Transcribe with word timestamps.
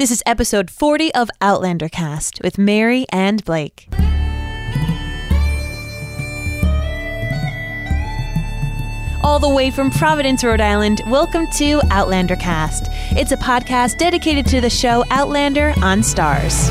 This 0.00 0.10
is 0.10 0.22
episode 0.24 0.70
40 0.70 1.14
of 1.14 1.28
Outlander 1.42 1.90
Cast 1.90 2.40
with 2.42 2.56
Mary 2.56 3.04
and 3.12 3.44
Blake. 3.44 3.86
All 9.22 9.38
the 9.38 9.52
way 9.54 9.70
from 9.70 9.90
Providence, 9.90 10.42
Rhode 10.42 10.62
Island, 10.62 11.02
welcome 11.06 11.46
to 11.58 11.82
Outlander 11.90 12.36
Cast. 12.36 12.84
It's 13.10 13.32
a 13.32 13.36
podcast 13.36 13.98
dedicated 13.98 14.46
to 14.46 14.62
the 14.62 14.70
show 14.70 15.04
Outlander 15.10 15.74
on 15.82 16.00
Starz. 16.00 16.70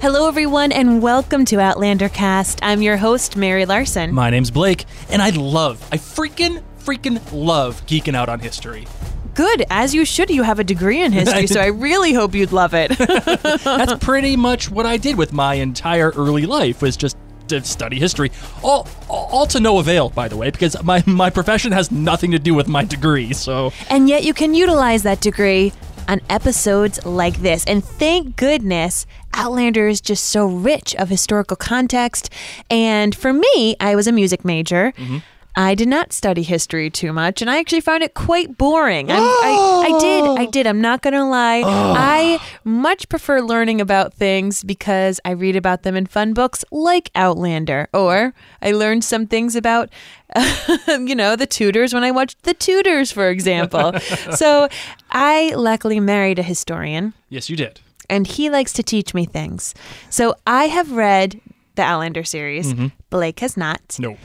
Hello, 0.00 0.28
everyone, 0.28 0.70
and 0.70 1.02
welcome 1.02 1.44
to 1.46 1.58
Outlander 1.58 2.08
Cast. 2.08 2.60
I'm 2.62 2.82
your 2.82 2.96
host, 2.96 3.36
Mary 3.36 3.66
Larson. 3.66 4.14
My 4.14 4.30
name's 4.30 4.48
Blake, 4.48 4.84
and 5.10 5.20
I 5.20 5.30
love, 5.30 5.84
I 5.90 5.96
freaking, 5.96 6.62
freaking 6.78 7.20
love 7.32 7.84
geeking 7.86 8.14
out 8.14 8.28
on 8.28 8.38
history. 8.38 8.86
Good, 9.34 9.64
as 9.70 9.96
you 9.96 10.04
should. 10.04 10.30
You 10.30 10.44
have 10.44 10.60
a 10.60 10.64
degree 10.64 11.02
in 11.02 11.10
history, 11.10 11.48
so 11.48 11.60
I 11.60 11.66
really 11.66 12.12
hope 12.12 12.36
you'd 12.36 12.52
love 12.52 12.74
it. 12.74 12.96
That's 13.64 13.94
pretty 13.94 14.36
much 14.36 14.70
what 14.70 14.86
I 14.86 14.98
did 14.98 15.18
with 15.18 15.32
my 15.32 15.54
entire 15.54 16.10
early 16.10 16.46
life 16.46 16.80
was 16.80 16.96
just 16.96 17.16
to 17.48 17.64
study 17.64 17.98
history. 17.98 18.30
All, 18.62 18.86
all 19.08 19.46
to 19.48 19.58
no 19.58 19.80
avail, 19.80 20.10
by 20.10 20.28
the 20.28 20.36
way, 20.36 20.52
because 20.52 20.80
my, 20.84 21.02
my 21.06 21.28
profession 21.28 21.72
has 21.72 21.90
nothing 21.90 22.30
to 22.30 22.38
do 22.38 22.54
with 22.54 22.68
my 22.68 22.84
degree, 22.84 23.32
so 23.32 23.72
and 23.90 24.08
yet, 24.08 24.22
you 24.22 24.32
can 24.32 24.54
utilize 24.54 25.02
that 25.02 25.20
degree 25.20 25.72
on 26.08 26.20
episodes 26.28 27.04
like 27.04 27.36
this. 27.38 27.64
And 27.66 27.84
thank 27.84 28.36
goodness, 28.36 29.06
Outlander 29.34 29.86
is 29.86 30.00
just 30.00 30.24
so 30.24 30.46
rich 30.46 30.96
of 30.96 31.08
historical 31.08 31.56
context. 31.56 32.32
And 32.70 33.14
for 33.14 33.32
me, 33.32 33.76
I 33.78 33.94
was 33.94 34.06
a 34.06 34.12
music 34.12 34.44
major. 34.44 34.92
Mm-hmm. 34.96 35.18
I 35.58 35.74
did 35.74 35.88
not 35.88 36.12
study 36.12 36.44
history 36.44 36.88
too 36.88 37.12
much, 37.12 37.42
and 37.42 37.50
I 37.50 37.58
actually 37.58 37.80
found 37.80 38.04
it 38.04 38.14
quite 38.14 38.56
boring. 38.56 39.10
I'm, 39.10 39.20
I, 39.20 39.90
I 39.90 39.98
did, 39.98 40.24
I 40.24 40.44
did. 40.52 40.68
I'm 40.68 40.80
not 40.80 41.02
gonna 41.02 41.28
lie. 41.28 41.64
I 41.66 42.38
much 42.62 43.08
prefer 43.08 43.40
learning 43.40 43.80
about 43.80 44.14
things 44.14 44.62
because 44.62 45.18
I 45.24 45.32
read 45.32 45.56
about 45.56 45.82
them 45.82 45.96
in 45.96 46.06
fun 46.06 46.32
books 46.32 46.64
like 46.70 47.10
Outlander, 47.16 47.88
or 47.92 48.34
I 48.62 48.70
learned 48.70 49.02
some 49.02 49.26
things 49.26 49.56
about, 49.56 49.90
you 50.86 51.16
know, 51.16 51.34
the 51.34 51.46
Tudors 51.46 51.92
when 51.92 52.04
I 52.04 52.12
watched 52.12 52.44
the 52.44 52.54
Tudors, 52.54 53.10
for 53.10 53.28
example. 53.28 53.98
so 54.36 54.68
I 55.10 55.52
luckily 55.56 55.98
married 55.98 56.38
a 56.38 56.44
historian 56.44 57.14
yes, 57.30 57.50
you 57.50 57.56
did. 57.56 57.80
and 58.08 58.28
he 58.28 58.48
likes 58.48 58.72
to 58.74 58.84
teach 58.84 59.12
me 59.12 59.24
things. 59.24 59.74
So 60.08 60.36
I 60.46 60.68
have 60.68 60.92
read 60.92 61.40
the 61.74 61.82
Outlander 61.82 62.22
series. 62.22 62.72
Mm-hmm. 62.72 62.86
Blake 63.10 63.40
has 63.40 63.56
not. 63.56 63.96
No. 63.98 64.16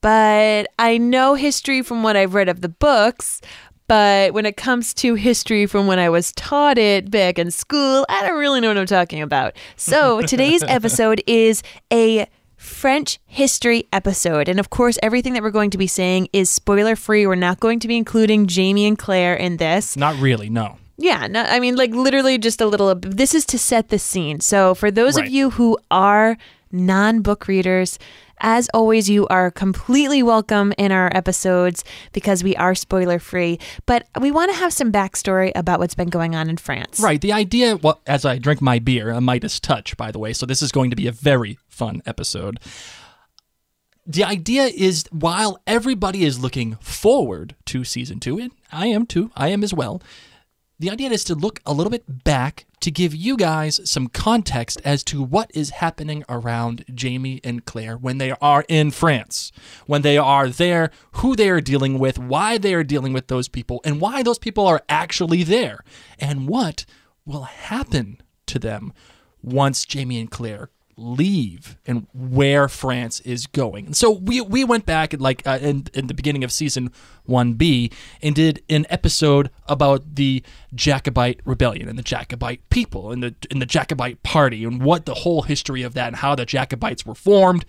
But 0.00 0.68
I 0.78 0.98
know 0.98 1.34
history 1.34 1.82
from 1.82 2.02
what 2.02 2.16
I've 2.16 2.34
read 2.34 2.48
of 2.48 2.60
the 2.60 2.68
books. 2.68 3.40
But 3.88 4.34
when 4.34 4.44
it 4.44 4.58
comes 4.58 4.92
to 4.94 5.14
history 5.14 5.64
from 5.64 5.86
when 5.86 5.98
I 5.98 6.10
was 6.10 6.32
taught 6.32 6.76
it 6.76 7.10
back 7.10 7.38
in 7.38 7.50
school, 7.50 8.04
I 8.10 8.26
don't 8.26 8.38
really 8.38 8.60
know 8.60 8.68
what 8.68 8.76
I'm 8.76 8.86
talking 8.86 9.22
about. 9.22 9.56
So 9.76 10.20
today's 10.26 10.62
episode 10.62 11.22
is 11.26 11.62
a 11.90 12.26
French 12.58 13.18
history 13.24 13.88
episode. 13.92 14.48
And 14.48 14.60
of 14.60 14.68
course, 14.68 14.98
everything 15.02 15.32
that 15.32 15.42
we're 15.42 15.50
going 15.50 15.70
to 15.70 15.78
be 15.78 15.86
saying 15.86 16.28
is 16.34 16.50
spoiler 16.50 16.96
free. 16.96 17.26
We're 17.26 17.34
not 17.36 17.60
going 17.60 17.80
to 17.80 17.88
be 17.88 17.96
including 17.96 18.46
Jamie 18.46 18.86
and 18.86 18.98
Claire 18.98 19.34
in 19.34 19.56
this. 19.56 19.96
Not 19.96 20.16
really, 20.16 20.50
no. 20.50 20.76
Yeah, 20.98 21.28
no, 21.28 21.42
I 21.42 21.60
mean, 21.60 21.76
like 21.76 21.92
literally 21.94 22.38
just 22.38 22.60
a 22.60 22.66
little. 22.66 22.94
This 22.96 23.34
is 23.34 23.46
to 23.46 23.58
set 23.58 23.88
the 23.88 23.98
scene. 23.98 24.40
So, 24.40 24.74
for 24.74 24.90
those 24.90 25.16
Right. 25.16 25.26
of 25.26 25.32
you 25.32 25.50
who 25.50 25.78
are 25.90 26.36
non 26.72 27.20
book 27.22 27.46
readers, 27.46 27.98
as 28.40 28.68
always, 28.74 29.08
you 29.08 29.26
are 29.28 29.50
completely 29.50 30.22
welcome 30.24 30.72
in 30.76 30.90
our 30.92 31.10
episodes 31.16 31.84
because 32.12 32.42
we 32.44 32.54
are 32.56 32.74
spoiler 32.74 33.18
free. 33.20 33.58
But 33.86 34.06
we 34.20 34.30
want 34.32 34.50
to 34.52 34.56
have 34.58 34.72
some 34.72 34.90
backstory 34.92 35.52
about 35.54 35.78
what's 35.80 35.94
been 35.94 36.08
going 36.08 36.34
on 36.34 36.48
in 36.50 36.56
France. 36.56 36.98
Right. 37.00 37.20
The 37.20 37.32
idea, 37.32 37.76
well, 37.76 38.00
as 38.06 38.24
I 38.24 38.38
drink 38.38 38.60
my 38.60 38.78
beer, 38.80 39.10
a 39.10 39.20
Midas 39.20 39.58
touch, 39.60 39.96
by 39.96 40.10
the 40.10 40.18
way, 40.18 40.32
so 40.32 40.46
this 40.46 40.62
is 40.62 40.72
going 40.72 40.90
to 40.90 40.96
be 40.96 41.06
a 41.06 41.12
very 41.12 41.58
fun 41.68 42.02
episode. 42.06 42.58
The 44.06 44.24
idea 44.24 44.64
is 44.64 45.04
while 45.10 45.60
everybody 45.66 46.24
is 46.24 46.38
looking 46.38 46.76
forward 46.80 47.54
to 47.66 47.84
season 47.84 48.20
two, 48.20 48.38
and 48.38 48.50
I 48.72 48.86
am 48.86 49.04
too, 49.06 49.30
I 49.36 49.48
am 49.48 49.62
as 49.62 49.74
well, 49.74 50.00
the 50.78 50.90
idea 50.90 51.10
is 51.10 51.24
to 51.24 51.34
look 51.34 51.60
a 51.66 51.72
little 51.72 51.90
bit 51.90 52.24
back 52.24 52.66
to 52.80 52.90
give 52.90 53.14
you 53.14 53.36
guys 53.36 53.80
some 53.88 54.06
context 54.06 54.80
as 54.84 55.02
to 55.04 55.22
what 55.22 55.50
is 55.52 55.70
happening 55.70 56.24
around 56.28 56.84
Jamie 56.94 57.40
and 57.42 57.64
Claire 57.64 57.96
when 57.96 58.18
they 58.18 58.30
are 58.40 58.64
in 58.68 58.92
France, 58.92 59.50
when 59.86 60.02
they 60.02 60.16
are 60.16 60.48
there, 60.48 60.90
who 61.12 61.34
they 61.34 61.50
are 61.50 61.60
dealing 61.60 61.98
with, 61.98 62.18
why 62.18 62.58
they 62.58 62.74
are 62.74 62.84
dealing 62.84 63.12
with 63.12 63.26
those 63.26 63.48
people, 63.48 63.80
and 63.84 64.00
why 64.00 64.22
those 64.22 64.38
people 64.38 64.66
are 64.66 64.82
actually 64.88 65.42
there, 65.42 65.80
and 66.20 66.48
what 66.48 66.84
will 67.26 67.42
happen 67.42 68.22
to 68.46 68.58
them 68.58 68.92
once 69.42 69.84
Jamie 69.84 70.20
and 70.20 70.30
Claire 70.30 70.70
leave 70.98 71.76
and 71.86 72.06
where 72.12 72.68
France 72.68 73.20
is 73.20 73.46
going. 73.46 73.86
And 73.86 73.96
so 73.96 74.10
we 74.10 74.40
we 74.40 74.64
went 74.64 74.84
back 74.84 75.14
at 75.14 75.20
like 75.20 75.46
uh, 75.46 75.58
in, 75.62 75.86
in 75.94 76.08
the 76.08 76.14
beginning 76.14 76.42
of 76.44 76.52
season 76.52 76.90
1B 77.28 77.92
and 78.20 78.34
did 78.34 78.62
an 78.68 78.84
episode 78.90 79.50
about 79.66 80.16
the 80.16 80.42
Jacobite 80.74 81.40
rebellion 81.44 81.88
and 81.88 81.98
the 81.98 82.02
Jacobite 82.02 82.68
people 82.68 83.12
and 83.12 83.22
the 83.22 83.34
and 83.50 83.62
the 83.62 83.66
Jacobite 83.66 84.22
party 84.22 84.64
and 84.64 84.82
what 84.82 85.06
the 85.06 85.14
whole 85.14 85.42
history 85.42 85.82
of 85.82 85.94
that 85.94 86.08
and 86.08 86.16
how 86.16 86.34
the 86.34 86.44
Jacobites 86.44 87.06
were 87.06 87.14
formed. 87.14 87.64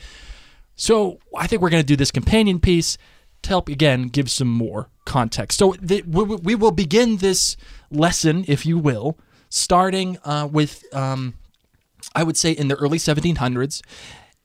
So 0.76 1.20
I 1.38 1.46
think 1.46 1.62
we're 1.62 1.70
going 1.70 1.84
to 1.84 1.88
do 1.88 1.96
this 1.96 2.12
companion 2.12 2.60
piece 2.60 2.98
to 3.44 3.50
help 3.50 3.70
again 3.70 4.08
give 4.08 4.32
some 4.32 4.48
more 4.48 4.90
context. 5.06 5.60
So 5.60 5.76
the, 5.80 6.02
we, 6.04 6.24
we 6.24 6.56
will 6.56 6.72
begin 6.72 7.18
this 7.18 7.58
lesson, 7.92 8.46
if 8.48 8.66
you 8.66 8.78
will, 8.78 9.18
starting 9.50 10.18
uh, 10.24 10.48
with 10.52 10.84
um, 10.94 11.36
I 12.16 12.24
would 12.24 12.38
say 12.38 12.52
in 12.52 12.68
the 12.68 12.76
early 12.76 12.98
1700s, 12.98 13.82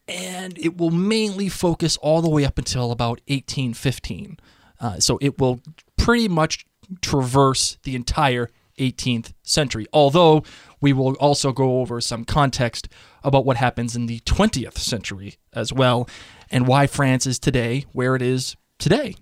and 0.06 0.58
it 0.58 0.76
will 0.76 0.91
mainly 0.91 1.48
focus 1.48 1.97
all 1.98 2.20
the 2.22 2.28
way 2.28 2.44
up 2.44 2.58
until 2.58 2.91
about 2.92 3.20
1815. 3.26 4.38
Uh, 4.80 4.98
so 5.00 5.19
it 5.22 5.38
will 5.38 5.60
pretty 5.97 6.28
much 6.28 6.66
traverse 7.00 7.78
the 7.84 7.94
entire 7.97 8.50
18th 8.78 9.32
century, 9.42 9.86
although 9.92 10.42
we 10.80 10.92
will 10.92 11.14
also 11.14 11.52
go 11.52 11.80
over 11.80 12.00
some 12.00 12.25
context 12.25 12.88
about 13.22 13.47
what 13.47 13.56
happens 13.56 13.96
in 13.96 14.06
the 14.06 14.20
20th 14.20 14.76
century 14.76 15.36
as 15.52 15.72
well, 15.72 16.08
and 16.50 16.66
why 16.66 16.86
France 16.86 17.26
is 17.26 17.38
today 17.38 17.86
where 17.92 18.14
it 18.16 18.20
is 18.22 18.56
today. 18.78 19.14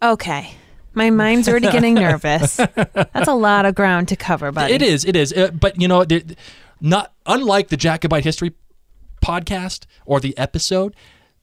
Okay. 0.00 0.54
My 0.94 1.10
mind's 1.10 1.48
already 1.48 1.70
getting 1.70 1.94
nervous. 2.08 2.56
That's 2.56 3.28
a 3.28 3.34
lot 3.34 3.64
of 3.66 3.74
ground 3.74 4.08
to 4.08 4.16
cover, 4.16 4.52
buddy. 4.52 4.74
It 4.74 4.82
is, 4.82 5.04
it 5.04 5.16
is. 5.16 5.32
Uh, 5.32 5.50
but 5.50 5.80
you 5.80 5.88
know, 5.88 6.04
there- 6.04 6.22
not 6.82 7.14
unlike 7.24 7.68
the 7.68 7.76
Jacobite 7.76 8.24
history 8.24 8.52
podcast 9.24 9.86
or 10.04 10.20
the 10.20 10.36
episode, 10.36 10.94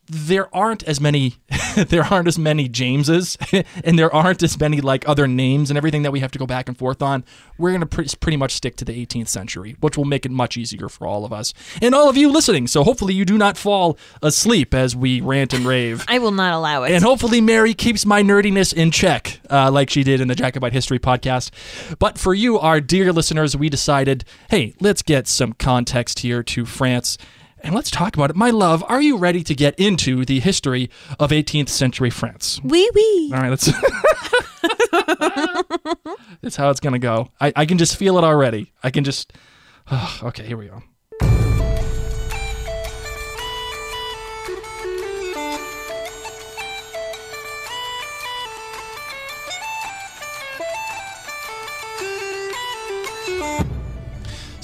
there 0.10 0.54
aren't 0.56 0.84
as 0.84 1.00
many 1.00 1.36
there 1.76 2.04
aren't 2.04 2.28
as 2.28 2.38
many 2.38 2.68
Jameses 2.68 3.38
and 3.84 3.98
there 3.98 4.14
aren't 4.14 4.42
as 4.44 4.60
many 4.60 4.82
like 4.82 5.08
other 5.08 5.28
names 5.28 5.70
and 5.70 5.78
everything 5.78 6.02
that 6.04 6.12
we 6.12 6.20
have 6.20 6.32
to 6.32 6.40
go 6.40 6.46
back 6.46 6.68
and 6.68 6.78
forth 6.78 7.02
on. 7.02 7.24
We're 7.58 7.70
going 7.70 7.82
to 7.82 7.86
pre- 7.86 8.08
pretty 8.20 8.38
much 8.38 8.54
stick 8.54 8.76
to 8.78 8.86
the 8.86 9.06
18th 9.06 9.28
century, 9.28 9.76
which 9.80 9.98
will 9.98 10.06
make 10.06 10.26
it 10.26 10.32
much 10.32 10.58
easier 10.58 10.90
for 10.90 11.08
all 11.08 11.26
of 11.26 11.34
us 11.34 11.54
and 11.82 11.94
all 11.94 12.10
of 12.10 12.18
you 12.18 12.32
listening. 12.32 12.68
So 12.68 12.84
hopefully 12.84 13.14
you 13.14 13.26
do 13.26 13.38
not 13.38 13.58
fall 13.58 13.98
asleep 14.22 14.74
as 14.74 14.96
we 14.96 15.22
rant 15.22 15.54
and 15.54 15.66
rave. 15.66 16.04
I 16.08 16.20
will 16.20 16.32
not 16.32 16.54
allow 16.54 16.84
it. 16.84 16.92
And 16.92 17.04
hopefully, 17.04 17.42
Mary 17.42 17.74
keeps 17.74 18.06
my 18.06 18.24
nerdiness 18.24 18.74
in 18.74 18.92
check, 18.92 19.40
uh, 19.50 19.70
like 19.72 19.90
she 19.90 20.04
did 20.04 20.22
in 20.22 20.28
the 20.28 20.36
Jacobite 20.36 20.74
History 20.74 21.00
podcast. 21.00 21.52
But 22.00 22.18
for 22.18 22.34
you, 22.34 22.60
our 22.60 22.82
dear 22.82 23.14
listeners, 23.14 23.56
we 23.56 23.70
decided 23.70 24.26
hey, 24.50 24.74
let's 24.80 25.02
get 25.02 25.28
some 25.28 25.54
context 25.54 26.20
here 26.20 26.42
to 26.44 26.66
France 26.66 27.18
and 27.64 27.76
let's 27.76 27.92
talk 27.92 28.16
about 28.16 28.30
it. 28.30 28.36
My 28.36 28.50
love, 28.50 28.84
are 28.88 29.02
you 29.02 29.18
ready 29.18 29.44
to 29.44 29.56
get 29.56 29.80
into 29.80 30.26
the 30.26 30.40
history 30.40 30.90
of 31.20 31.32
18th 31.32 31.70
century 31.70 32.10
France? 32.10 32.60
Wee 32.64 32.90
wee. 32.94 33.32
All 33.34 33.42
right, 33.42 33.50
let's. 33.50 33.66
That's 36.42 36.56
how 36.56 36.70
it's 36.70 36.80
going 36.80 36.94
to 36.94 37.00
go. 37.00 37.30
I, 37.40 37.54
I 37.56 37.66
can 37.66 37.78
just 37.78 37.98
feel 37.98 38.18
it 38.18 38.24
already. 38.24 38.72
I 38.84 38.92
can 38.92 39.04
just. 39.04 39.34
okay, 40.24 40.46
here 40.46 40.58
we 40.58 40.68
go. 40.68 40.84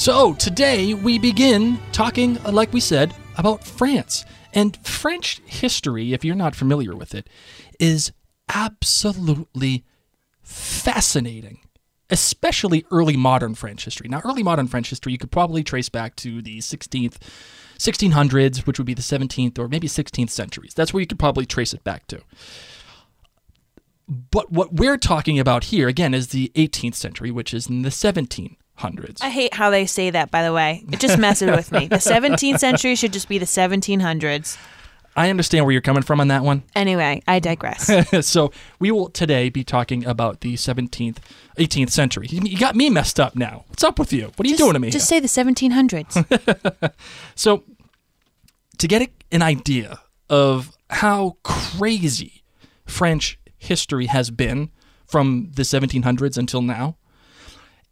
So, 0.06 0.36
today 0.36 0.94
we 0.94 1.18
begin 1.18 1.80
talking, 1.92 2.38
uh, 2.46 2.52
like 2.52 2.72
we 2.72 2.80
said, 2.80 3.16
about 3.40 3.63
France. 3.63 4.24
And 4.54 4.78
French 4.86 5.42
history, 5.46 6.13
if 6.13 6.24
you're 6.24 6.36
not 6.36 6.56
familiar 6.56 6.96
with 6.96 7.16
it, 7.16 7.28
is 7.80 8.12
absolutely 8.48 9.84
fascinating, 10.44 11.62
especially 12.12 12.86
early 12.92 13.18
modern 13.18 13.56
French 13.56 13.84
history. 13.84 14.07
Now, 14.07 14.22
early 14.24 14.44
modern 14.44 14.68
French 14.68 14.92
history, 14.92 15.12
you 15.12 15.18
could 15.18 15.31
probably 15.31 15.63
trace 15.63 15.90
back 15.90 16.16
to 16.18 16.40
the 16.40 16.60
16th, 16.60 17.18
1600s, 17.80 18.68
which 18.68 18.78
would 18.78 18.86
be 18.86 18.94
the 18.94 19.01
17th 19.01 19.58
or 19.58 19.68
maybe 19.68 19.88
16th 19.88 20.30
centuries. 20.30 20.75
That's 20.75 20.94
where 20.94 21.01
you 21.01 21.08
could 21.08 21.18
probably 21.18 21.48
trace 21.48 21.74
it 21.74 21.84
back 21.84 22.06
to. 22.10 22.22
But 24.08 24.51
what 24.51 24.72
we're 24.72 25.00
talking 25.00 25.40
about 25.40 25.63
here, 25.63 25.88
again, 25.88 26.13
is 26.13 26.28
the 26.28 26.51
18th 26.54 26.94
century, 26.94 27.31
which 27.31 27.56
is 27.56 27.66
in 27.66 27.81
the 27.81 27.90
1700s. 28.77 29.22
I 29.22 29.30
hate 29.30 29.54
how 29.54 29.69
they 29.69 29.86
say 29.86 30.10
that, 30.10 30.31
by 30.31 30.44
the 30.44 30.54
way. 30.54 30.83
It 30.92 31.00
just 31.00 31.18
messes 31.18 31.51
with 31.51 31.72
me. 31.72 31.88
The 31.88 31.98
17th 31.98 32.60
century 32.60 32.95
should 32.95 33.13
just 33.13 33.27
be 33.30 33.38
the 33.38 33.45
1700s. 33.45 34.57
I 35.18 35.30
understand 35.30 35.66
where 35.66 35.72
you're 35.72 35.81
coming 35.81 36.04
from 36.04 36.19
on 36.19 36.27
that 36.27 36.44
one. 36.44 36.63
Anyway, 36.75 37.24
I 37.25 37.39
digress. 37.39 37.89
so 38.27 38.51
we 38.80 38.92
will 38.92 39.10
today 39.10 39.50
be 39.50 39.63
talking 39.63 40.06
about 40.06 40.42
the 40.42 40.56
17th, 40.56 41.18
18th 41.57 41.89
century. 41.92 42.27
You 42.30 42.57
got 42.57 42.75
me 42.75 42.89
messed 42.89 43.19
up 43.19 43.36
now. 43.36 43.63
What's 43.69 43.83
up 43.83 43.98
with 43.98 44.12
you? 44.12 44.31
What 44.36 44.45
are 44.45 44.50
you 44.50 44.57
doing 44.57 44.74
to 44.74 44.80
me? 44.80 44.89
Just 44.89 45.10
here? 45.10 45.22
say 45.25 45.44
the 45.45 45.54
1700s. 45.54 46.94
So, 47.36 47.63
to 48.77 48.88
get 48.88 49.10
an 49.31 49.42
idea 49.42 50.01
of 50.30 50.75
how 50.89 51.38
crazy 51.44 52.44
French 52.86 53.39
history 53.57 54.07
has 54.07 54.31
been 54.31 54.69
from 55.06 55.51
the 55.56 55.63
1700s 55.63 56.38
until 56.38 56.62
now, 56.62 56.98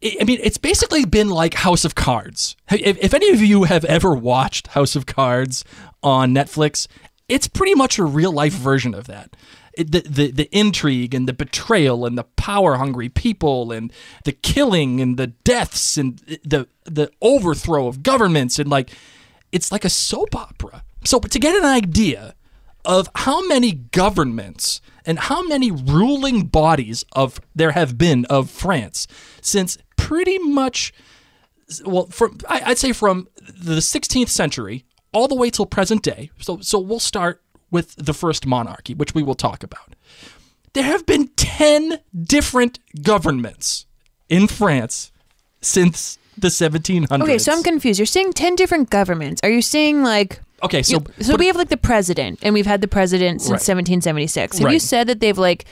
I 0.04 0.24
mean, 0.24 0.38
it's 0.42 0.58
basically 0.58 1.04
been 1.06 1.30
like 1.30 1.54
House 1.54 1.84
of 1.84 1.94
Cards. 1.94 2.56
If, 2.70 2.98
if 2.98 3.14
any 3.14 3.30
of 3.30 3.40
you 3.40 3.64
have 3.64 3.84
ever 3.86 4.14
watched 4.14 4.68
House 4.68 4.96
of 4.96 5.06
Cards 5.06 5.64
on 6.02 6.34
Netflix, 6.34 6.86
it's 7.28 7.48
pretty 7.48 7.74
much 7.74 7.98
a 7.98 8.04
real 8.04 8.32
life 8.32 8.52
version 8.52 8.94
of 8.94 9.06
that. 9.06 9.34
The, 9.76 10.04
the 10.08 10.30
the 10.30 10.56
intrigue 10.56 11.14
and 11.14 11.26
the 11.26 11.32
betrayal 11.32 12.06
and 12.06 12.16
the 12.16 12.22
power 12.22 12.76
hungry 12.76 13.08
people 13.08 13.72
and 13.72 13.92
the 14.24 14.30
killing 14.30 15.00
and 15.00 15.16
the 15.16 15.28
deaths 15.28 15.96
and 15.96 16.18
the 16.44 16.68
the 16.84 17.10
overthrow 17.20 17.88
of 17.88 18.04
governments 18.04 18.60
and 18.60 18.70
like 18.70 18.90
it's 19.50 19.72
like 19.72 19.84
a 19.84 19.88
soap 19.88 20.36
opera. 20.36 20.84
So 21.04 21.18
to 21.18 21.38
get 21.40 21.56
an 21.56 21.64
idea 21.64 22.36
of 22.84 23.08
how 23.16 23.44
many 23.48 23.72
governments 23.72 24.80
and 25.06 25.18
how 25.18 25.42
many 25.42 25.70
ruling 25.70 26.46
bodies 26.46 27.04
of 27.12 27.40
there 27.54 27.72
have 27.72 27.96
been 27.98 28.24
of 28.26 28.50
France 28.50 29.06
since 29.40 29.78
pretty 29.96 30.38
much 30.38 30.92
well 31.84 32.06
from 32.06 32.38
I- 32.48 32.62
I'd 32.66 32.78
say 32.78 32.92
from 32.92 33.28
the 33.58 33.80
16th 33.80 34.28
century 34.28 34.84
all 35.12 35.28
the 35.28 35.34
way 35.34 35.50
till 35.50 35.66
present 35.66 36.02
day. 36.02 36.30
So 36.38 36.58
so 36.60 36.78
we'll 36.78 37.00
start 37.00 37.40
with 37.70 37.94
the 37.96 38.14
first 38.14 38.46
monarchy, 38.46 38.94
which 38.94 39.14
we 39.14 39.22
will 39.22 39.34
talk 39.34 39.62
about. 39.62 39.94
There 40.74 40.84
have 40.84 41.06
been 41.06 41.28
10 41.36 42.00
different 42.22 42.78
governments 43.02 43.86
in 44.28 44.46
France 44.48 45.12
since 45.60 46.18
the 46.36 46.48
1700s. 46.48 47.22
Okay, 47.22 47.38
so 47.38 47.52
I'm 47.52 47.62
confused. 47.62 47.98
You're 48.00 48.06
saying 48.06 48.32
10 48.32 48.56
different 48.56 48.90
governments. 48.90 49.40
Are 49.44 49.50
you 49.50 49.62
saying 49.62 50.02
like. 50.02 50.40
Okay, 50.64 50.82
so 50.82 50.94
you- 50.96 51.24
so 51.24 51.32
but- 51.32 51.40
we 51.40 51.46
have 51.46 51.56
like 51.56 51.68
the 51.68 51.76
president, 51.76 52.38
and 52.42 52.54
we've 52.54 52.66
had 52.66 52.80
the 52.80 52.88
president 52.88 53.40
since 53.42 53.50
Right. 53.50 53.60
1776. 53.62 54.58
Have 54.58 54.72
you 54.72 54.78
said 54.80 55.06
that 55.08 55.20
they've 55.20 55.38
like, 55.38 55.64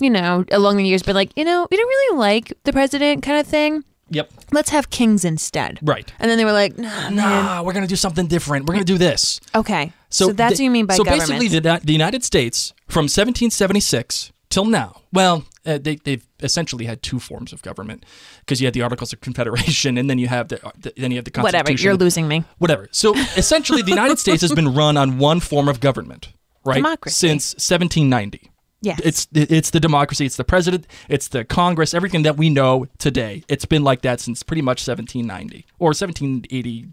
you 0.00 0.10
know, 0.10 0.44
along 0.52 0.76
the 0.76 0.84
years 0.86 1.02
been 1.02 1.14
like, 1.14 1.30
you 1.36 1.44
know, 1.44 1.66
we 1.70 1.76
don't 1.76 1.86
really 1.88 2.18
like 2.18 2.52
the 2.64 2.72
president 2.72 3.22
kind 3.22 3.38
of 3.40 3.46
thing? 3.46 3.84
Yep. 4.10 4.30
Let's 4.52 4.68
have 4.70 4.90
kings 4.90 5.24
instead. 5.24 5.78
Right. 5.82 6.12
And 6.20 6.30
then 6.30 6.36
they 6.36 6.44
were 6.44 6.52
like, 6.52 6.76
nah. 6.78 7.08
Nah, 7.08 7.62
we're 7.62 7.72
gonna 7.72 7.86
do 7.86 7.96
something 7.96 8.26
different. 8.26 8.66
We're 8.66 8.74
gonna 8.74 8.84
do 8.84 8.98
this. 8.98 9.40
Okay. 9.54 9.92
So, 10.10 10.32
that's 10.32 10.58
the- 10.58 10.62
what 10.62 10.64
you 10.64 10.70
mean 10.70 10.86
by 10.86 10.94
so 10.96 11.04
government. 11.04 11.30
basically, 11.40 11.58
the, 11.58 11.80
the 11.82 11.92
United 11.92 12.22
States 12.22 12.72
from 12.86 13.08
1776 13.08 14.30
till 14.54 14.64
now. 14.64 15.02
Well, 15.12 15.44
uh, 15.66 15.78
they, 15.78 15.96
they've 15.96 16.24
essentially 16.40 16.84
had 16.84 17.02
two 17.02 17.18
forms 17.18 17.52
of 17.52 17.62
government 17.62 18.04
because 18.40 18.60
you 18.60 18.66
had 18.66 18.74
the 18.74 18.82
Articles 18.82 19.12
of 19.12 19.20
Confederation, 19.20 19.98
and 19.98 20.08
then 20.08 20.18
you 20.18 20.28
have 20.28 20.48
the, 20.48 20.64
uh, 20.64 20.70
the 20.78 20.92
then 20.96 21.10
you 21.10 21.16
have 21.16 21.24
the 21.24 21.30
Constitution. 21.30 21.58
Whatever. 21.58 21.82
You're 21.82 21.96
losing 21.96 22.28
me. 22.28 22.44
Whatever. 22.58 22.88
So 22.92 23.14
essentially, 23.36 23.82
the 23.82 23.90
United 23.90 24.18
States 24.18 24.42
has 24.42 24.52
been 24.52 24.72
run 24.74 24.96
on 24.96 25.18
one 25.18 25.40
form 25.40 25.68
of 25.68 25.80
government, 25.80 26.32
right? 26.64 26.76
Democracy. 26.76 27.28
Since 27.28 27.54
1790. 27.54 28.50
Yes. 28.80 29.00
It's 29.02 29.28
it's 29.32 29.70
the 29.70 29.80
democracy, 29.80 30.26
it's 30.26 30.36
the 30.36 30.44
president, 30.44 30.86
it's 31.08 31.28
the 31.28 31.42
Congress, 31.42 31.94
everything 31.94 32.22
that 32.22 32.36
we 32.36 32.50
know 32.50 32.86
today. 32.98 33.42
It's 33.48 33.64
been 33.64 33.82
like 33.82 34.02
that 34.02 34.20
since 34.20 34.42
pretty 34.42 34.62
much 34.62 34.86
1790 34.86 35.64
or 35.78 35.88
1780. 35.88 36.88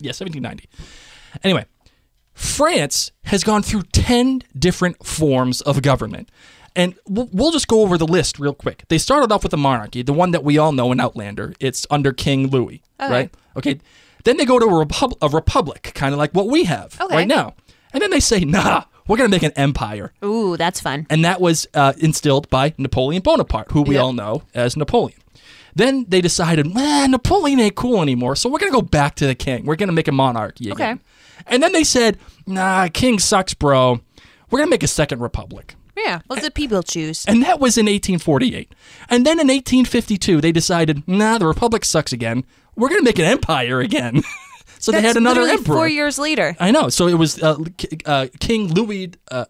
Yeah, 0.00 0.08
1790. 0.08 0.68
Anyway, 1.44 1.66
France 2.32 3.12
has 3.24 3.44
gone 3.44 3.62
through 3.62 3.82
10 3.92 4.42
different 4.58 5.04
forms 5.06 5.60
of 5.60 5.82
government. 5.82 6.30
And 6.76 6.94
we'll, 7.08 7.28
we'll 7.32 7.52
just 7.52 7.68
go 7.68 7.82
over 7.82 7.96
the 7.96 8.06
list 8.06 8.38
real 8.38 8.54
quick. 8.54 8.84
They 8.88 8.98
started 8.98 9.30
off 9.32 9.44
with 9.44 9.52
a 9.52 9.56
monarchy, 9.56 10.02
the 10.02 10.12
one 10.12 10.32
that 10.32 10.42
we 10.42 10.58
all 10.58 10.72
know 10.72 10.90
in 10.92 10.98
Outlander. 11.00 11.54
It's 11.60 11.86
under 11.90 12.12
King 12.12 12.48
Louis, 12.48 12.82
right? 12.98 13.32
Okay. 13.56 13.78
Then 14.24 14.38
they 14.38 14.44
go 14.44 14.58
to 14.58 14.64
a, 14.66 14.74
repub- 14.78 15.16
a 15.22 15.28
republic, 15.28 15.92
kind 15.94 16.12
of 16.14 16.18
like 16.18 16.32
what 16.32 16.48
we 16.48 16.64
have 16.64 16.98
Okay. 17.00 17.14
right 17.14 17.28
now. 17.28 17.54
And 17.92 18.02
then 18.02 18.10
they 18.10 18.18
say, 18.20 18.40
nah, 18.40 18.84
we're 19.06 19.16
going 19.18 19.30
to 19.30 19.34
make 19.34 19.42
an 19.44 19.52
empire. 19.54 20.12
Ooh, 20.24 20.56
that's 20.56 20.80
fun. 20.80 21.06
And 21.10 21.24
that 21.24 21.40
was 21.40 21.66
uh, 21.74 21.92
instilled 21.98 22.48
by 22.50 22.74
Napoleon 22.78 23.22
Bonaparte, 23.22 23.70
who 23.70 23.82
we 23.82 23.94
Yep. 23.94 24.02
all 24.02 24.12
know 24.12 24.42
as 24.54 24.76
Napoleon. 24.76 25.20
Then 25.76 26.06
they 26.08 26.20
decided, 26.20 26.72
man, 26.74 27.10
Napoleon 27.12 27.60
ain't 27.60 27.74
cool 27.76 28.00
anymore, 28.00 28.34
so 28.36 28.48
we're 28.48 28.58
going 28.60 28.72
to 28.72 28.76
go 28.78 28.82
back 28.82 29.14
to 29.16 29.26
the 29.26 29.34
king. 29.34 29.64
We're 29.66 29.76
going 29.76 29.88
to 29.88 29.92
make 29.94 30.08
a 30.08 30.12
monarchy 30.12 30.70
again. 30.70 30.96
Okay. 30.96 31.02
And 31.48 31.62
then 31.62 31.72
they 31.72 31.84
said, 31.84 32.18
nah, 32.46 32.88
king 32.92 33.18
sucks, 33.18 33.54
bro. 33.54 34.00
We're 34.50 34.58
going 34.58 34.68
to 34.68 34.70
make 34.70 34.82
a 34.84 34.88
second 34.88 35.20
republic. 35.20 35.74
Yeah. 35.96 36.20
Let 36.28 36.42
the 36.42 36.50
people 36.50 36.82
choose. 36.82 37.24
And 37.26 37.42
that 37.42 37.60
was 37.60 37.78
in 37.78 37.86
1848. 37.86 38.74
And 39.08 39.24
then 39.24 39.38
in 39.38 39.46
1852, 39.48 40.40
they 40.40 40.52
decided, 40.52 41.06
nah, 41.06 41.38
the 41.38 41.46
republic 41.46 41.84
sucks 41.84 42.12
again. 42.12 42.44
We're 42.76 42.88
going 42.88 43.00
to 43.00 43.04
make 43.04 43.18
an 43.18 43.24
empire 43.26 43.80
again. 43.80 44.22
so 44.78 44.90
they 44.92 45.00
had 45.02 45.16
another 45.16 45.42
literally 45.42 45.58
emperor. 45.60 45.74
four 45.76 45.88
years 45.88 46.18
later. 46.18 46.56
I 46.58 46.70
know. 46.72 46.88
So 46.88 47.06
it 47.06 47.14
was 47.14 47.40
uh, 47.42 47.56
uh, 48.06 48.26
King 48.40 48.72
Louis, 48.74 49.12
uh, 49.30 49.44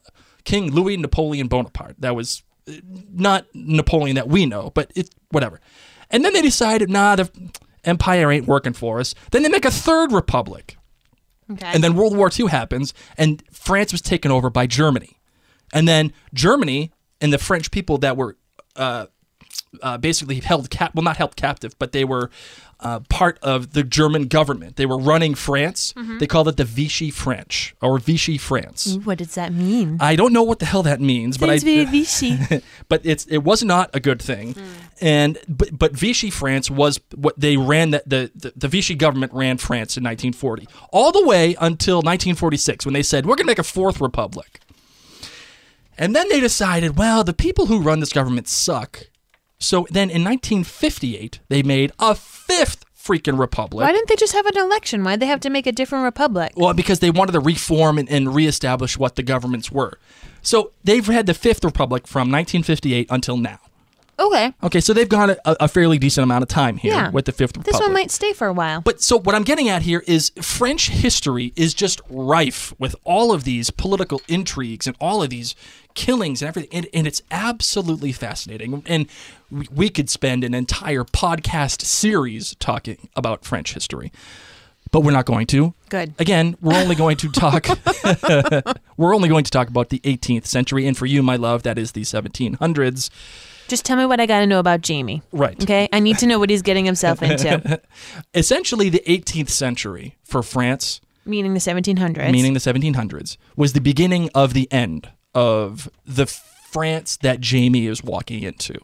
King 0.45 0.71
Louis 0.73 0.97
Napoleon 0.99 1.49
Bonaparte. 1.49 1.97
That 2.01 2.15
was 2.15 2.43
uh, 2.69 2.73
not 3.13 3.47
Napoleon 3.55 4.17
that 4.17 4.29
we 4.29 4.45
know, 4.45 4.71
but 4.75 4.93
it 4.95 5.09
whatever. 5.31 5.61
And 6.11 6.23
then 6.25 6.35
they 6.35 6.43
decided, 6.43 6.91
nah, 6.91 7.17
the 7.17 7.31
empire 7.85 8.31
ain't 8.31 8.47
working 8.47 8.75
for 8.75 9.01
us. 9.01 9.15
Then 9.31 9.43
they 9.43 9.49
make 9.49 9.65
a 9.65 9.71
third 9.71 10.13
republic, 10.13 10.77
Okay. 11.51 11.67
and 11.73 11.83
then 11.83 11.95
World 11.95 12.17
War 12.17 12.31
II 12.39 12.47
happens, 12.49 12.93
and 13.17 13.43
France 13.51 13.91
was 13.93 14.01
taken 14.03 14.31
over 14.31 14.49
by 14.51 14.67
Germany, 14.67 15.19
and 15.73 15.87
then 15.89 16.13
Germany 16.35 16.93
and 17.21 17.33
the 17.33 17.39
French 17.39 17.71
people 17.71 17.99
that 17.99 18.17
were. 18.17 18.37
Uh, 18.77 19.07
uh, 19.83 19.99
basically 19.99 20.39
held 20.41 20.71
cap 20.71 20.95
well 20.95 21.03
not 21.03 21.17
held 21.17 21.35
captive 21.37 21.77
but 21.81 21.91
they 21.93 22.05
were 22.05 22.31
uh, 22.81 23.01
part 23.09 23.39
of 23.43 23.73
the 23.73 23.83
german 23.83 24.27
government 24.27 24.77
they 24.77 24.87
were 24.87 24.99
running 24.99 25.35
france 25.35 25.93
Mm-hmm. 25.97 26.19
they 26.19 26.27
called 26.29 26.47
it 26.49 26.57
the 26.57 26.65
vichy 26.65 27.11
french 27.11 27.75
or 27.81 27.99
vichy 27.99 28.39
france 28.39 28.97
what 29.05 29.19
does 29.19 29.35
that 29.35 29.53
mean? 29.53 29.97
i 30.01 30.15
don't 30.17 30.33
know 30.33 30.43
what 30.45 30.59
the 30.61 30.67
hell 30.67 30.83
that 30.85 31.01
means 31.01 31.39
but 31.39 31.51
i 31.51 31.59
Vichy. 31.59 32.39
but 32.89 33.01
it's 33.05 33.25
it 33.27 33.39
was 33.39 33.63
not 33.65 33.91
a 33.95 34.01
good 34.01 34.21
thing 34.23 34.55
and 35.01 35.39
but 35.49 35.77
but 35.77 35.93
vichy 35.93 36.31
france 36.31 36.71
was 36.71 37.01
what 37.15 37.39
they 37.39 37.57
ran 37.57 37.91
that 37.91 38.09
the, 38.09 38.31
the 38.35 38.53
the 38.57 38.69
vichy 38.69 38.95
government 38.95 39.33
ran 39.33 39.57
france 39.59 39.97
in 39.97 40.03
1940 40.05 40.69
all 40.93 41.11
the 41.13 41.25
way 41.25 41.57
until 41.61 41.97
1946 41.99 42.85
when 42.87 42.93
they 42.93 43.03
said 43.03 43.27
we're 43.27 43.35
going 43.37 43.47
to 43.47 43.51
make 43.51 43.59
a 43.59 43.65
fourth 43.65 44.01
republic 44.01 44.61
and 45.99 46.15
then 46.15 46.29
they 46.29 46.41
decided 46.41 46.97
well 46.99 47.23
the 47.25 47.33
people 47.35 47.67
who 47.67 47.81
run 47.81 48.01
this 48.01 48.13
government 48.13 48.49
suck 48.49 49.09
so 49.59 49.87
then 49.91 50.11
in 50.11 50.23
1958 50.25 51.41
they 51.49 51.63
made 51.63 51.93
a 51.99 52.15
fifth 52.15 52.85
freaking 52.97 53.39
republic 53.39 53.85
Why 53.85 53.93
didn't 53.93 54.09
they 54.09 54.17
just 54.17 54.33
have 54.33 54.47
an 54.47 54.57
election? 54.57 55.05
Why'd 55.05 55.21
they 55.21 55.27
have 55.27 55.41
to 55.41 55.51
make 55.51 55.67
a 55.67 55.73
different 55.73 56.05
republic? 56.05 56.53
well, 56.57 56.73
because 56.73 57.01
they 57.01 57.11
wanted 57.11 57.33
to 57.33 57.41
reform 57.41 57.99
and, 57.99 58.09
and 58.09 58.35
reestablish 58.35 58.97
what 58.97 59.17
the 59.17 59.23
governments 59.23 59.71
were. 59.71 59.99
So 60.41 60.73
they've 60.85 61.05
had 61.05 61.27
the 61.27 61.35
Fifth 61.35 61.63
Republic 61.65 62.07
from 62.07 62.31
1958 62.31 63.07
until 63.11 63.37
now. 63.37 63.59
Okay. 64.19 64.55
Okay, 64.63 64.81
so 64.81 64.95
they've 64.95 65.09
gone 65.09 65.31
a, 65.31 65.37
a 65.45 65.69
fairly 65.69 65.99
decent 65.99 66.23
amount 66.23 66.43
of 66.45 66.49
time 66.49 66.77
here 66.79 66.93
Yeah. 66.95 67.11
with 67.11 67.27
the 67.27 67.33
Fifth 67.33 67.57
republic. 67.59 67.73
This 67.75 67.81
one 67.81 67.93
might 67.93 68.11
stay 68.11 68.33
for 68.33 68.47
a 68.47 68.53
while. 68.55 68.81
But 68.81 69.03
so 69.03 69.19
what 69.19 69.35
I'm 69.35 69.43
getting 69.43 69.69
at 69.69 69.83
here 69.83 70.03
is 70.07 70.31
French 70.41 70.89
history 70.89 71.53
is 71.57 71.75
just 71.75 72.01
rife 72.09 72.73
with 72.79 72.97
all 73.05 73.33
of 73.33 73.45
these 73.45 73.69
political 73.71 74.23
intrigues 74.29 74.87
and 74.87 74.97
all 75.01 75.23
of 75.23 75.29
these 75.31 75.55
killings 75.95 76.43
and 76.43 76.49
everything, 76.49 76.71
and, 76.73 76.89
and 76.93 77.07
it's 77.07 77.23
absolutely 77.31 78.13
fascinating. 78.13 78.83
And 78.87 79.07
we, 79.51 79.67
we 79.73 79.89
could 79.89 80.11
spend 80.11 80.45
an 80.45 80.55
entire 80.55 81.05
podcast 81.05 81.83
series 81.83 82.55
talking 82.57 83.09
about 83.17 83.45
French 83.45 83.75
history, 83.75 84.13
but 84.91 85.01
we're 85.01 85.13
not 85.13 85.27
going 85.27 85.47
to. 85.49 85.75
Good. 85.89 86.15
Again, 86.19 86.57
we're 86.61 86.77
only 86.77 86.95
going 86.95 87.17
to 87.19 87.29
talk. 87.31 87.67
we're 88.97 89.15
only 89.15 89.29
going 89.29 89.45
to 89.45 89.51
talk 89.51 89.69
about 89.69 89.89
the 89.89 90.01
18th 90.01 90.47
century, 90.47 90.87
and 90.87 90.97
for 90.97 91.07
you, 91.07 91.23
my 91.23 91.37
love, 91.37 91.63
that 91.63 91.79
is 91.79 91.93
the 91.93 92.03
1700s. 92.03 93.11
Just 93.67 93.85
tell 93.87 93.97
me 93.97 94.05
what 94.05 94.21
I 94.21 94.27
got 94.27 94.41
to 94.41 94.47
know 94.47 94.59
about 94.59 94.83
Jamie. 94.83 95.23
Right. 95.33 95.61
Okay. 95.63 95.89
I 95.91 96.01
need 96.01 96.19
to 96.19 96.27
know 96.27 96.39
what 96.39 96.51
he's 96.51 96.61
getting 96.63 96.85
himself 96.85 97.23
into, 97.23 97.81
Essentially, 98.35 98.91
the 98.91 99.03
18th 99.07 99.49
century 99.49 100.17
for 100.23 100.43
France, 100.43 101.01
meaning 101.25 101.55
the 101.55 101.61
1700s. 101.61 102.31
meaning 102.31 102.53
the 102.53 102.61
1700s, 102.61 103.39
was 103.57 103.73
the 103.73 103.81
beginning 103.81 104.29
of 104.35 104.53
the 104.53 104.71
end 104.71 105.09
of 105.35 105.91
the 106.05 106.27
France 106.27 107.17
that 107.19 107.41
Jamie 107.41 107.87
is 107.87 108.03
walking 108.03 108.43
into. 108.43 108.75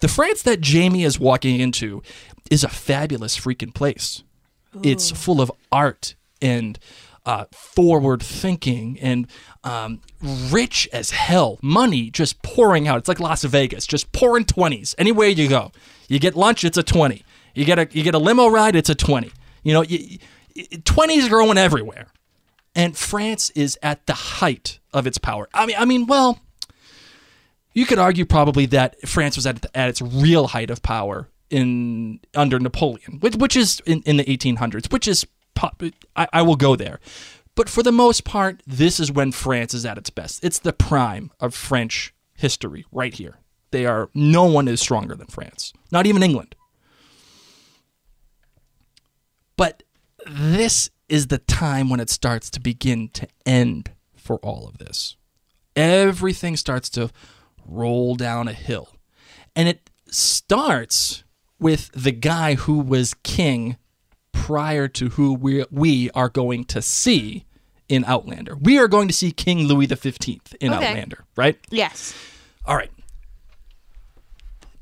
The 0.00 0.08
France 0.08 0.42
that 0.42 0.60
Jamie 0.60 1.04
is 1.04 1.18
walking 1.18 1.60
into 1.60 2.02
is 2.50 2.64
a 2.64 2.68
fabulous 2.68 3.38
freaking 3.38 3.74
place. 3.74 4.22
It's 4.82 5.10
full 5.10 5.40
of 5.40 5.52
art 5.70 6.14
and 6.40 6.78
uh, 7.26 7.44
forward 7.52 8.22
thinking 8.22 8.98
and 9.00 9.26
um, 9.64 10.00
rich 10.50 10.88
as 10.92 11.10
hell. 11.10 11.58
Money 11.62 12.10
just 12.10 12.42
pouring 12.42 12.88
out. 12.88 12.98
It's 12.98 13.08
like 13.08 13.20
Las 13.20 13.44
Vegas, 13.44 13.86
just 13.86 14.12
pouring 14.12 14.44
twenties 14.44 14.94
anywhere 14.98 15.28
you 15.28 15.48
go. 15.48 15.72
You 16.08 16.18
get 16.18 16.34
lunch, 16.34 16.64
it's 16.64 16.78
a 16.78 16.82
twenty. 16.82 17.24
You 17.54 17.64
get 17.64 17.78
a 17.78 17.88
you 17.92 18.02
get 18.02 18.14
a 18.14 18.18
limo 18.18 18.48
ride, 18.48 18.74
it's 18.74 18.88
a 18.88 18.94
twenty. 18.94 19.30
You 19.62 19.74
know, 19.74 19.84
twenties 20.84 21.28
growing 21.28 21.58
everywhere, 21.58 22.08
and 22.74 22.96
France 22.96 23.50
is 23.50 23.78
at 23.82 24.06
the 24.06 24.14
height 24.14 24.80
of 24.92 25.06
its 25.06 25.18
power. 25.18 25.48
I 25.54 25.66
mean, 25.66 25.76
I 25.78 25.84
mean, 25.84 26.06
well, 26.06 26.38
you 27.74 27.86
could 27.86 27.98
argue 27.98 28.24
probably 28.24 28.66
that 28.66 28.96
France 29.08 29.36
was 29.36 29.46
at, 29.46 29.64
at 29.74 29.88
its 29.88 30.02
real 30.02 30.48
height 30.48 30.70
of 30.70 30.82
power 30.82 31.28
in 31.50 32.20
under 32.34 32.58
Napoleon, 32.58 33.18
which, 33.20 33.36
which 33.36 33.56
is 33.56 33.80
in, 33.86 34.02
in 34.02 34.16
the 34.16 34.24
1800s, 34.24 34.92
which 34.92 35.06
is 35.06 35.26
I, 36.16 36.26
I 36.32 36.42
will 36.42 36.56
go 36.56 36.76
there. 36.76 36.98
But 37.54 37.68
for 37.68 37.82
the 37.82 37.92
most 37.92 38.24
part, 38.24 38.62
this 38.66 38.98
is 38.98 39.12
when 39.12 39.32
France 39.32 39.74
is 39.74 39.84
at 39.84 39.98
its 39.98 40.10
best. 40.10 40.42
It's 40.42 40.58
the 40.58 40.72
prime 40.72 41.30
of 41.38 41.54
French 41.54 42.14
history 42.34 42.86
right 42.90 43.12
here. 43.12 43.38
They 43.70 43.86
are 43.86 44.10
no 44.14 44.44
one 44.44 44.68
is 44.68 44.80
stronger 44.80 45.14
than 45.14 45.26
France, 45.26 45.72
not 45.90 46.06
even 46.06 46.22
England. 46.22 46.54
But 49.56 49.82
this 50.26 50.90
is 51.08 51.26
the 51.26 51.38
time 51.38 51.90
when 51.90 52.00
it 52.00 52.10
starts 52.10 52.48
to 52.50 52.60
begin 52.60 53.08
to 53.10 53.28
end 53.44 53.92
for 54.32 54.38
all 54.46 54.66
of 54.66 54.78
this. 54.78 55.16
Everything 55.76 56.56
starts 56.56 56.88
to 56.90 57.10
roll 57.66 58.14
down 58.14 58.48
a 58.48 58.52
hill. 58.54 58.88
And 59.54 59.68
it 59.68 59.90
starts 60.06 61.22
with 61.58 61.90
the 61.92 62.12
guy 62.12 62.54
who 62.54 62.78
was 62.78 63.14
king 63.22 63.76
prior 64.32 64.88
to 64.88 65.10
who 65.10 65.34
we, 65.34 65.64
we 65.70 66.10
are 66.12 66.30
going 66.30 66.64
to 66.64 66.80
see 66.80 67.44
in 67.88 68.04
Outlander. 68.06 68.56
We 68.56 68.78
are 68.78 68.88
going 68.88 69.06
to 69.08 69.14
see 69.14 69.32
King 69.32 69.66
Louis 69.66 69.86
XV 69.86 70.40
in 70.60 70.72
Okay. 70.72 70.88
Outlander, 70.88 71.24
right? 71.36 71.58
yes. 71.70 72.14
All 72.64 72.76
right. 72.76 72.90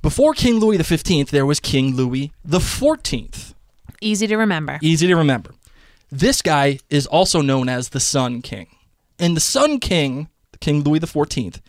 Before 0.00 0.32
King 0.32 0.60
Louis 0.60 0.78
XV, 0.80 1.28
there 1.30 1.44
was 1.44 1.58
King 1.58 1.96
Louis 1.96 2.32
XIV. 2.48 3.54
Easy 4.00 4.26
to 4.28 4.36
remember. 4.36 4.78
Easy 4.80 5.08
to 5.08 5.16
remember. 5.16 5.50
This 6.10 6.40
guy 6.40 6.78
is 6.88 7.06
also 7.06 7.40
known 7.42 7.68
as 7.68 7.88
the 7.90 8.00
Sun 8.00 8.42
King. 8.42 8.68
And 9.20 9.36
the 9.36 9.40
Sun 9.40 9.78
King, 9.80 10.28
King 10.60 10.82
Louis 10.82 10.98
XIV, 11.00 11.60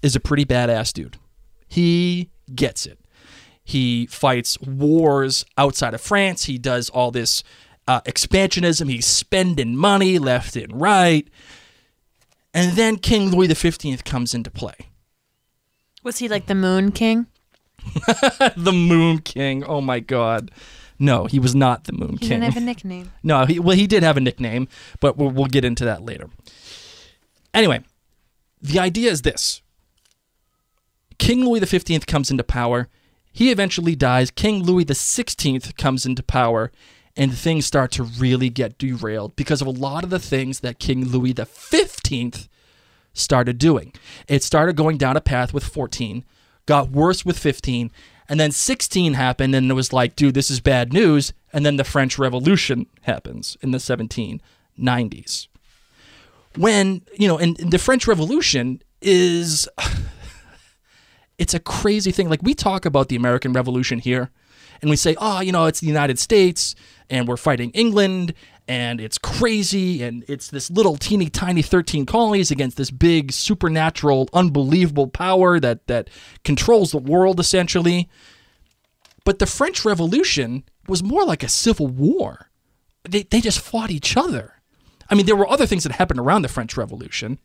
is 0.00 0.16
a 0.16 0.20
pretty 0.20 0.44
badass 0.46 0.92
dude. 0.92 1.18
He 1.68 2.30
gets 2.54 2.86
it. 2.86 2.98
He 3.62 4.06
fights 4.06 4.58
wars 4.60 5.44
outside 5.58 5.92
of 5.92 6.00
France. 6.00 6.44
He 6.44 6.56
does 6.56 6.88
all 6.88 7.10
this 7.10 7.42
uh, 7.86 8.00
expansionism. 8.02 8.88
He's 8.88 9.06
spending 9.06 9.76
money 9.76 10.18
left 10.18 10.56
and 10.56 10.80
right. 10.80 11.28
And 12.54 12.76
then 12.76 12.96
King 12.96 13.30
Louis 13.30 13.52
XV 13.52 14.04
comes 14.04 14.34
into 14.34 14.50
play. 14.50 14.74
Was 16.02 16.18
he 16.18 16.28
like 16.28 16.46
the 16.46 16.54
Moon 16.54 16.90
King? 16.92 17.26
the 18.56 18.72
Moon 18.72 19.18
King. 19.18 19.64
Oh 19.64 19.80
my 19.80 20.00
God. 20.00 20.50
No, 20.98 21.26
he 21.26 21.38
was 21.38 21.54
not 21.54 21.84
the 21.84 21.92
Moon 21.92 22.12
He 22.12 22.18
King. 22.28 22.28
didn't 22.40 22.44
have 22.44 22.56
a 22.56 22.60
nickname. 22.66 23.12
No, 23.22 23.46
he, 23.46 23.58
well, 23.58 23.76
he 23.76 23.86
did 23.86 24.02
have 24.02 24.16
a 24.16 24.20
nickname, 24.20 24.68
but 25.00 25.16
we'll, 25.16 25.30
we'll 25.30 25.46
get 25.46 25.64
into 25.64 25.84
that 25.84 26.02
later. 26.02 26.28
Anyway, 27.52 27.82
the 28.60 28.78
idea 28.78 29.10
is 29.10 29.22
this 29.22 29.62
King 31.18 31.44
Louis 31.44 31.64
XV 31.64 32.06
comes 32.06 32.30
into 32.30 32.44
power. 32.44 32.88
He 33.32 33.50
eventually 33.50 33.94
dies. 33.94 34.30
King 34.30 34.62
Louis 34.62 34.84
XVI 34.84 35.76
comes 35.76 36.04
into 36.04 36.22
power, 36.22 36.72
and 37.16 37.32
things 37.32 37.66
start 37.66 37.92
to 37.92 38.02
really 38.02 38.50
get 38.50 38.78
derailed 38.78 39.36
because 39.36 39.60
of 39.60 39.66
a 39.66 39.70
lot 39.70 40.04
of 40.04 40.10
the 40.10 40.18
things 40.18 40.60
that 40.60 40.78
King 40.78 41.06
Louis 41.06 41.34
XV 41.34 42.48
started 43.12 43.58
doing. 43.58 43.92
It 44.28 44.42
started 44.42 44.76
going 44.76 44.96
down 44.96 45.16
a 45.16 45.20
path 45.20 45.52
with 45.52 45.64
14, 45.64 46.24
got 46.66 46.90
worse 46.90 47.24
with 47.24 47.38
15, 47.38 47.90
and 48.28 48.38
then 48.38 48.52
16 48.52 49.14
happened, 49.14 49.54
and 49.54 49.70
it 49.70 49.74
was 49.74 49.92
like, 49.92 50.16
dude, 50.16 50.34
this 50.34 50.50
is 50.50 50.60
bad 50.60 50.92
news. 50.92 51.32
And 51.52 51.66
then 51.66 51.76
the 51.76 51.84
French 51.84 52.18
Revolution 52.18 52.86
happens 53.02 53.56
in 53.60 53.72
the 53.72 53.78
1790s. 53.78 55.48
When, 56.56 57.02
you 57.18 57.28
know, 57.28 57.38
and, 57.38 57.56
the 57.56 57.78
French 57.78 58.06
Revolution 58.06 58.82
is. 59.00 59.68
It's 61.38 61.54
a 61.54 61.58
crazy 61.58 62.12
thing. 62.12 62.28
Like, 62.28 62.42
we 62.42 62.52
talk 62.52 62.84
about 62.84 63.08
the 63.08 63.16
American 63.16 63.54
Revolution 63.54 63.98
here, 63.98 64.30
and 64.82 64.90
we 64.90 64.96
say, 64.96 65.16
oh, 65.18 65.40
you 65.40 65.52
know, 65.52 65.64
it's 65.64 65.80
the 65.80 65.86
United 65.86 66.18
States, 66.18 66.74
and 67.08 67.26
we're 67.26 67.38
fighting 67.38 67.70
England, 67.70 68.34
and 68.68 69.00
it's 69.00 69.16
crazy, 69.16 70.02
and 70.02 70.22
it's 70.28 70.48
this 70.48 70.70
little 70.70 70.96
teeny 70.96 71.30
tiny 71.30 71.62
13 71.62 72.04
colonies 72.04 72.50
against 72.50 72.76
this 72.76 72.90
big, 72.90 73.32
supernatural, 73.32 74.28
unbelievable 74.34 75.06
power 75.06 75.58
that, 75.58 75.86
that 75.86 76.10
controls 76.44 76.92
the 76.92 76.98
world, 76.98 77.40
essentially. 77.40 78.08
But 79.24 79.38
the 79.38 79.46
French 79.46 79.84
Revolution 79.84 80.64
was 80.86 81.02
more 81.02 81.24
like 81.24 81.42
a 81.42 81.48
civil 81.48 81.88
war. 81.88 82.50
They, 83.08 83.22
they 83.22 83.40
just 83.40 83.60
fought 83.60 83.90
each 83.90 84.16
other. 84.16 84.59
I 85.10 85.14
mean, 85.14 85.26
there 85.26 85.36
were 85.36 85.48
other 85.50 85.66
things 85.66 85.82
that 85.82 85.92
happened 85.92 86.20
around 86.20 86.42
the 86.42 86.48
French 86.48 86.76
Revolution, 86.76 87.38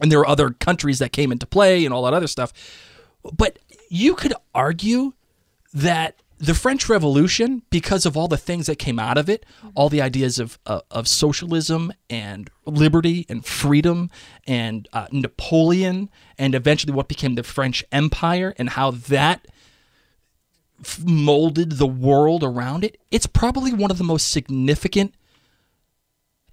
and 0.00 0.10
there 0.10 0.18
were 0.18 0.28
other 0.28 0.50
countries 0.50 0.98
that 0.98 1.12
came 1.12 1.32
into 1.32 1.46
play 1.46 1.84
and 1.84 1.94
all 1.94 2.02
that 2.02 2.14
other 2.14 2.26
stuff. 2.26 2.52
But 3.32 3.58
you 3.88 4.14
could 4.14 4.34
argue 4.54 5.12
that 5.72 6.20
the 6.38 6.54
French 6.54 6.88
Revolution, 6.88 7.62
because 7.70 8.04
of 8.04 8.16
all 8.16 8.28
the 8.28 8.36
things 8.36 8.66
that 8.66 8.76
came 8.76 8.98
out 8.98 9.16
of 9.16 9.28
it, 9.28 9.46
all 9.74 9.88
the 9.88 10.02
ideas 10.02 10.38
of 10.38 10.58
uh, 10.66 10.80
of 10.90 11.08
socialism 11.08 11.92
and 12.10 12.50
liberty 12.66 13.24
and 13.28 13.44
freedom 13.44 14.10
and 14.46 14.88
uh, 14.92 15.06
Napoleon, 15.12 16.10
and 16.36 16.54
eventually 16.54 16.92
what 16.92 17.08
became 17.08 17.36
the 17.36 17.42
French 17.42 17.84
Empire, 17.90 18.54
and 18.58 18.70
how 18.70 18.90
that 18.90 19.46
molded 21.02 21.72
the 21.72 21.86
world 21.86 22.44
around 22.44 22.84
it, 22.84 23.00
it's 23.10 23.26
probably 23.26 23.72
one 23.72 23.90
of 23.90 23.96
the 23.96 24.04
most 24.04 24.30
significant 24.30 25.14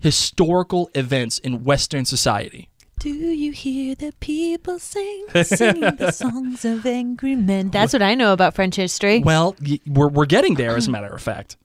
historical 0.03 0.91
events 0.93 1.39
in 1.39 1.63
Western 1.63 2.03
society. 2.03 2.69
Do 2.99 3.09
you 3.09 3.53
hear 3.53 3.95
the 3.95 4.13
people 4.19 4.77
sing, 4.77 5.25
singing 5.43 5.95
the 5.95 6.11
songs 6.13 6.63
of 6.65 6.85
angry 6.85 7.35
men? 7.35 7.69
That's 7.69 7.93
what 7.93 8.01
I 8.01 8.13
know 8.13 8.33
about 8.33 8.53
French 8.53 8.75
history. 8.75 9.19
Well, 9.19 9.55
we're, 9.87 10.09
we're 10.09 10.25
getting 10.25 10.55
there, 10.55 10.75
as 10.75 10.87
a 10.87 10.91
matter 10.91 11.07
of 11.07 11.21
fact. 11.21 11.57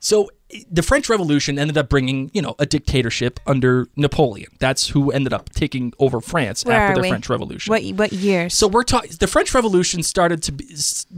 So 0.00 0.30
the 0.70 0.82
French 0.82 1.08
Revolution 1.08 1.58
ended 1.58 1.76
up 1.78 1.88
bringing, 1.88 2.30
you 2.34 2.42
know, 2.42 2.54
a 2.58 2.66
dictatorship 2.66 3.40
under 3.46 3.86
Napoleon. 3.96 4.50
That's 4.58 4.88
who 4.88 5.10
ended 5.10 5.32
up 5.32 5.50
taking 5.50 5.92
over 5.98 6.20
France 6.20 6.64
Where 6.64 6.78
after 6.78 6.96
the 6.96 7.02
we? 7.02 7.08
French 7.08 7.28
Revolution. 7.28 7.70
What 7.70 7.82
what 7.94 8.12
years? 8.12 8.54
So 8.54 8.66
we're 8.68 8.82
talking. 8.82 9.10
The 9.18 9.26
French 9.26 9.54
Revolution 9.54 10.02
started 10.02 10.42
to 10.44 10.52
be, 10.52 10.66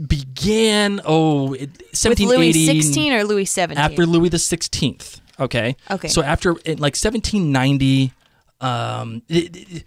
began. 0.07 1.01
Oh, 1.03 1.53
it, 1.53 1.69
with 2.07 2.19
Louis 2.19 2.53
sixteen 2.53 3.13
or 3.13 3.23
Louis 3.25 3.45
seventeen? 3.45 3.83
after 3.83 4.05
Louis 4.05 4.29
the 4.29 4.39
Sixteenth. 4.39 5.19
Okay. 5.39 5.75
Okay. 5.91 6.07
So 6.07 6.23
after 6.23 6.51
in 6.65 6.79
like 6.79 6.95
1790, 6.95 8.13
um, 8.61 9.21
it- 9.29 9.55
it- 9.55 9.83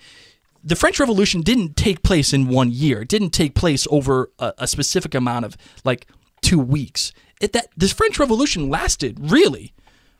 the 0.62 0.76
French 0.76 1.00
Revolution 1.00 1.40
didn't 1.40 1.74
take 1.76 2.02
place 2.02 2.32
in 2.34 2.48
one 2.48 2.70
year. 2.70 3.02
It 3.02 3.08
didn't 3.08 3.30
take 3.30 3.54
place 3.54 3.86
over 3.90 4.30
a, 4.38 4.52
a 4.58 4.66
specific 4.66 5.14
amount 5.14 5.46
of 5.46 5.56
like 5.84 6.06
two 6.42 6.58
weeks. 6.58 7.12
It 7.40 7.52
that 7.54 7.68
this 7.76 7.92
French 7.92 8.18
Revolution 8.18 8.68
lasted 8.68 9.30
really 9.30 9.72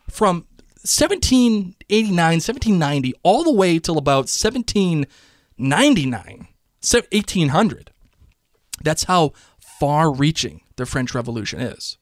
from 0.09 0.47
1789, 0.83 2.41
1790, 2.41 3.13
all 3.23 3.45
the 3.45 3.53
way 3.53 3.79
till 3.79 3.99
about 3.99 4.29
1799, 4.31 6.49
1800. 6.83 7.91
That's 8.83 9.05
how 9.05 9.33
far-reaching 9.59 10.63
the 10.77 10.87
French 10.87 11.15
Revolution 11.15 11.61
is. 11.61 11.99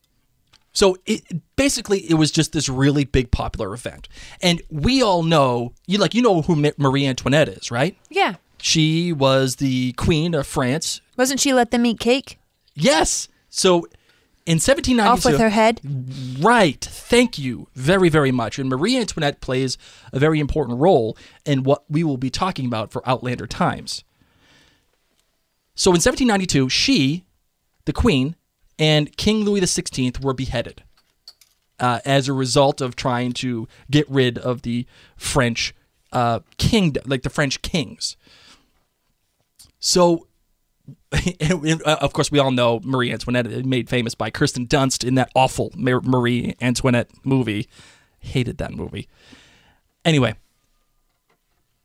So 0.71 0.97
it 1.05 1.23
basically 1.55 1.99
it 2.09 2.13
was 2.13 2.31
just 2.31 2.53
this 2.53 2.69
really 2.69 3.03
big 3.03 3.31
popular 3.31 3.73
event, 3.73 4.07
and 4.41 4.61
we 4.69 5.01
all 5.01 5.23
know 5.23 5.73
you 5.87 5.97
like 5.97 6.13
you 6.13 6.21
know 6.21 6.41
who 6.43 6.55
Marie 6.77 7.05
Antoinette 7.05 7.49
is, 7.49 7.71
right? 7.71 7.97
yeah, 8.09 8.35
She 8.61 9.11
was 9.11 9.55
the 9.55 9.93
queen 9.93 10.35
of 10.35 10.45
France. 10.45 11.01
wasn't 11.17 11.39
she 11.39 11.53
let 11.53 11.71
them 11.71 11.85
eat 11.85 11.99
cake 11.99 12.39
Yes. 12.75 13.27
So 13.49 13.87
in 14.45 14.55
1792, 14.55 15.01
off 15.09 15.25
with 15.25 15.39
her 15.39 15.49
head? 15.49 15.81
Right. 16.39 16.79
Thank 16.81 17.37
you 17.37 17.67
very, 17.75 18.09
very 18.09 18.31
much. 18.31 18.57
And 18.57 18.69
Marie 18.69 18.97
Antoinette 18.97 19.41
plays 19.41 19.77
a 20.13 20.19
very 20.19 20.39
important 20.39 20.79
role 20.79 21.17
in 21.45 21.63
what 21.63 21.83
we 21.89 22.03
will 22.03 22.17
be 22.17 22.29
talking 22.29 22.65
about 22.65 22.91
for 22.91 23.07
Outlander 23.07 23.47
Times. 23.47 24.03
So 25.75 25.91
in 25.91 26.01
1792, 26.01 26.69
she, 26.69 27.25
the 27.85 27.93
queen, 27.93 28.35
and 28.79 29.15
King 29.17 29.43
Louis 29.43 29.61
XVI 29.61 30.23
were 30.23 30.33
beheaded 30.33 30.83
uh, 31.79 31.99
as 32.05 32.27
a 32.27 32.33
result 32.33 32.81
of 32.81 32.95
trying 32.95 33.33
to 33.33 33.67
get 33.91 34.09
rid 34.09 34.37
of 34.37 34.63
the 34.63 34.85
French 35.17 35.75
uh, 36.11 36.39
kingdom, 36.57 37.03
like 37.05 37.23
the 37.23 37.29
French 37.29 37.61
kings. 37.61 38.17
So, 39.79 40.27
of 41.85 42.13
course, 42.13 42.31
we 42.31 42.39
all 42.39 42.51
know 42.51 42.79
Marie 42.83 43.11
Antoinette, 43.11 43.65
made 43.65 43.89
famous 43.89 44.15
by 44.15 44.29
Kirsten 44.29 44.65
Dunst 44.65 45.07
in 45.07 45.15
that 45.15 45.29
awful 45.35 45.71
Marie 45.75 46.55
Antoinette 46.61 47.09
movie. 47.23 47.67
Hated 48.21 48.57
that 48.57 48.73
movie. 48.73 49.07
Anyway, 50.03 50.35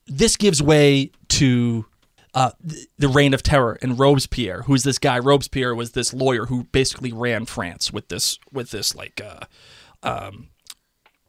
this 0.06 0.36
gives 0.36 0.62
way 0.62 1.10
to 1.28 1.86
uh, 2.34 2.50
th- 2.68 2.88
the 2.98 3.08
reign 3.08 3.32
of 3.32 3.42
terror 3.42 3.78
and 3.80 3.98
Robespierre, 3.98 4.62
who's 4.62 4.82
this 4.82 4.98
guy. 4.98 5.18
Robespierre 5.18 5.74
was 5.74 5.92
this 5.92 6.12
lawyer 6.12 6.46
who 6.46 6.64
basically 6.64 7.12
ran 7.12 7.46
France 7.46 7.92
with 7.92 8.08
this 8.08 8.38
with 8.52 8.70
this 8.70 8.94
like 8.94 9.20
uh, 9.24 9.46
um, 10.02 10.48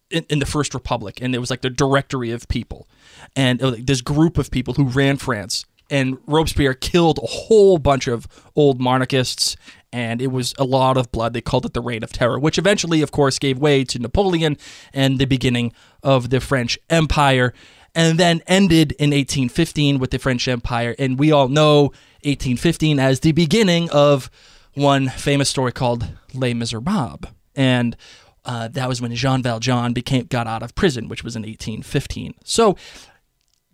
in, 0.09 0.25
in 0.29 0.39
the 0.39 0.45
First 0.45 0.73
Republic, 0.73 1.19
and 1.21 1.35
it 1.35 1.39
was 1.39 1.49
like 1.49 1.61
the 1.61 1.69
directory 1.69 2.31
of 2.31 2.47
people, 2.47 2.87
and 3.35 3.61
like 3.61 3.85
this 3.85 4.01
group 4.01 4.37
of 4.37 4.51
people 4.51 4.73
who 4.73 4.85
ran 4.85 5.17
France. 5.17 5.65
And 5.87 6.17
Robespierre 6.25 6.73
killed 6.73 7.19
a 7.21 7.27
whole 7.27 7.77
bunch 7.77 8.07
of 8.07 8.27
old 8.55 8.81
monarchists, 8.81 9.55
and 9.93 10.19
it 10.19 10.31
was 10.31 10.55
a 10.57 10.63
lot 10.63 10.97
of 10.97 11.11
blood. 11.11 11.33
They 11.33 11.41
called 11.41 11.63
it 11.67 11.75
the 11.75 11.81
Reign 11.81 12.03
of 12.03 12.11
Terror, 12.11 12.39
which 12.39 12.57
eventually, 12.57 13.03
of 13.03 13.11
course, 13.11 13.37
gave 13.37 13.59
way 13.59 13.83
to 13.83 13.99
Napoleon 13.99 14.57
and 14.95 15.19
the 15.19 15.25
beginning 15.25 15.73
of 16.01 16.31
the 16.31 16.39
French 16.39 16.79
Empire, 16.89 17.53
and 17.95 18.19
then 18.19 18.41
ended 18.45 18.91
in 18.93 19.11
1815 19.11 19.97
with 19.99 20.11
the 20.11 20.19
French 20.19 20.47
Empire. 20.47 20.93
And 20.99 21.17
we 21.17 21.31
all 21.31 21.47
know 21.47 21.83
1815 22.23 22.99
as 22.99 23.21
the 23.21 23.31
beginning 23.31 23.89
of 23.89 24.29
one 24.73 25.07
famous 25.07 25.49
story 25.49 25.71
called 25.71 26.07
Les 26.33 26.53
Miserables. 26.53 27.31
And 27.55 27.95
uh, 28.43 28.67
that 28.67 28.89
was 28.89 29.01
when 29.01 29.15
Jean 29.15 29.41
Valjean 29.41 29.93
became 29.93 30.25
got 30.25 30.45
out 30.45 30.61
of 30.61 30.75
prison, 30.75 31.07
which 31.07 31.23
was 31.23 31.35
in 31.35 31.43
1815. 31.43 32.35
So 32.43 32.75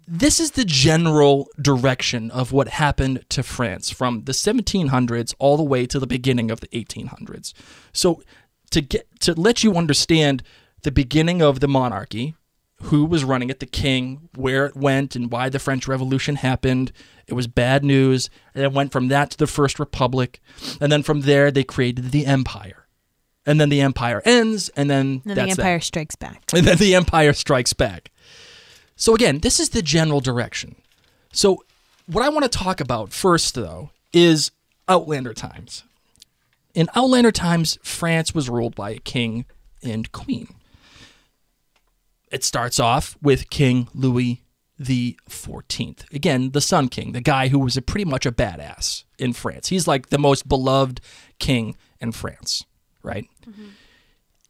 this 0.08 0.40
is 0.40 0.52
the 0.52 0.66
general 0.66 1.48
direction 1.60 2.30
of 2.32 2.52
what 2.52 2.68
happened 2.68 3.26
to 3.30 3.44
France 3.44 3.90
from 3.90 4.26
the 4.26 4.32
1700s 4.34 5.34
all 5.40 5.58
the 5.58 5.64
way 5.64 5.86
to 5.88 6.00
the 6.00 6.08
beginning 6.08 6.52
of 6.52 6.60
the 6.60 6.68
1800s. 6.68 7.54
So 7.92 8.22
to 8.70 8.82
get 8.82 9.08
to 9.22 9.34
let 9.34 9.64
you 9.64 9.76
understand 9.76 10.44
the 10.84 10.92
beginning 10.92 11.42
of 11.42 11.60
the 11.60 11.68
monarchy, 11.68 12.36
who 12.84 13.06
was 13.06 13.24
running 13.24 13.50
it, 13.50 13.60
the 13.60 13.66
king, 13.66 14.30
where 14.36 14.66
it 14.66 14.76
went, 14.76 15.16
and 15.16 15.32
why 15.32 15.50
the 15.50 15.60
French 15.60 15.88
Revolution 15.88 16.36
happened. 16.36 16.92
It 17.28 17.34
was 17.34 17.48
bad 17.48 17.84
news. 17.84 18.30
And 18.54 18.64
it 18.64 18.74
went 18.74 18.92
from 18.92 19.08
that 19.10 19.32
to 19.32 19.38
the 19.38 19.48
First 19.48 19.80
Republic, 19.80 20.42
and 20.80 20.92
then 20.92 21.04
from 21.04 21.22
there 21.22 21.52
they 21.52 21.64
created 21.64 22.12
the 22.12 22.26
empire. 22.26 22.88
And 23.46 23.60
then 23.60 23.70
the 23.70 23.82
empire 23.82 24.22
ends, 24.26 24.70
and 24.70 24.90
then 24.90 25.22
And 25.26 25.32
the 25.32 25.36
that. 25.36 25.50
Empire 25.50 25.80
Strikes 25.80 26.16
Back. 26.16 26.44
And 26.54 26.66
then 26.66 26.78
the 26.78 26.96
Empire 26.96 27.34
Strikes 27.34 27.74
Back. 27.74 28.12
So, 28.96 29.16
again, 29.16 29.40
this 29.40 29.60
is 29.60 29.70
the 29.70 29.82
general 29.82 30.20
direction. 30.20 30.76
So, 31.34 31.64
what 32.06 32.24
I 32.24 32.30
want 32.30 32.44
to 32.44 32.58
talk 32.58 32.80
about 32.80 33.12
first, 33.12 33.56
though, 33.56 33.90
is 34.14 34.52
Outlander 34.88 35.34
times. 35.34 35.84
In 36.74 36.88
Outlander 36.96 37.32
times, 37.32 37.80
France 37.82 38.36
was 38.36 38.50
ruled 38.50 38.76
by 38.76 38.92
a 38.92 39.00
king 39.00 39.46
and 39.82 40.12
queen. 40.12 40.54
It 42.32 42.44
starts 42.44 42.80
off 42.80 43.18
with 43.22 43.50
King 43.50 43.88
Louis 43.94 44.44
the 44.80 45.18
14th. 45.30 46.12
Again, 46.12 46.52
the 46.52 46.62
Sun 46.62 46.90
King, 46.90 47.12
the 47.12 47.22
guy 47.22 47.50
who 47.50 47.60
was 47.60 47.78
a 47.78 47.82
pretty 47.82 48.06
much 48.06 48.26
a 48.26 48.32
badass 48.32 49.04
in 49.20 49.34
France. 49.34 49.68
He's 49.68 49.88
like 49.88 50.10
the 50.10 50.18
most 50.18 50.48
beloved 50.48 51.02
king 51.38 51.78
in 52.00 52.12
France, 52.12 52.66
right? 53.04 53.28
Mm-hmm. 53.48 53.68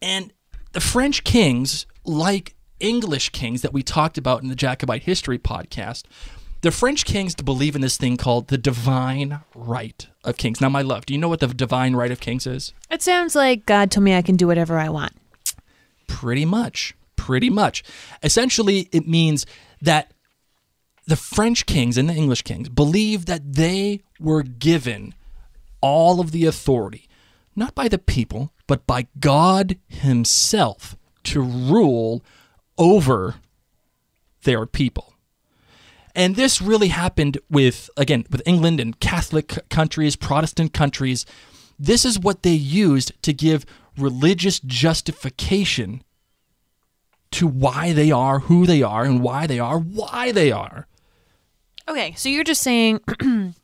And 0.00 0.32
the 0.72 0.80
French 0.80 1.22
kings, 1.24 1.86
like 2.04 2.54
English 2.80 3.30
kings 3.30 3.60
that 3.62 3.72
we 3.72 3.82
talked 3.82 4.16
about 4.16 4.42
in 4.42 4.48
the 4.48 4.54
Jacobite 4.54 5.02
History 5.02 5.38
podcast, 5.38 6.04
the 6.62 6.70
French 6.70 7.04
kings 7.04 7.34
believe 7.34 7.74
in 7.74 7.82
this 7.82 7.96
thing 7.96 8.16
called 8.16 8.48
the 8.48 8.56
divine 8.56 9.40
right 9.54 10.06
of 10.24 10.36
kings. 10.36 10.60
Now, 10.60 10.68
my 10.68 10.82
love, 10.82 11.04
do 11.04 11.12
you 11.12 11.18
know 11.18 11.28
what 11.28 11.40
the 11.40 11.48
divine 11.48 11.94
right 11.94 12.10
of 12.10 12.20
kings 12.20 12.46
is? 12.46 12.72
It 12.90 13.02
sounds 13.02 13.34
like 13.34 13.66
God 13.66 13.90
told 13.90 14.04
me 14.04 14.14
I 14.14 14.22
can 14.22 14.36
do 14.36 14.46
whatever 14.46 14.78
I 14.78 14.88
want. 14.88 15.12
Pretty 16.06 16.44
much. 16.44 16.94
Pretty 17.22 17.50
much. 17.50 17.84
Essentially, 18.24 18.88
it 18.90 19.06
means 19.06 19.46
that 19.80 20.12
the 21.06 21.14
French 21.14 21.66
kings 21.66 21.96
and 21.96 22.08
the 22.08 22.14
English 22.14 22.42
kings 22.42 22.68
believed 22.68 23.28
that 23.28 23.54
they 23.54 24.00
were 24.18 24.42
given 24.42 25.14
all 25.80 26.18
of 26.18 26.32
the 26.32 26.46
authority, 26.46 27.08
not 27.54 27.76
by 27.76 27.86
the 27.86 27.96
people, 27.96 28.52
but 28.66 28.88
by 28.88 29.06
God 29.20 29.78
Himself 29.86 30.96
to 31.22 31.40
rule 31.40 32.24
over 32.76 33.36
their 34.42 34.66
people. 34.66 35.14
And 36.16 36.34
this 36.34 36.60
really 36.60 36.88
happened 36.88 37.38
with, 37.48 37.88
again, 37.96 38.26
with 38.32 38.42
England 38.44 38.80
and 38.80 38.98
Catholic 38.98 39.68
countries, 39.68 40.16
Protestant 40.16 40.72
countries. 40.72 41.24
This 41.78 42.04
is 42.04 42.18
what 42.18 42.42
they 42.42 42.50
used 42.50 43.12
to 43.22 43.32
give 43.32 43.64
religious 43.96 44.58
justification 44.58 46.02
to 47.32 47.46
why 47.46 47.92
they 47.92 48.10
are 48.10 48.40
who 48.40 48.66
they 48.66 48.82
are 48.82 49.04
and 49.04 49.22
why 49.22 49.46
they 49.46 49.58
are 49.58 49.78
why 49.78 50.32
they 50.32 50.52
are. 50.52 50.86
Okay, 51.88 52.14
so 52.16 52.28
you're 52.28 52.44
just 52.44 52.62
saying, 52.62 53.00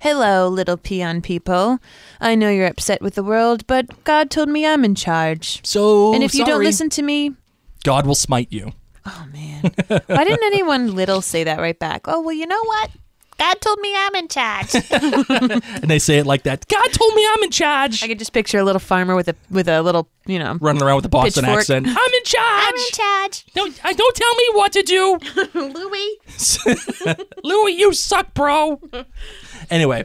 Hello, 0.00 0.46
little 0.48 0.76
peon 0.76 1.20
people. 1.22 1.78
I 2.20 2.36
know 2.36 2.50
you're 2.50 2.66
upset 2.68 3.02
with 3.02 3.14
the 3.16 3.24
world, 3.24 3.66
but 3.66 4.04
God 4.04 4.30
told 4.30 4.48
me 4.48 4.64
I'm 4.64 4.84
in 4.84 4.94
charge. 4.94 5.60
So, 5.66 6.14
and 6.14 6.22
if 6.22 6.34
you 6.34 6.44
don't 6.44 6.62
listen 6.62 6.88
to 6.90 7.02
me, 7.02 7.34
God 7.82 8.06
will 8.06 8.14
smite 8.14 8.52
you. 8.52 8.72
oh 9.06 9.26
man. 9.32 9.72
Why 10.06 10.24
didn't 10.24 10.44
anyone 10.44 10.94
little 10.94 11.20
say 11.20 11.42
that 11.44 11.58
right 11.58 11.78
back? 11.78 12.02
Oh, 12.06 12.20
well, 12.20 12.34
you 12.34 12.46
know 12.46 12.62
what? 12.64 12.90
God 13.38 13.60
told 13.60 13.78
me 13.80 13.94
I'm 13.96 14.14
in 14.16 14.28
charge. 14.28 14.74
And 15.80 15.88
they 15.90 15.98
say 15.98 16.18
it 16.18 16.26
like 16.26 16.42
that. 16.42 16.66
God 16.68 16.92
told 16.92 17.14
me 17.14 17.26
I'm 17.34 17.42
in 17.44 17.50
charge. 17.50 18.02
I 18.02 18.08
could 18.08 18.18
just 18.18 18.32
picture 18.32 18.58
a 18.58 18.64
little 18.64 18.80
farmer 18.80 19.14
with 19.14 19.28
a 19.28 19.36
with 19.50 19.68
a 19.68 19.80
little, 19.82 20.08
you 20.26 20.38
know, 20.38 20.58
Running 20.60 20.82
around 20.82 20.96
with 20.96 21.04
a 21.04 21.08
Boston 21.08 21.44
Pitchfork. 21.44 21.60
accent. 21.60 21.86
I'm 21.88 22.12
in 22.14 22.24
charge. 22.24 22.44
I'm 22.44 22.74
in 22.74 22.92
charge. 22.92 23.46
Don't, 23.54 23.84
I 23.84 23.92
don't 23.92 24.16
tell 24.16 24.34
me 24.34 24.44
what 24.54 24.72
to 24.72 24.82
do. 24.82 25.18
Louis. 25.54 26.18
Louis, 27.44 27.72
you 27.72 27.92
suck, 27.92 28.34
bro. 28.34 28.80
anyway, 29.70 30.04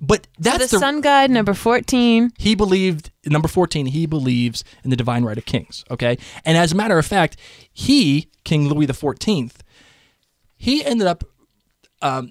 but 0.00 0.26
that's 0.38 0.58
The 0.70 0.76
the, 0.76 0.78
sun 0.78 1.00
god 1.00 1.30
number 1.30 1.54
14. 1.54 2.32
he 2.38 2.54
believed 2.54 3.10
number 3.24 3.48
14 3.48 3.86
he 3.86 4.04
believes 4.06 4.62
in 4.84 4.90
the 4.90 4.96
divine 4.96 5.24
right 5.24 5.38
of 5.38 5.46
kings 5.46 5.84
okay 5.90 6.18
and 6.44 6.56
as 6.58 6.72
a 6.72 6.74
matter 6.74 6.98
of 6.98 7.06
fact 7.06 7.36
he 7.72 8.28
king 8.44 8.68
louis 8.68 8.84
the 8.86 8.92
14th 8.92 9.54
he 10.56 10.84
ended 10.84 11.06
up 11.06 11.24
um, 12.02 12.30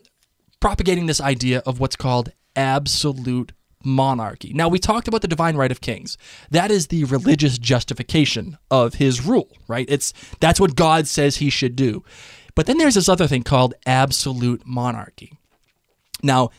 propagating 0.59 1.05
this 1.05 1.21
idea 1.21 1.61
of 1.65 1.79
what's 1.79 1.95
called 1.95 2.31
absolute 2.55 3.51
monarchy 3.83 4.51
now 4.53 4.67
we 4.67 4.79
talked 4.79 5.07
about 5.07 5.21
the 5.21 5.27
divine 5.27 5.55
right 5.55 5.71
of 5.71 5.79
kings 5.79 6.17
that 6.49 6.71
is 6.71 6.87
the 6.87 7.03
religious 7.03 7.59
justification 7.59 8.57
of 8.71 8.95
his 8.95 9.23
rule 9.23 9.49
right 9.67 9.85
it's 9.89 10.11
that's 10.39 10.59
what 10.59 10.75
god 10.75 11.07
says 11.07 11.37
he 11.37 11.51
should 11.51 11.75
do 11.75 12.03
but 12.55 12.65
then 12.65 12.79
there's 12.79 12.95
this 12.95 13.07
other 13.09 13.27
thing 13.27 13.43
called 13.43 13.75
absolute 13.85 14.65
monarchy 14.65 15.33
now 16.23 16.49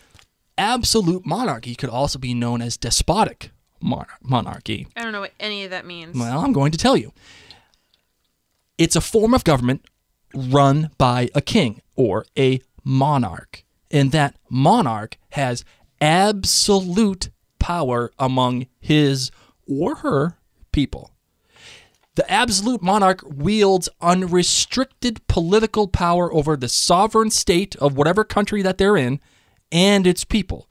absolute 0.56 1.26
monarchy 1.26 1.74
could 1.74 1.90
also 1.90 2.18
be 2.18 2.32
known 2.32 2.62
as 2.62 2.76
despotic 2.76 3.50
mon- 3.80 4.06
monarchy. 4.22 4.86
I 4.96 5.02
don't 5.02 5.12
know 5.12 5.20
what 5.20 5.32
any 5.40 5.64
of 5.64 5.70
that 5.70 5.86
means. 5.86 6.16
Well, 6.16 6.40
I'm 6.40 6.52
going 6.52 6.72
to 6.72 6.78
tell 6.78 6.96
you. 6.96 7.12
It's 8.78 8.96
a 8.96 9.00
form 9.00 9.32
of 9.32 9.44
government 9.44 9.86
run 10.34 10.90
by 10.98 11.30
a 11.34 11.40
king 11.40 11.80
or 11.94 12.26
a 12.38 12.60
monarch. 12.86 13.64
And 13.90 14.12
that 14.12 14.36
monarch 14.48 15.18
has 15.30 15.64
absolute 16.00 17.30
power 17.58 18.12
among 18.18 18.66
his 18.78 19.30
or 19.68 19.96
her 19.96 20.38
people. 20.72 21.10
The 22.14 22.30
absolute 22.30 22.82
monarch 22.82 23.22
wields 23.26 23.88
unrestricted 24.00 25.26
political 25.26 25.86
power 25.88 26.32
over 26.32 26.56
the 26.56 26.68
sovereign 26.68 27.30
state 27.30 27.76
of 27.76 27.96
whatever 27.96 28.24
country 28.24 28.62
that 28.62 28.78
they're 28.78 28.96
in 28.96 29.20
and 29.70 30.06
its 30.06 30.24
people. 30.24 30.68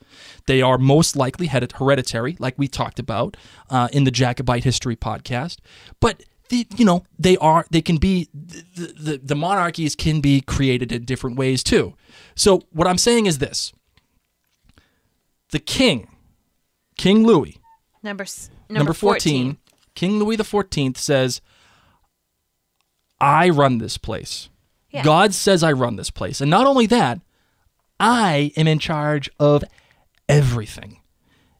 They 0.47 0.61
are 0.61 0.77
most 0.77 1.15
likely 1.15 1.47
hered- 1.47 1.73
hereditary, 1.73 2.37
like 2.39 2.55
we 2.57 2.67
talked 2.67 2.97
about 2.97 3.35
uh, 3.69 3.89
in 3.91 4.05
the 4.05 4.11
Jacobite 4.11 4.63
History 4.63 4.95
podcast. 4.95 5.57
But 5.99 6.23
the, 6.49 6.67
you 6.77 6.85
know 6.85 7.03
they 7.17 7.37
are 7.37 7.65
they 7.71 7.81
can 7.81 7.97
be 7.97 8.29
the, 8.33 8.93
the 8.97 9.21
the 9.23 9.35
monarchies 9.35 9.95
can 9.95 10.21
be 10.21 10.41
created 10.41 10.91
in 10.91 11.03
different 11.03 11.37
ways 11.37 11.63
too. 11.63 11.95
So 12.35 12.63
what 12.71 12.87
I'm 12.87 12.97
saying 12.97 13.25
is 13.25 13.37
this: 13.39 13.71
the 15.51 15.59
king, 15.59 16.07
King 16.97 17.25
Louis, 17.25 17.59
Number 18.03 18.23
s- 18.23 18.49
number 18.69 18.93
14, 18.93 19.57
King 19.95 20.19
Louis 20.19 20.37
XIV 20.37 20.97
says, 20.97 21.41
I 23.19 23.49
run 23.49 23.77
this 23.77 23.97
place. 23.97 24.49
Yeah. 24.91 25.03
God 25.03 25.33
says 25.33 25.63
I 25.63 25.71
run 25.71 25.95
this 25.95 26.11
place. 26.11 26.41
And 26.41 26.49
not 26.51 26.67
only 26.67 26.85
that, 26.87 27.19
I 27.99 28.51
am 28.55 28.67
in 28.67 28.79
charge 28.79 29.29
of 29.39 29.63
everything. 30.29 30.99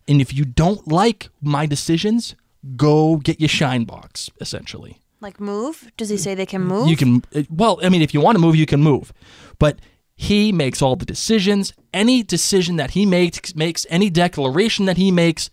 And 0.08 0.22
if 0.22 0.34
you 0.34 0.46
don't 0.46 0.88
like 0.88 1.30
my 1.42 1.66
decisions, 1.66 2.36
go 2.76 3.18
get 3.18 3.40
your 3.40 3.50
shine 3.50 3.86
box, 3.86 4.30
essentially. 4.40 5.02
Like 5.22 5.40
move? 5.40 5.90
Does 5.98 6.10
he 6.10 6.18
say 6.18 6.36
they 6.36 6.46
can 6.46 6.62
move? 6.62 6.88
You 6.88 6.96
can, 6.98 7.24
well, 7.50 7.80
I 7.82 7.90
mean, 7.90 8.02
if 8.02 8.14
you 8.14 8.22
want 8.22 8.36
to 8.36 8.40
move, 8.42 8.56
you 8.56 8.66
can 8.66 8.82
move. 8.84 9.12
But 9.60 9.80
he 10.16 10.52
makes 10.52 10.82
all 10.82 10.96
the 10.96 11.06
decisions. 11.06 11.74
Any 11.94 12.24
decision 12.24 12.78
that 12.78 12.92
he 12.92 13.06
makes, 13.06 13.56
makes 13.56 13.86
any 13.90 14.10
declaration 14.10 14.86
that 14.86 14.98
he 14.98 15.12
makes, 15.12 15.50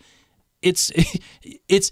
it's, 0.62 0.90
it's, 1.68 1.90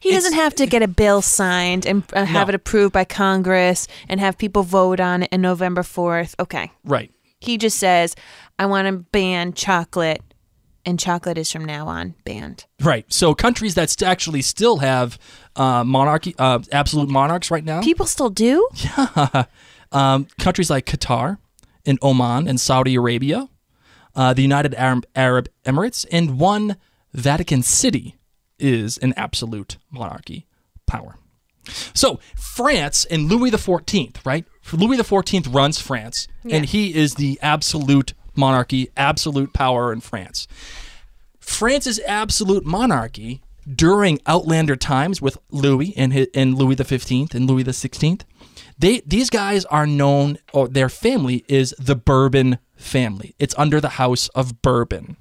He 0.00 0.10
doesn't 0.10 0.34
have 0.34 0.54
to 0.56 0.66
get 0.66 0.82
a 0.82 0.88
bill 0.88 1.22
signed 1.22 1.86
and 1.86 2.02
uh, 2.12 2.24
have 2.24 2.46
No. 2.48 2.50
it 2.50 2.54
approved 2.54 2.92
by 2.92 3.04
Congress 3.04 3.86
and 4.08 4.20
have 4.20 4.36
people 4.38 4.62
vote 4.62 5.00
on 5.00 5.22
it 5.24 5.28
in 5.32 5.40
November 5.40 5.82
4th. 5.82 6.34
Okay. 6.40 6.70
right. 6.84 7.10
He 7.38 7.58
just 7.58 7.78
says, 7.78 8.16
I 8.58 8.64
want 8.66 8.88
to 8.88 8.92
ban 9.12 9.52
chocolate, 9.52 10.22
and 10.86 10.98
chocolate 10.98 11.36
is 11.36 11.52
from 11.52 11.66
now 11.66 11.86
on 11.86 12.14
banned. 12.24 12.64
Right. 12.82 13.04
So 13.12 13.34
countries 13.34 13.74
that 13.74 13.90
st- 13.90 14.08
actually 14.08 14.40
still 14.42 14.78
have 14.78 15.18
uh, 15.54 15.84
monarchy, 15.84 16.34
uh, 16.38 16.60
absolute 16.72 17.10
monarchs 17.10 17.50
right 17.50 17.62
now, 17.64 17.82
People 17.82 18.06
still 18.06 18.30
do? 18.30 18.66
um, 19.92 20.26
countries 20.38 20.70
like 20.70 20.86
Qatar 20.86 21.38
and 21.86 21.98
Oman 22.02 22.48
and 22.48 22.60
Saudi 22.60 22.94
Arabia, 22.94 23.48
uh, 24.14 24.34
the 24.34 24.42
United 24.42 24.74
Arab, 24.74 25.06
Arab 25.14 25.48
Emirates, 25.64 26.04
and 26.10 26.38
one 26.38 26.76
Vatican 27.12 27.62
City 27.62 28.16
is 28.58 28.98
an 28.98 29.12
absolute 29.16 29.76
monarchy 29.90 30.46
power. 30.86 31.16
So 31.94 32.20
France 32.36 33.04
and 33.06 33.28
Louis 33.28 33.50
XIV, 33.50 34.24
right? 34.24 34.44
Louis 34.72 34.98
XIV 34.98 35.52
runs 35.54 35.80
France, 35.80 36.28
and 36.48 36.64
he 36.66 36.94
is 36.94 37.14
the 37.14 37.38
absolute 37.42 38.14
monarchy, 38.34 38.90
absolute 38.96 39.52
power 39.52 39.92
in 39.92 40.00
France. 40.00 40.46
France's 41.40 42.00
absolute 42.06 42.64
monarchy 42.64 43.42
during 43.72 44.20
Outlander 44.26 44.76
times 44.76 45.20
with 45.20 45.38
Louis 45.50 45.92
and 45.96 46.12
his, 46.12 46.28
and 46.34 46.54
Louis 46.56 46.76
XV 46.76 47.34
and 47.34 47.48
Louis 47.48 47.64
XVI, 47.64 48.22
they 48.78 49.00
these 49.06 49.30
guys 49.30 49.64
are 49.66 49.86
known, 49.86 50.38
or 50.52 50.68
their 50.68 50.88
family 50.88 51.44
is 51.48 51.74
the 51.78 51.96
Bourbon 51.96 52.58
family. 52.76 53.34
It's 53.38 53.54
under 53.58 53.80
the 53.80 53.90
House 53.90 54.28
of 54.34 54.60
Bourbon, 54.62 55.16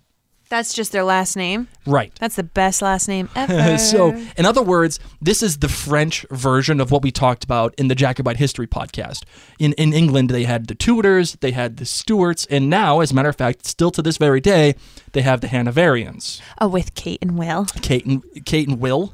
That's 0.50 0.74
just 0.74 0.92
their 0.92 1.04
last 1.06 1.36
name. 1.38 1.68
right? 1.86 2.12
That's 2.20 2.36
the 2.36 2.44
best 2.44 2.82
last 2.82 3.08
name 3.08 3.30
ever. 3.36 3.78
so, 3.78 4.14
in 4.38 4.46
other 4.46 4.62
words, 4.62 5.00
this 5.22 5.42
is 5.42 5.60
the 5.60 5.70
French 5.70 6.26
version 6.32 6.82
of 6.82 6.92
what 6.92 7.02
we 7.02 7.12
talked 7.12 7.44
about 7.46 7.74
in 7.78 7.88
the 7.88 7.96
Jacobite 7.96 8.38
History 8.38 8.68
podcast. 8.68 9.24
In 9.58 9.74
in 9.74 9.94
England, 9.94 10.30
they 10.30 10.44
had 10.44 10.68
the 10.68 10.76
Tudors, 10.76 11.38
they 11.42 11.52
had 11.52 11.78
the 11.78 11.86
Stuarts, 11.86 12.46
and 12.50 12.70
now, 12.70 13.00
as 13.00 13.12
a 13.12 13.16
matter 13.16 13.30
of 13.30 13.36
fact, 13.38 13.66
still 13.66 13.92
to 13.92 14.02
this 14.02 14.18
very 14.18 14.42
day, 14.42 14.76
they 15.14 15.22
have 15.22 15.40
the 15.42 15.48
Hanoverians. 15.48 16.42
oh, 16.60 16.68
with 16.68 16.94
Kate 16.96 17.20
and 17.22 17.38
Will. 17.40 17.66
Kate 17.82 18.06
and 18.06 18.22
Kate 18.46 18.68
and 18.68 18.80
Will. 18.82 19.14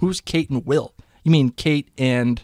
Who's 0.00 0.20
Kate 0.20 0.48
and 0.50 0.64
Will? 0.64 0.94
You 1.24 1.30
mean 1.32 1.50
Kate 1.50 1.88
and 1.98 2.40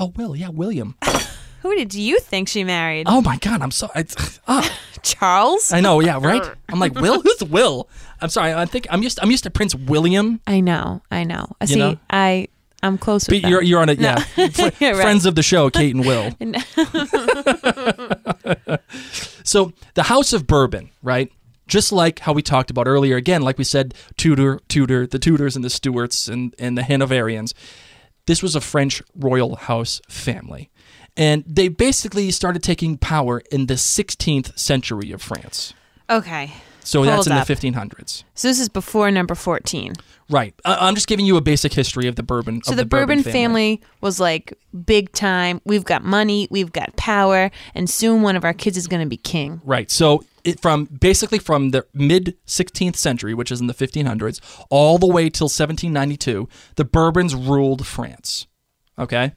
Oh, 0.00 0.12
Will, 0.16 0.34
yeah, 0.34 0.48
William. 0.48 0.96
Who 1.62 1.76
did 1.76 1.92
you 1.92 2.18
think 2.20 2.48
she 2.48 2.64
married? 2.64 3.06
Oh 3.06 3.20
my 3.20 3.36
God, 3.36 3.60
I'm 3.60 3.70
so. 3.70 3.90
It's, 3.94 4.40
ah, 4.48 4.66
Charles? 5.02 5.72
I 5.74 5.80
know, 5.80 6.00
yeah, 6.00 6.18
right. 6.18 6.42
I'm 6.70 6.78
like 6.78 6.94
Will. 6.94 7.20
Who's 7.22 7.44
Will? 7.44 7.86
I'm 8.22 8.30
sorry. 8.30 8.54
I 8.54 8.64
think 8.64 8.86
I'm 8.88 9.02
used. 9.02 9.20
I'm 9.20 9.30
used 9.30 9.44
to 9.44 9.50
Prince 9.50 9.74
William. 9.74 10.40
I 10.46 10.60
know, 10.60 11.02
I 11.10 11.24
know. 11.24 11.54
I 11.60 11.66
See, 11.66 11.78
know? 11.78 11.98
I 12.08 12.48
I'm 12.82 12.96
close 12.96 13.28
with 13.28 13.36
But 13.36 13.42
them. 13.42 13.50
you're 13.50 13.62
you're 13.62 13.80
on 13.82 13.90
a 13.90 13.92
yeah. 13.92 14.20
fr- 14.20 14.40
Yeah, 14.80 14.92
right. 14.92 15.02
Friends 15.02 15.26
of 15.26 15.34
the 15.34 15.42
show, 15.42 15.68
Kate 15.68 15.94
and 15.94 16.06
Will. 16.06 16.30
so 19.44 19.72
the 19.94 20.04
House 20.04 20.32
of 20.32 20.46
Bourbon, 20.46 20.88
right? 21.02 21.30
Just 21.66 21.92
like 21.92 22.20
how 22.20 22.32
we 22.32 22.40
talked 22.42 22.70
about 22.70 22.88
earlier, 22.88 23.16
again, 23.16 23.42
like 23.42 23.58
we 23.58 23.64
said, 23.64 23.94
Tudor, 24.16 24.60
Tudor, 24.68 25.06
the 25.06 25.18
Tudors 25.18 25.56
and 25.56 25.64
the 25.64 25.70
Stuarts 25.70 26.26
and 26.26 26.54
and 26.58 26.76
the 26.78 26.82
Hanoverians. 26.82 27.52
This 28.30 28.44
was 28.44 28.54
a 28.54 28.60
French 28.60 29.02
royal 29.16 29.56
house 29.56 30.00
family, 30.08 30.70
and 31.16 31.42
they 31.48 31.66
basically 31.66 32.30
started 32.30 32.62
taking 32.62 32.96
power 32.96 33.42
in 33.50 33.66
the 33.66 33.74
16th 33.74 34.56
century 34.56 35.10
of 35.10 35.20
France. 35.20 35.74
okay. 36.08 36.52
So 36.84 37.04
that's 37.04 37.26
in 37.26 37.32
up. 37.32 37.46
the 37.46 37.54
1500s. 37.54 38.22
So 38.34 38.46
this 38.48 38.60
is 38.60 38.68
before 38.68 39.10
number 39.10 39.34
14. 39.34 39.94
Right. 40.28 40.54
I- 40.64 40.86
I'm 40.86 40.94
just 40.94 41.08
giving 41.08 41.26
you 41.26 41.36
a 41.36 41.40
basic 41.40 41.72
history 41.72 42.06
of 42.06 42.14
the 42.14 42.22
Bourbon. 42.22 42.62
So 42.62 42.70
of 42.70 42.76
the, 42.76 42.84
the, 42.84 42.88
Bourbon, 42.88 43.22
family. 43.24 43.80
was 44.00 44.20
like 44.20 44.56
big 44.86 45.12
time. 45.12 45.60
We've 45.64 45.84
got 45.84 46.04
money, 46.04 46.46
we've 46.50 46.72
got 46.72 46.96
power, 46.96 47.50
and 47.74 47.90
soon 47.90 48.22
one 48.22 48.36
of 48.36 48.44
our 48.44 48.54
kids 48.54 48.76
is 48.76 48.86
going 48.86 49.02
to 49.02 49.08
be 49.08 49.16
king. 49.16 49.60
Right. 49.64 49.90
So 49.90 50.24
it 50.44 50.60
from 50.60 50.84
basically 50.86 51.38
from 51.38 51.70
the 51.70 51.86
mid 51.92 52.36
16th 52.46 52.96
century, 52.96 53.34
which 53.34 53.50
is 53.50 53.60
in 53.60 53.66
the 53.66 53.74
1500s, 53.74 54.40
all 54.70 54.98
the 54.98 55.06
way 55.06 55.28
till 55.30 55.46
1792, 55.46 56.48
the 56.76 56.84
Bourbons 56.84 57.34
ruled 57.34 57.86
France. 57.86 58.46
Okay. 58.98 59.32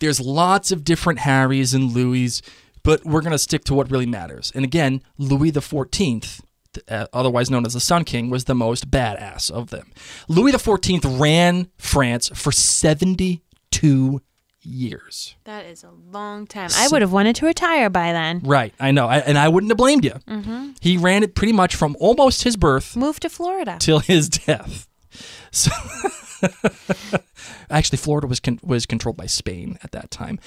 There's 0.00 0.20
lots 0.20 0.70
of 0.70 0.84
different 0.84 1.20
Harrys 1.20 1.74
and 1.74 1.92
Louis, 1.92 2.42
but 2.82 3.04
we're 3.04 3.22
going 3.22 3.32
to 3.32 3.38
stick 3.38 3.64
to 3.64 3.74
what 3.74 3.90
really 3.90 4.06
matters. 4.06 4.52
And 4.54 4.64
again, 4.64 5.02
Louis 5.16 5.52
14th, 5.52 6.40
uh, 6.88 7.06
otherwise 7.12 7.50
known 7.50 7.64
as 7.64 7.74
the 7.74 7.80
Sun 7.80 8.04
King, 8.04 8.28
was 8.30 8.44
the 8.44 8.54
most 8.54 8.90
badass 8.90 9.50
of 9.50 9.70
them. 9.70 9.90
Louis 10.28 10.52
14th 10.52 11.20
ran 11.20 11.68
France 11.78 12.28
for 12.34 12.52
72 12.52 14.20
years. 14.68 15.34
That 15.44 15.66
is 15.66 15.82
a 15.84 15.90
long 16.12 16.46
time. 16.46 16.70
I 16.76 16.88
would 16.88 17.02
have 17.02 17.12
wanted 17.12 17.36
to 17.36 17.46
retire 17.46 17.90
by 17.90 18.12
then. 18.12 18.40
Right, 18.44 18.74
I 18.78 18.90
know, 18.90 19.06
I, 19.06 19.18
and 19.18 19.38
I 19.38 19.48
wouldn't 19.48 19.70
have 19.70 19.78
blamed 19.78 20.04
you. 20.04 20.14
Mm-hmm. 20.28 20.70
He 20.80 20.96
ran 20.96 21.22
it 21.22 21.34
pretty 21.34 21.52
much 21.52 21.74
from 21.74 21.96
almost 21.98 22.44
his 22.44 22.56
birth 22.56 22.96
Moved 22.96 23.22
to 23.22 23.28
Florida. 23.30 23.76
till 23.80 24.00
his 24.00 24.28
death. 24.28 24.86
So, 25.50 25.70
actually, 27.70 27.98
Florida 27.98 28.26
was 28.26 28.40
con- 28.40 28.60
was 28.62 28.86
controlled 28.86 29.16
by 29.16 29.26
Spain 29.26 29.78
at 29.82 29.92
that 29.92 30.10
time. 30.10 30.38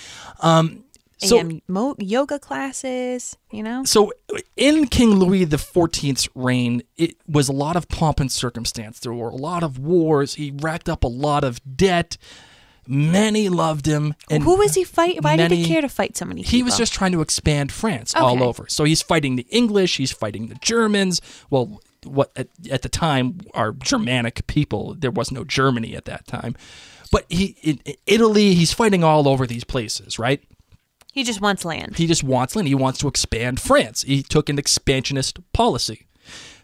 Um, 0.42 0.86
so, 1.18 1.38
and 1.40 1.62
mo- 1.68 1.96
yoga 2.00 2.40
classes, 2.40 3.38
you 3.52 3.62
know? 3.62 3.84
so 3.84 4.12
in 4.58 4.88
King 4.88 5.16
Louis 5.16 5.46
the 5.46 5.58
Fourteenth's 5.60 6.28
reign, 6.34 6.82
it 6.98 7.16
was 7.28 7.48
a 7.48 7.52
lot 7.54 7.76
of 7.76 7.88
pomp 7.90 8.20
and 8.20 8.32
circumstance. 8.32 9.00
There 9.00 9.14
were 9.14 9.30
a 9.30 9.36
lot 9.36 9.62
of 9.62 9.78
wars. 9.78 10.36
He 10.36 10.52
racked 10.52 10.90
up 10.90 11.04
a 11.04 11.08
lot 11.08 11.44
of 11.44 11.60
debt. 11.78 12.18
Many 12.88 13.48
loved 13.50 13.86
him, 13.86 14.16
and 14.30 14.44
Who 14.44 14.58
was 14.58 14.74
he 14.74 14.84
fighting? 14.84 15.22
Why 15.22 15.38
did 15.38 15.52
he 15.52 15.66
care 15.66 15.82
to 15.82 15.90
fight 15.90 16.18
so 16.18 16.26
many 16.26 16.42
people? 16.42 16.58
He 16.58 16.64
was 16.64 16.78
just 16.78 16.94
trying 16.94 17.12
to 17.12 17.22
expand 17.22 17.72
France 17.72 18.16
all 18.16 18.44
over. 18.44 18.66
So 18.68 18.84
he's 18.84 19.02
fighting 19.02 19.36
the 19.36 19.46
English, 19.50 19.98
he's 19.98 20.12
fighting 20.12 20.48
the 20.48 20.56
Germans. 20.56 21.22
Well, 21.50 21.82
what 22.04 22.32
at, 22.36 22.48
at 22.70 22.82
the 22.82 22.90
time 22.90 23.40
are 23.54 23.72
Germanic 23.74 24.48
people. 24.48 24.96
There 24.98 25.12
was 25.12 25.32
no 25.32 25.44
Germany 25.44 25.96
at 25.96 26.06
that 26.06 26.26
time. 26.28 26.56
But 27.12 27.26
he 27.30 27.58
in 27.62 27.80
in 27.86 27.96
Italy, 28.08 28.56
he's 28.56 28.74
fighting 28.74 29.04
all 29.04 29.28
over 29.28 29.46
these 29.46 29.64
places, 29.64 30.18
right? 30.18 30.42
He 31.14 31.24
just 31.24 31.42
wants 31.42 31.66
land. 31.66 31.98
He 31.98 32.08
just 32.08 32.24
wants 32.24 32.56
land. 32.56 32.68
He 32.68 32.76
wants 32.76 33.00
to 33.00 33.08
expand 33.08 33.60
France. 33.60 34.04
He 34.04 34.24
took 34.24 34.48
an 34.50 34.58
expansionist 34.58 35.40
policy. 35.52 36.08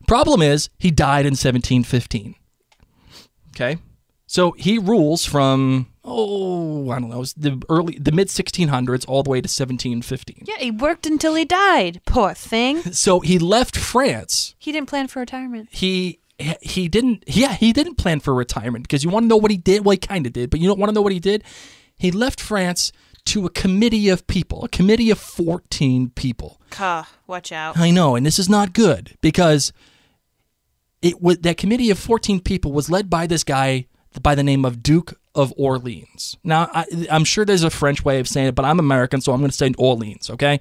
Problem 0.07 0.41
is, 0.41 0.69
he 0.79 0.89
died 0.89 1.25
in 1.25 1.31
1715. 1.33 2.35
Okay? 3.49 3.77
So 4.27 4.51
he 4.51 4.77
rules 4.77 5.25
from 5.25 5.87
oh, 6.03 6.89
I 6.89 6.99
don't 6.99 7.09
know, 7.09 7.15
it 7.15 7.19
was 7.19 7.33
the 7.33 7.61
early 7.69 7.97
the 7.97 8.11
mid 8.11 8.27
1600s 8.27 9.05
all 9.07 9.23
the 9.23 9.29
way 9.29 9.37
to 9.37 9.47
1715. 9.47 10.43
Yeah, 10.45 10.57
he 10.59 10.69
worked 10.69 11.05
until 11.05 11.35
he 11.35 11.45
died. 11.45 12.01
Poor 12.05 12.33
thing. 12.33 12.83
So 12.97 13.21
he 13.21 13.39
left 13.39 13.77
France. 13.77 14.55
He 14.59 14.71
didn't 14.71 14.89
plan 14.89 15.07
for 15.07 15.19
retirement. 15.19 15.69
He 15.71 16.19
he 16.61 16.87
didn't 16.87 17.23
yeah, 17.25 17.53
he 17.53 17.71
didn't 17.71 17.95
plan 17.95 18.19
for 18.19 18.33
retirement 18.33 18.83
because 18.83 19.03
you 19.03 19.09
want 19.09 19.23
to 19.23 19.27
know 19.27 19.37
what 19.37 19.49
he 19.51 19.57
did? 19.57 19.85
Well, 19.85 19.93
he 19.93 19.97
kind 19.97 20.25
of 20.25 20.33
did, 20.33 20.49
but 20.49 20.59
you 20.59 20.67
don't 20.67 20.79
want 20.79 20.89
to 20.89 20.93
know 20.93 21.01
what 21.01 21.13
he 21.13 21.19
did? 21.19 21.43
He 21.97 22.11
left 22.11 22.41
France 22.41 22.91
to 23.25 23.45
a 23.45 23.49
committee 23.49 24.09
of 24.09 24.25
people, 24.27 24.63
a 24.63 24.69
committee 24.69 25.09
of 25.09 25.19
14 25.19 26.11
people. 26.11 26.61
Ka, 26.69 27.09
watch 27.27 27.51
out. 27.51 27.77
I 27.77 27.91
know, 27.91 28.15
and 28.15 28.25
this 28.25 28.39
is 28.39 28.49
not 28.49 28.73
good 28.73 29.17
because 29.21 29.73
it 31.01 31.21
was 31.21 31.39
that 31.39 31.57
committee 31.57 31.89
of 31.89 31.99
14 31.99 32.39
people 32.41 32.71
was 32.71 32.89
led 32.89 33.09
by 33.09 33.27
this 33.27 33.43
guy 33.43 33.87
by 34.21 34.35
the 34.35 34.43
name 34.43 34.65
of 34.65 34.81
Duke 34.83 35.13
of 35.35 35.53
Orleans. 35.57 36.35
Now, 36.43 36.69
I, 36.73 36.85
I'm 37.11 37.23
sure 37.23 37.45
there's 37.45 37.63
a 37.63 37.69
French 37.69 38.03
way 38.03 38.19
of 38.19 38.27
saying 38.27 38.47
it, 38.47 38.55
but 38.55 38.65
I'm 38.65 38.79
American, 38.79 39.21
so 39.21 39.31
I'm 39.33 39.39
going 39.39 39.51
to 39.51 39.55
say 39.57 39.71
Orleans, 39.77 40.29
okay? 40.31 40.59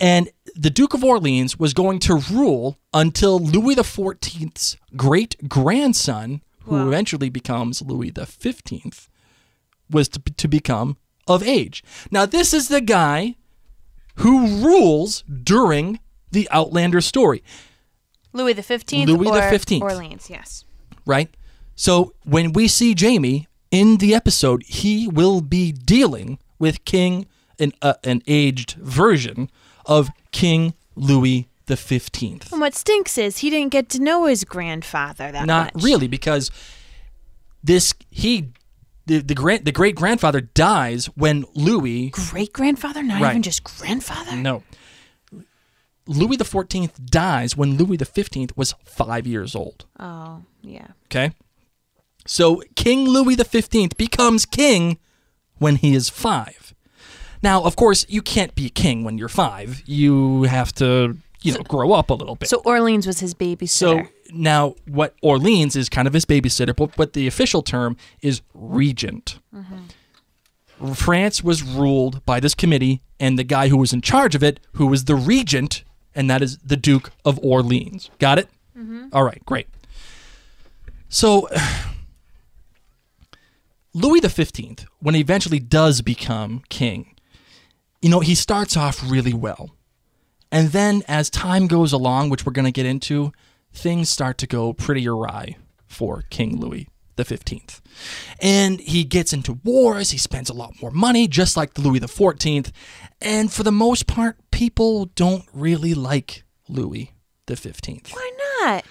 And 0.00 0.28
the 0.56 0.70
Duke 0.70 0.94
of 0.94 1.04
Orleans 1.04 1.58
was 1.58 1.72
going 1.72 2.00
to 2.00 2.16
rule 2.32 2.78
until 2.92 3.38
Louis 3.38 3.76
XIV's 3.76 4.76
great 4.96 5.48
grandson, 5.48 6.42
who 6.64 6.74
Wow. 6.76 6.88
eventually 6.88 7.28
becomes 7.28 7.80
Louis 7.82 8.12
XV, 8.16 9.08
was 9.90 10.08
to, 10.08 10.20
to 10.20 10.48
become 10.48 10.96
of 11.28 11.42
age. 11.42 11.84
Now, 12.10 12.26
this 12.26 12.52
is 12.52 12.68
the 12.68 12.80
guy 12.80 13.36
who 14.16 14.62
rules 14.64 15.22
during 15.42 16.00
the 16.32 16.48
Outlander 16.50 17.00
story, 17.00 17.42
Louis 18.32 18.52
the 18.54 18.62
Fifteenth. 18.62 19.08
Louis 19.08 19.30
the 19.30 19.40
15th. 19.56 19.80
Orleans. 19.82 20.28
Yes. 20.28 20.64
right? 21.06 21.30
So 21.76 22.14
when 22.24 22.52
we 22.52 22.68
see 22.68 22.94
Jamie 22.94 23.48
in 23.70 23.96
the 23.98 24.14
episode, 24.14 24.62
he 24.66 25.08
will 25.08 25.40
be 25.40 25.72
dealing 25.72 26.38
with 26.58 26.84
King 26.84 27.26
an 27.58 27.72
uh, 27.82 27.94
an 28.04 28.22
aged 28.26 28.72
version 28.72 29.50
of 29.86 30.10
King 30.32 30.74
Louis 30.96 31.48
the 31.66 31.76
Fifteenth. 31.76 32.50
And 32.52 32.60
what 32.60 32.74
stinks 32.74 33.16
is 33.18 33.38
he 33.38 33.50
didn't 33.50 33.72
get 33.72 33.88
to 33.90 34.00
know 34.00 34.26
his 34.26 34.44
grandfather 34.44 35.30
that 35.32 35.40
much. 35.40 35.46
Not 35.46 35.74
much. 35.74 35.84
really, 35.84 36.08
because 36.08 36.50
this 37.62 37.94
he 38.10 38.48
the 39.06 39.18
the 39.18 39.34
grand 39.34 39.64
the 39.64 39.72
great 39.72 39.94
grandfather 39.96 40.40
dies 40.40 41.06
when 41.16 41.44
Louis 41.54 42.10
Great 42.10 42.52
grandfather, 42.52 43.02
not 43.02 43.20
Right. 43.22 43.30
even 43.30 43.42
just 43.42 43.64
grandfather. 43.64 44.36
no 44.36 44.62
Louis 46.06 46.36
the 46.36 46.44
Fourteenth 46.44 47.04
dies 47.06 47.56
when 47.56 47.76
Louis 47.78 47.96
the 47.96 48.04
Fifteenth 48.04 48.54
was 48.56 48.74
five 48.84 49.26
years 49.26 49.54
old. 49.54 49.86
Oh, 49.98 50.42
yeah. 50.60 50.88
Okay, 51.06 51.32
so 52.26 52.62
King 52.76 53.06
Louis 53.06 53.34
the 53.34 53.44
Fifteenth 53.44 53.96
becomes 53.96 54.46
king 54.46 54.98
when 55.58 55.76
he 55.76 55.94
is 55.94 56.08
five. 56.08 56.74
Now, 57.42 57.62
of 57.62 57.76
course, 57.76 58.06
you 58.08 58.22
can't 58.22 58.54
be 58.54 58.70
king 58.70 59.04
when 59.04 59.18
you're 59.18 59.28
five. 59.28 59.82
You 59.86 60.44
have 60.44 60.72
to, 60.76 61.18
you 61.42 61.52
know, 61.52 61.60
grow 61.60 61.92
up 61.92 62.08
a 62.08 62.14
little 62.14 62.36
bit. 62.36 62.48
So 62.48 62.62
Orleans 62.64 63.06
was 63.06 63.20
his 63.20 63.34
babysitter. 63.34 63.68
So 63.68 64.02
now, 64.32 64.76
what 64.86 65.14
Orleans 65.22 65.76
is 65.76 65.90
kind 65.90 66.08
of 66.08 66.14
his 66.14 66.24
babysitter, 66.24 66.74
but, 66.74 66.96
but 66.96 67.12
the 67.12 67.26
official 67.26 67.62
term 67.62 67.98
is 68.22 68.40
regent. 68.54 69.38
Mm-hmm. 69.54 70.92
France 70.94 71.44
was 71.44 71.62
ruled 71.62 72.24
by 72.24 72.40
this 72.40 72.54
committee, 72.54 73.02
and 73.20 73.38
the 73.38 73.44
guy 73.44 73.68
who 73.68 73.76
was 73.76 73.92
in 73.92 74.00
charge 74.00 74.34
of 74.34 74.42
it, 74.42 74.58
who 74.72 74.86
was 74.86 75.04
the 75.04 75.14
regent, 75.14 75.84
and 76.14 76.30
that 76.30 76.42
is 76.42 76.58
the 76.58 76.76
Duke 76.76 77.10
of 77.24 77.38
Orleans. 77.42 78.10
Got 78.18 78.38
it? 78.38 78.48
Mm-hmm. 78.76 79.08
All 79.12 79.22
right, 79.22 79.44
great. 79.44 79.68
So, 81.08 81.48
Louis 83.94 84.20
the 84.20 84.28
Fifteenth, 84.28 84.86
when 84.98 85.14
he 85.14 85.20
eventually 85.20 85.60
does 85.60 86.02
become 86.02 86.62
king, 86.68 87.14
you 88.02 88.08
know, 88.10 88.20
he 88.20 88.34
starts 88.34 88.76
off 88.76 89.08
really 89.08 89.32
well. 89.32 89.70
And 90.50 90.70
then 90.70 91.02
as 91.08 91.30
time 91.30 91.66
goes 91.68 91.92
along, 91.92 92.28
which 92.30 92.44
we're 92.44 92.52
going 92.52 92.64
to 92.66 92.72
get 92.72 92.86
into, 92.86 93.32
things 93.72 94.08
start 94.10 94.36
to 94.38 94.46
go 94.46 94.72
pretty 94.72 95.06
awry 95.08 95.56
for 95.86 96.22
King 96.30 96.58
Louis 96.58 96.88
the 97.16 97.24
15th. 97.24 97.80
And 98.40 98.80
he 98.80 99.04
gets 99.04 99.32
into 99.32 99.60
wars, 99.64 100.10
he 100.10 100.18
spends 100.18 100.50
a 100.50 100.54
lot 100.54 100.74
more 100.82 100.90
money 100.90 101.28
just 101.28 101.56
like 101.56 101.78
Louis 101.78 102.00
the 102.00 102.08
14th, 102.08 102.72
and 103.22 103.52
for 103.52 103.62
the 103.62 103.72
most 103.72 104.06
part 104.08 104.36
people 104.50 105.06
don't 105.06 105.44
really 105.52 105.94
like 105.94 106.42
Louis 106.68 107.12
the 107.46 107.54
15th 107.54 108.12
Why 108.12 108.30
not? 108.62 108.84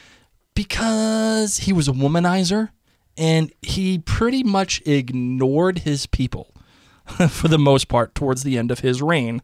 because 0.55 1.57
he 1.57 1.73
was 1.73 1.87
a 1.87 1.91
womanizer 1.91 2.69
and 3.17 3.52
he 3.62 3.99
pretty 3.99 4.43
much 4.43 4.82
ignored 4.86 5.80
his 5.80 6.06
people 6.08 6.54
for 7.30 7.47
the 7.47 7.60
most 7.60 7.88
part 7.88 8.15
towards 8.15 8.43
the 8.43 8.58
end 8.58 8.71
of 8.71 8.80
his 8.80 9.02
reign 9.02 9.41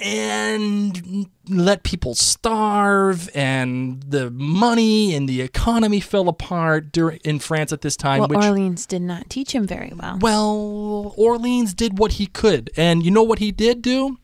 and 0.00 1.28
let 1.48 1.82
people 1.82 2.14
starve 2.14 3.28
and 3.34 4.00
the 4.04 4.30
money 4.30 5.12
and 5.14 5.28
the 5.28 5.40
economy 5.40 5.98
fell 5.98 6.28
apart 6.28 6.92
during 6.92 7.18
in 7.24 7.40
France 7.40 7.72
at 7.72 7.80
this 7.80 7.96
time 7.96 8.20
Well, 8.20 8.28
which 8.28 8.44
Orleans 8.44 8.86
did 8.86 9.02
not 9.02 9.28
teach 9.28 9.52
him 9.52 9.66
very 9.66 9.92
well. 9.94 10.18
well, 10.20 11.14
Orleans 11.16 11.74
did 11.74 11.98
what 11.98 12.12
he 12.12 12.26
could. 12.26 12.70
And 12.76 13.04
you 13.04 13.10
know 13.10 13.24
what 13.24 13.40
he 13.40 13.50
did 13.50 13.82
do? 13.82 14.18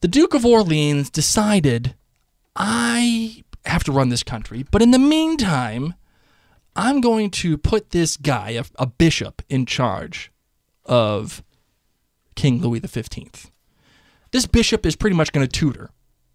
The 0.00 0.08
Duke 0.08 0.34
of 0.34 0.44
Orleans 0.44 1.10
decided, 1.10 1.94
I 2.56 3.44
have 3.64 3.84
to 3.84 3.92
run 3.92 4.08
this 4.08 4.24
country, 4.24 4.64
but 4.70 4.82
in 4.82 4.90
the 4.90 4.98
meantime, 4.98 5.94
I'm 6.76 7.00
going 7.00 7.30
to 7.30 7.56
put 7.56 7.90
this 7.90 8.16
guy, 8.16 8.50
a, 8.50 8.64
a 8.78 8.86
bishop, 8.86 9.42
in 9.48 9.66
charge 9.66 10.32
of 10.84 11.42
King 12.34 12.60
Louis 12.60 12.80
XV. 12.80 13.50
This 14.32 14.46
bishop 14.46 14.84
is 14.84 14.96
pretty 14.96 15.16
much 15.16 15.32
going 15.32 15.46
to 15.46 15.50
tutor 15.50 15.90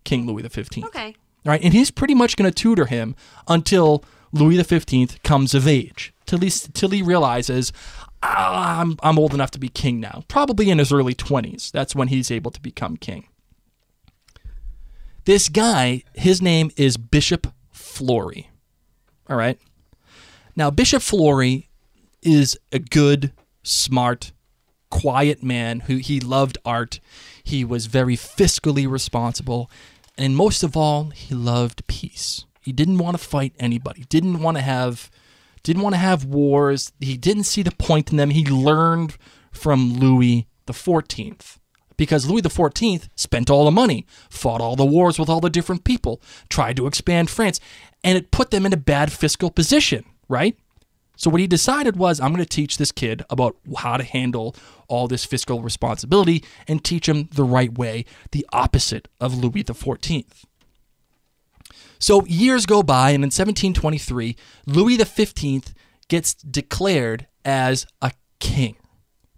King 0.06 0.26
Louis 0.26 0.44
XV. 0.48 0.86
Okay. 0.86 1.16
Right, 1.46 1.62
and 1.64 1.74
he's 1.74 1.92
pretty 1.92 2.16
much 2.16 2.36
going 2.36 2.50
to 2.50 2.56
tutor 2.56 2.86
him 2.86 3.16
until 3.48 4.04
Louis 4.32 4.62
XV 4.62 5.22
comes 5.24 5.54
of 5.54 5.68
age, 5.68 6.14
till 6.26 6.40
he 6.40 6.50
till 6.50 6.90
he 6.90 7.02
realizes 7.02 7.72
"Ah, 8.22 8.82
I'm 8.82 8.98
I'm 9.02 9.18
old 9.18 9.34
enough 9.34 9.52
to 9.52 9.60
be 9.60 9.70
king 9.70 10.00
now. 10.00 10.24
Probably 10.28 10.70
in 10.70 10.78
his 10.80 10.92
early 10.92 11.14
twenties, 11.14 11.72
that's 11.72 11.96
when 11.96 12.10
he's 12.10 12.30
able 12.30 12.52
to 12.52 12.62
become 12.62 12.98
king. 12.98 13.28
This 15.26 15.48
guy, 15.50 16.04
his 16.14 16.42
name 16.42 16.72
is 16.76 16.98
Bishop 16.98 17.48
Fleury. 17.72 18.50
All 19.30 19.38
right. 19.38 19.60
Now, 20.60 20.70
Bishop 20.70 21.02
Fleury 21.02 21.70
is 22.22 22.60
a 22.74 22.80
good, 22.80 23.32
smart, 23.64 24.34
quiet 24.92 25.42
man 25.42 25.80
who 25.80 25.96
he 25.96 26.20
loved 26.20 26.58
art. 26.66 27.00
He 27.46 27.64
was 27.64 27.86
very 27.86 28.18
fiscally 28.18 28.86
responsible. 28.86 29.72
And 30.18 30.36
most 30.36 30.62
of 30.62 30.76
all, 30.76 31.12
he 31.12 31.34
loved 31.34 31.88
peace. 31.88 32.44
He 32.60 32.74
didn't 32.74 32.98
want 32.98 33.18
to 33.18 33.24
fight 33.24 33.54
anybody. 33.58 34.04
Didn't 34.10 34.42
want 34.42 34.58
to 34.58 34.62
have 34.62 35.10
didn't 35.64 35.82
want 35.82 35.94
to 35.94 36.00
have 36.00 36.26
wars. 36.26 36.92
He 37.00 37.16
didn't 37.16 37.46
see 37.46 37.64
the 37.64 37.72
point 37.72 38.12
in 38.12 38.18
them. 38.18 38.32
He 38.32 38.46
learned 38.46 39.16
from 39.54 39.94
Louis 39.94 40.46
the 40.66 40.74
14th 40.74 41.58
because 41.96 42.30
Louis 42.30 42.42
XIV 42.42 43.08
spent 43.16 43.50
all 43.50 43.64
the 43.64 43.72
money, 43.72 44.06
fought 44.30 44.60
all 44.60 44.76
the 44.76 44.86
wars 44.86 45.18
with 45.18 45.30
all 45.30 45.40
the 45.40 45.50
different 45.50 45.86
people, 45.86 46.22
tried 46.50 46.76
to 46.76 46.86
expand 46.86 47.30
France, 47.30 47.62
and 48.04 48.18
it 48.18 48.32
put 48.32 48.52
them 48.52 48.66
in 48.66 48.74
a 48.74 48.78
bad 48.78 49.14
fiscal 49.14 49.50
position, 49.50 50.04
right? 50.30 50.58
So 51.18 51.30
what 51.30 51.42
he 51.42 51.48
decided 51.48 51.98
was, 51.98 52.22
I'm 52.22 52.32
going 52.32 52.44
to 52.44 52.50
teach 52.50 52.78
this 52.78 52.94
kid 52.94 53.26
about 53.30 53.58
how 53.80 53.98
to 53.98 54.06
handle 54.06 54.56
all 54.88 55.10
this 55.10 55.26
fiscal 55.26 55.62
responsibility 55.62 56.46
and 56.66 56.82
teach 56.82 57.10
him 57.10 57.28
the 57.34 57.44
right 57.44 57.78
way, 57.78 58.06
the 58.32 58.48
opposite 58.54 59.10
of 59.20 59.38
Louis 59.38 59.66
XIV. 59.66 60.26
So 62.00 62.26
years 62.26 62.66
go 62.66 62.82
by, 62.82 63.10
and 63.10 63.24
in 63.24 63.28
1723, 63.28 64.38
Louis 64.66 64.96
XV 64.96 65.74
gets 66.08 66.36
declared 66.36 67.28
as 67.44 67.86
a 68.02 68.14
king 68.40 68.78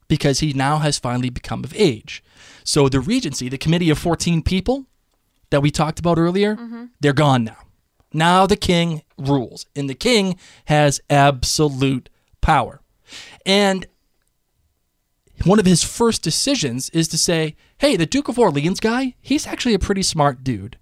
because 0.07 0.39
he 0.39 0.53
now 0.53 0.77
has 0.77 0.99
finally 0.99 1.31
become 1.31 1.63
of 1.63 1.73
age. 1.75 2.23
So 2.63 2.89
the 2.89 2.99
regency, 2.99 3.49
the 3.49 3.57
committee 3.57 3.89
of 3.89 3.97
14 3.97 4.43
people 4.43 4.85
that 5.49 5.61
we 5.61 5.71
talked 5.71 5.99
about 5.99 6.19
earlier, 6.19 6.55
mm-hmm. 6.55 6.85
they're 6.99 7.13
gone 7.13 7.43
now. 7.43 7.57
Now 8.13 8.45
the 8.45 8.57
king 8.57 9.01
rules, 9.27 9.65
and 9.75 9.89
the 9.89 9.95
king 9.95 10.37
has 10.65 11.01
absolute 11.09 12.09
power. 12.41 12.81
And 13.45 13.87
one 15.45 15.59
of 15.59 15.65
his 15.65 15.83
first 15.83 16.21
decisions 16.21 16.89
is 16.91 17.07
to 17.09 17.17
say, 17.17 17.55
hey, 17.79 17.95
the 17.95 18.05
Duke 18.05 18.27
of 18.27 18.37
Orleans 18.37 18.79
guy, 18.79 19.15
he's 19.21 19.47
actually 19.47 19.73
a 19.73 19.79
pretty 19.79 20.03
smart 20.03 20.43
dude. 20.43 20.77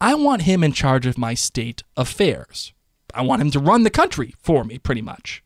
I 0.00 0.14
want 0.14 0.42
him 0.42 0.64
in 0.64 0.72
charge 0.72 1.06
of 1.06 1.18
my 1.18 1.34
state 1.34 1.82
affairs. 1.96 2.72
I 3.14 3.22
want 3.22 3.42
him 3.42 3.50
to 3.52 3.58
run 3.58 3.82
the 3.82 3.90
country 3.90 4.34
for 4.38 4.64
me, 4.64 4.78
pretty 4.78 5.02
much. 5.02 5.42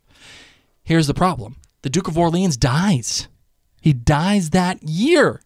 Here's 0.83 1.07
the 1.07 1.15
problem 1.15 1.57
the 1.83 1.91
Duke 1.91 2.09
of 2.09 2.19
Orleans 2.19 2.57
dies. 2.57 3.29
He 3.81 3.93
dies 3.93 4.51
that 4.51 4.83
year. 4.83 5.43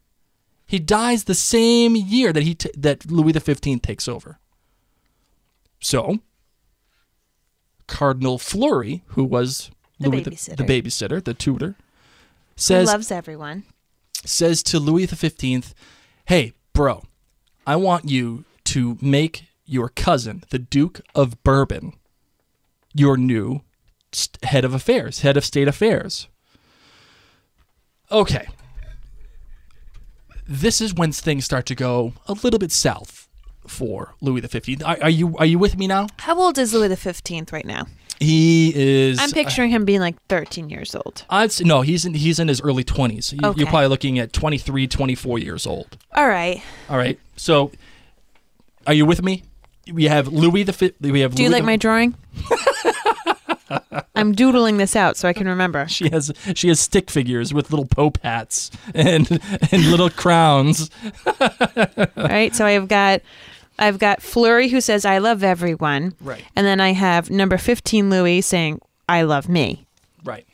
He 0.65 0.79
dies 0.79 1.23
the 1.23 1.35
same 1.35 1.95
year 1.95 2.31
that 2.31 2.43
he 2.43 2.55
t- 2.55 2.71
that 2.77 3.09
Louis 3.09 3.33
XV 3.33 3.81
takes 3.81 4.07
over. 4.07 4.39
So, 5.79 6.19
Cardinal 7.89 8.37
Fleury, 8.37 9.03
who 9.07 9.23
was 9.23 9.71
The 9.99 10.09
Louis 10.09 10.23
babysitter. 10.23 10.55
the, 10.55 10.63
the 10.63 10.81
babysitter, 10.81 11.23
the 11.23 11.33
tutor, 11.33 11.75
says 12.55 12.87
loves 12.87 13.11
everyone. 13.11 13.63
says 14.23 14.63
to 14.63 14.79
Louis 14.79 15.05
XV, 15.07 15.73
"Hey, 16.25 16.53
bro, 16.73 17.03
I 17.67 17.75
want 17.75 18.09
you 18.09 18.45
to 18.65 18.97
make 19.01 19.45
your 19.65 19.89
cousin, 19.89 20.43
the 20.49 20.59
Duke 20.59 21.01
of 21.15 21.43
Bourbon, 21.43 21.93
your 22.93 23.17
new 23.17 23.61
head 24.43 24.63
of 24.65 24.73
affairs, 24.73 25.19
head 25.21 25.35
of 25.35 25.43
state 25.43 25.67
affairs." 25.67 26.27
Okay. 28.11 28.47
This 30.47 30.81
is 30.81 30.93
when 30.95 31.11
things 31.11 31.45
start 31.45 31.65
to 31.67 31.75
go 31.75 32.13
a 32.27 32.33
little 32.33 32.57
bit 32.59 32.71
south 32.71 33.28
for 33.69 34.15
Louis 34.21 34.41
XV. 34.41 34.83
Are, 34.83 34.97
are 35.03 35.09
you 35.09 35.37
are 35.37 35.45
you 35.45 35.59
with 35.59 35.77
me 35.77 35.87
now? 35.87 36.07
How 36.17 36.37
old 36.39 36.57
is 36.57 36.73
Louis 36.73 36.87
the 36.89 36.97
Fifteenth 36.97 37.51
right 37.53 37.65
now? 37.65 37.85
He 38.19 38.73
is. 38.75 39.17
I'm 39.17 39.29
uh, 39.29 39.33
picturing 39.33 39.69
him 39.69 39.85
being 39.85 40.01
like 40.01 40.15
13 40.27 40.69
years 40.69 40.93
old. 40.93 41.23
I'd 41.29 41.53
say, 41.53 41.63
no, 41.63 41.79
he's 41.81 42.03
in 42.03 42.13
he's 42.15 42.37
in 42.37 42.49
his 42.49 42.59
early 42.59 42.83
20s. 42.83 43.31
You- 43.31 43.39
Okay. 43.47 43.59
You're 43.59 43.69
probably 43.69 43.87
looking 43.87 44.19
at 44.19 44.33
23, 44.33 44.87
24 44.87 45.39
years 45.39 45.65
old. 45.65 45.97
All 46.13 46.27
right. 46.27 46.61
All 46.89 46.97
right. 46.97 47.17
So, 47.37 47.71
are 48.85 48.93
you 48.93 49.05
with 49.05 49.23
me? 49.23 49.43
We 49.93 50.03
have 50.05 50.27
Louis 50.27 50.63
the 50.63 50.73
Fifth. 50.73 50.95
We 50.99 51.21
have. 51.21 51.33
Do 51.33 51.43
you 51.43 51.49
like 51.49 51.61
the- 51.61 51.67
my 51.67 51.77
drawing? 51.77 52.15
I'm 54.15 54.33
doodling 54.33 54.77
this 54.77 54.95
out 54.95 55.15
so 55.15 55.27
I 55.29 55.33
can 55.33 55.47
remember. 55.47 55.87
She 55.99 56.09
has 56.09 56.31
she 56.55 56.67
has 56.69 56.79
stick 56.79 57.09
figures 57.09 57.53
with 57.53 57.71
little 57.71 57.85
pope 57.85 58.17
hats 58.23 58.69
and 58.93 59.29
and 59.71 59.85
little 59.91 60.09
crowns. 60.09 60.89
All 61.25 62.07
right. 62.17 62.53
So 62.55 62.65
I've 62.65 62.87
got 62.87 63.21
I've 63.79 63.99
got 63.99 64.21
Fleury 64.21 64.69
who 64.69 64.81
says 64.81 65.05
I 65.05 65.17
love 65.19 65.43
everyone. 65.43 66.13
Right. 66.21 66.43
And 66.55 66.65
then 66.65 66.79
I 66.79 66.91
have 66.93 67.29
number 67.29 67.57
15 67.57 68.09
Louis 68.09 68.41
saying 68.41 68.81
I 69.07 69.23
love 69.23 69.49
me. 69.49 69.85
Right. 70.23 70.45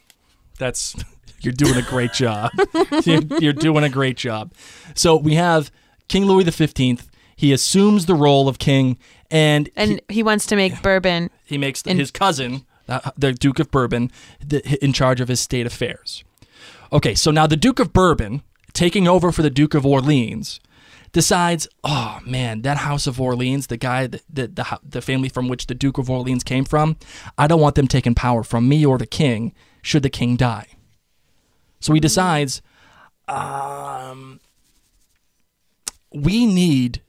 That's 0.59 0.95
You're 1.41 1.53
doing 1.53 1.75
a 1.75 1.83
great 1.83 2.11
job. 2.11 2.49
you're, 3.05 3.21
you're 3.39 3.53
doing 3.53 3.83
a 3.83 3.89
great 3.89 4.17
job. 4.17 4.51
So 4.95 5.15
we 5.15 5.35
have 5.35 5.71
King 6.07 6.25
Louis 6.25 6.43
XV. 6.49 7.07
He 7.35 7.53
assumes 7.53 8.07
the 8.07 8.15
role 8.15 8.47
of 8.47 8.57
king, 8.57 8.97
and 9.29 9.69
And 9.75 10.01
he, 10.07 10.15
he, 10.15 10.23
wants 10.23 10.45
to 10.47 10.55
make 10.55 10.81
bourbon. 10.81 11.29
he 11.45 11.57
makes 11.59 11.83
and- 11.83 11.99
his 11.99 12.09
cousin, 12.09 12.65
uh, 12.89 13.11
the 13.17 13.33
Duke 13.33 13.59
of 13.59 13.69
Bourbon, 13.69 14.11
the, 14.43 14.61
in 14.83 14.91
charge 14.93 15.21
of 15.21 15.27
his 15.27 15.39
state 15.39 15.67
affairs. 15.67 16.23
Okay, 16.91 17.13
so 17.13 17.29
now 17.29 17.45
the 17.45 17.57
Duke 17.57 17.79
of 17.79 17.93
Bourbon, 17.93 18.41
taking 18.73 19.07
over 19.07 19.31
for 19.31 19.41
the 19.43 19.49
Duke 19.49 19.73
of 19.73 19.85
Orleans, 19.85 20.59
decides, 21.15 21.65
oh 21.85 22.19
man, 22.25 22.61
that 22.63 22.75
House 22.75 23.07
of 23.07 23.21
Orleans, 23.21 23.67
the 23.67 23.77
guy, 23.77 24.05
the, 24.05 24.21
the, 24.29 24.47
the, 24.47 24.79
the 24.83 25.01
family 25.01 25.29
from 25.29 25.47
which 25.47 25.67
the 25.67 25.73
Duke 25.73 25.97
of 25.97 26.09
Orleans 26.09 26.43
came 26.43 26.65
from, 26.65 26.97
I 27.37 27.47
don't 27.47 27.61
want 27.61 27.75
them 27.75 27.87
taking 27.87 28.13
power 28.13 28.43
from 28.43 28.67
me 28.67 28.85
or 28.85 28.97
the 28.97 29.05
king 29.07 29.53
should 29.81 30.03
the 30.03 30.09
king 30.09 30.35
die. 30.35 30.67
So 31.79 31.93
he 31.93 32.01
decides, 32.01 32.61
um, 33.29 34.41
we 36.11 36.45
need 36.45 37.01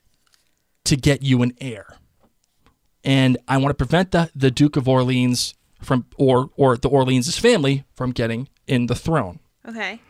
to 0.84 0.96
get 0.96 1.22
you 1.22 1.42
an 1.42 1.52
heir. 1.60 1.96
And 3.02 3.36
I 3.48 3.56
want 3.56 3.70
to 3.70 3.74
prevent 3.74 4.12
the, 4.12 4.30
the 4.36 4.52
Duke 4.52 4.76
of 4.76 4.86
Orleans 4.86 5.54
from, 5.82 6.06
or, 6.16 6.50
or 6.56 6.76
the 6.76 6.88
Orleans' 6.88 7.36
family 7.36 7.82
from 7.96 8.12
getting 8.12 8.48
in 8.68 8.86
the 8.86 8.94
throne. 8.94 9.40
Okay. 9.68 10.00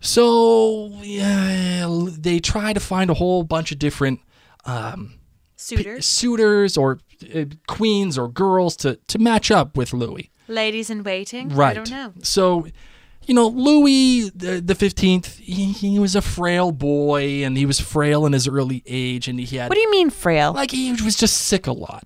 So 0.00 0.90
yeah, 1.02 1.86
they 2.18 2.40
try 2.40 2.72
to 2.72 2.80
find 2.80 3.10
a 3.10 3.14
whole 3.14 3.42
bunch 3.42 3.70
of 3.72 3.78
different 3.78 4.20
um, 4.64 5.14
Suitors, 5.56 6.06
suitors 6.06 6.76
or 6.78 7.00
uh, 7.34 7.44
queens 7.66 8.16
or 8.16 8.28
girls 8.28 8.76
to, 8.76 8.96
to 9.08 9.18
match 9.18 9.50
up 9.50 9.76
with 9.76 9.92
Louis. 9.92 10.30
ladies 10.48 10.88
in 10.88 11.02
waiting. 11.02 11.50
Right. 11.50 11.72
I 11.72 11.74
don't 11.74 11.90
know. 11.90 12.12
So, 12.22 12.66
you 13.26 13.34
know, 13.34 13.46
Louis 13.48 14.30
the 14.30 14.60
the 14.62 14.74
fifteenth, 14.74 15.36
he, 15.36 15.72
he 15.72 15.98
was 15.98 16.16
a 16.16 16.22
frail 16.22 16.72
boy, 16.72 17.44
and 17.44 17.58
he 17.58 17.66
was 17.66 17.78
frail 17.78 18.24
in 18.24 18.32
his 18.32 18.48
early 18.48 18.82
age, 18.86 19.28
and 19.28 19.38
he 19.38 19.56
had 19.58 19.68
What 19.68 19.74
do 19.74 19.82
you 19.82 19.90
mean 19.90 20.08
frail? 20.08 20.54
like 20.54 20.70
he 20.70 20.92
was 20.92 21.14
just 21.16 21.36
sick 21.36 21.66
a 21.66 21.72
lot, 21.72 22.04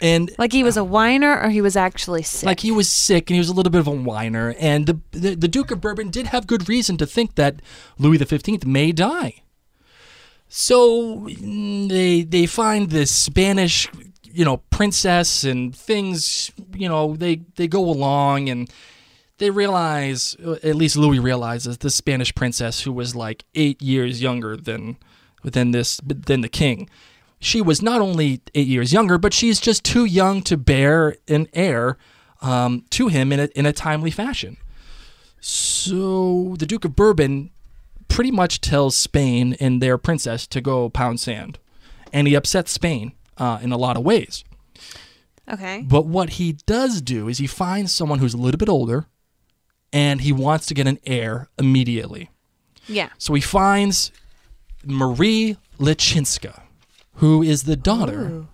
and 0.00 0.30
Like 0.38 0.52
he 0.52 0.62
was 0.62 0.76
a 0.76 0.84
whiner, 0.84 1.40
or 1.40 1.50
he 1.50 1.60
was 1.60 1.76
actually 1.76 2.22
sick? 2.22 2.46
like 2.46 2.60
he 2.60 2.70
was 2.70 2.88
sick 2.88 3.30
and 3.30 3.34
he 3.34 3.38
was 3.40 3.48
a 3.48 3.52
little 3.54 3.70
bit 3.70 3.80
of 3.80 3.86
a 3.86 3.90
whiner 3.92 4.54
and 4.58 4.86
the, 4.86 5.00
the 5.12 5.34
the 5.34 5.48
Duke 5.48 5.70
of 5.70 5.80
Bourbon 5.80 6.10
did 6.10 6.26
have 6.28 6.46
good 6.46 6.68
reason 6.68 6.96
to 6.98 7.06
think 7.06 7.34
that 7.34 7.60
Louis 7.98 8.18
XV 8.18 8.66
may 8.66 8.92
die. 8.92 9.42
So 10.48 11.20
mm, 11.26 11.88
they 11.88 12.22
they 12.22 12.46
find 12.46 12.90
this 12.90 13.10
Spanish 13.10 13.88
you 14.22 14.44
know 14.44 14.58
princess 14.70 15.44
and 15.44 15.74
things 15.74 16.50
you 16.74 16.88
know 16.88 17.16
they 17.16 17.42
they 17.56 17.66
go 17.68 17.84
along 17.84 18.48
and 18.48 18.70
they 19.38 19.50
realize 19.50 20.36
at 20.62 20.74
least 20.74 20.96
Louis 20.96 21.18
realizes 21.18 21.78
the 21.78 21.90
Spanish 21.90 22.34
princess 22.34 22.82
who 22.82 22.92
was 22.92 23.14
like 23.14 23.44
8 23.54 23.80
years 23.82 24.20
younger 24.22 24.56
than 24.56 24.96
than 25.44 25.70
this 25.70 26.00
than 26.04 26.40
the 26.40 26.48
king 26.48 26.88
she 27.40 27.62
was 27.62 27.82
not 27.82 28.00
only 28.00 28.40
eight 28.54 28.66
years 28.66 28.92
younger, 28.92 29.18
but 29.18 29.32
she's 29.32 29.60
just 29.60 29.84
too 29.84 30.04
young 30.04 30.42
to 30.42 30.56
bear 30.56 31.16
an 31.28 31.48
heir 31.52 31.96
um, 32.40 32.84
to 32.90 33.08
him 33.08 33.32
in 33.32 33.40
a, 33.40 33.48
in 33.54 33.66
a 33.66 33.72
timely 33.72 34.10
fashion. 34.10 34.56
So 35.40 36.56
the 36.58 36.66
Duke 36.66 36.84
of 36.84 36.96
Bourbon 36.96 37.50
pretty 38.08 38.30
much 38.30 38.60
tells 38.60 38.96
Spain 38.96 39.56
and 39.60 39.80
their 39.80 39.98
princess 39.98 40.46
to 40.48 40.60
go 40.60 40.88
pound 40.88 41.20
sand. 41.20 41.58
And 42.12 42.26
he 42.26 42.34
upsets 42.34 42.72
Spain 42.72 43.12
uh, 43.36 43.58
in 43.62 43.70
a 43.70 43.76
lot 43.76 43.96
of 43.96 44.02
ways. 44.02 44.44
okay. 45.50 45.84
But 45.86 46.06
what 46.06 46.30
he 46.30 46.54
does 46.66 47.00
do 47.00 47.28
is 47.28 47.38
he 47.38 47.46
finds 47.46 47.92
someone 47.92 48.18
who's 48.18 48.34
a 48.34 48.38
little 48.38 48.58
bit 48.58 48.68
older 48.68 49.06
and 49.92 50.20
he 50.20 50.32
wants 50.32 50.66
to 50.66 50.74
get 50.74 50.86
an 50.86 50.98
heir 51.06 51.48
immediately. 51.58 52.30
Yeah. 52.88 53.10
So 53.18 53.34
he 53.34 53.40
finds 53.40 54.10
Marie 54.84 55.56
Leszczyńska, 55.78 56.62
who 57.18 57.42
is 57.42 57.62
the 57.64 57.76
daughter 57.76 58.20
Ooh. 58.28 58.48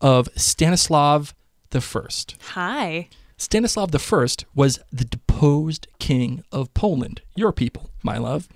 of 0.00 0.28
Stanislav 0.36 1.34
the 1.70 1.80
First. 1.80 2.36
Hi. 2.54 3.08
Stanislav 3.36 3.90
the 3.90 3.98
First 3.98 4.44
was 4.54 4.78
the 4.92 5.04
deposed 5.04 5.86
king 5.98 6.42
of 6.52 6.72
Poland. 6.74 7.20
Your 7.36 7.52
people, 7.52 7.90
my 8.02 8.16
love. 8.18 8.48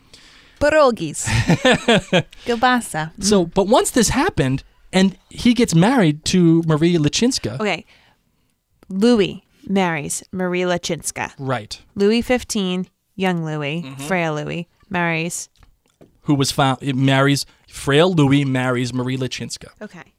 Pierogis. 0.61 1.25
Kielbasa. 2.47 3.11
So, 3.23 3.47
but 3.47 3.68
once 3.68 3.90
this 3.90 4.09
happened, 4.11 4.62
and 4.92 5.16
he 5.31 5.55
gets 5.55 5.75
married 5.75 6.25
to 6.27 6.62
Marie 6.66 6.97
Leszczyńska. 6.99 7.61
Okay. 7.61 7.85
Louis 8.88 9.42
marries 9.68 10.23
Marie 10.33 10.64
Leszczyńska. 10.64 11.33
Right. 11.38 11.81
Louis 11.94 12.23
15, 12.23 12.87
young 13.16 13.44
Louis, 13.44 13.83
Mm-hmm. 13.83 14.07
frail 14.07 14.35
Louis, 14.35 14.66
marries. 14.90 15.49
Who 16.23 16.35
was 16.35 16.51
found, 16.51 16.83
marries, 16.94 17.47
frail 17.69 18.13
Louis 18.13 18.45
marries 18.45 18.93
Marie 18.93 19.17
Leszczyńska, 19.19 19.69
Okay. 19.81 20.13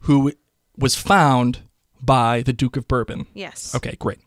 who 0.00 0.32
was 0.76 0.94
found 0.96 1.62
by 2.02 2.42
the 2.42 2.52
Duke 2.52 2.76
of 2.78 2.86
Bourbon. 2.88 3.26
Yes. 3.34 3.74
Okay, 3.74 3.96
great. 3.98 4.18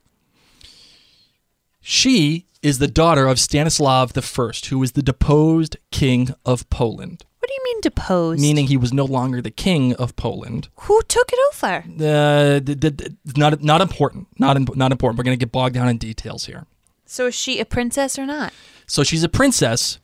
She 1.81 2.45
is 2.61 2.79
the 2.79 2.87
daughter 2.87 3.27
of 3.27 3.39
Stanislav 3.39 4.11
First, 4.13 4.67
who 4.67 4.81
is 4.83 4.93
the 4.93 5.01
deposed 5.03 5.77
king 5.91 6.33
of 6.45 6.69
Poland, 6.69 7.23
What 7.39 7.47
do 7.49 7.53
you 7.53 7.61
mean 7.65 7.81
deposed? 7.81 8.39
meaning 8.41 8.67
he 8.67 8.77
was 8.77 8.93
no 8.93 9.03
longer 9.05 9.41
the 9.41 9.51
king 9.51 9.93
of 9.95 10.15
Poland. 10.15 10.69
Who 10.81 11.01
took 11.07 11.29
it 11.33 11.39
over? 11.53 11.83
Uh, 11.99 12.59
d- 12.59 12.75
d- 12.75 12.89
d- 12.89 13.17
not 13.35 13.61
not 13.61 13.81
important. 13.81 14.27
Not 14.39 14.55
im- 14.55 14.67
not 14.75 14.91
important. 14.91 15.17
We're 15.17 15.25
gonna 15.25 15.35
get 15.35 15.51
bogged 15.51 15.75
down 15.75 15.89
in 15.89 15.97
details 15.97 16.45
here. 16.45 16.65
So 17.05 17.27
is 17.27 17.35
she 17.35 17.59
a 17.59 17.65
princess 17.65 18.17
or 18.17 18.25
not? 18.25 18.53
So 18.87 19.03
she's 19.03 19.23
a 19.23 19.29
princess, 19.29 19.99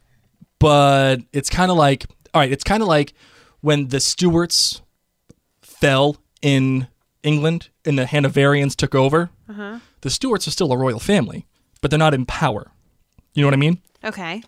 but 0.60 1.18
it's 1.34 1.50
kind 1.50 1.72
of 1.72 1.78
like 1.78 2.06
all 2.34 2.42
right. 2.42 2.52
It's 2.52 2.64
kind 2.64 2.82
of 2.82 2.88
like 2.88 3.14
when 3.62 3.88
the 3.88 4.00
Stuarts 4.00 4.82
fell 5.62 6.18
in 6.42 6.88
England 7.24 7.70
and 7.86 7.98
the 7.98 8.06
Hanoverians 8.06 8.76
took 8.76 8.94
over. 8.96 9.30
Uh-huh. 9.50 9.80
The 10.02 10.10
Stuarts 10.10 10.48
are 10.48 10.52
still 10.52 10.72
a 10.72 10.78
royal 10.78 11.00
family, 11.00 11.46
but 11.82 11.92
they're 11.92 11.98
not 11.98 12.14
in 12.14 12.26
power. 12.26 12.72
You 13.34 13.42
know 13.42 13.48
what 13.48 13.54
I 13.54 13.58
mean? 13.58 13.82
Okay. 14.04 14.44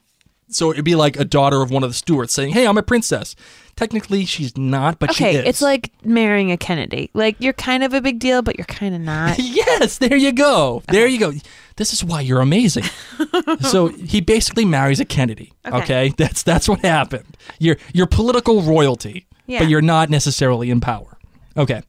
So 0.50 0.72
it'd 0.72 0.86
be 0.86 0.96
like 0.96 1.18
a 1.18 1.26
daughter 1.26 1.62
of 1.62 1.72
one 1.72 1.84
of 1.84 1.90
the 1.90 1.94
Stuarts 1.96 2.34
saying, 2.34 2.54
"Hey, 2.54 2.68
I'm 2.68 2.78
a 2.78 2.84
princess." 2.84 3.36
Technically, 3.82 4.26
she's 4.26 4.56
not, 4.56 5.00
but 5.00 5.12
she 5.12 5.24
Okay, 5.26 5.38
is. 5.40 5.46
it's 5.48 5.62
like 5.62 5.92
marrying 6.06 6.52
a 6.52 6.58
Kennedy. 6.58 7.10
Like 7.16 7.36
you're 7.40 7.52
kind 7.54 7.84
of 7.84 7.96
a 7.96 8.00
big 8.02 8.20
deal, 8.20 8.44
but 8.44 8.56
you're 8.56 8.66
kind 8.66 8.94
of 8.94 9.02
not. 9.02 9.40
yes, 9.40 9.98
there 9.98 10.16
you 10.16 10.32
go. 10.32 10.84
There 10.88 11.08
you 11.08 11.20
go. 11.20 11.34
This 11.78 11.92
is 11.92 12.04
why 12.04 12.22
you're 12.22 12.42
amazing. 12.42 12.84
so 13.62 13.88
he 13.88 14.22
basically 14.22 14.66
marries 14.66 15.00
a 15.00 15.06
Kennedy. 15.06 15.52
Okay. 15.66 15.78
Okay. 15.78 16.14
that's 16.16 16.44
that's 16.44 16.70
what 16.70 16.82
happened. 16.82 17.26
You're 17.58 17.78
you're 17.92 18.06
political 18.06 18.62
royalty, 18.62 19.26
Yeah. 19.48 19.58
but 19.60 19.68
you're 19.68 19.82
not 19.82 20.12
necessarily 20.12 20.70
in 20.70 20.80
power. 20.80 21.18
Okay. 21.58 21.82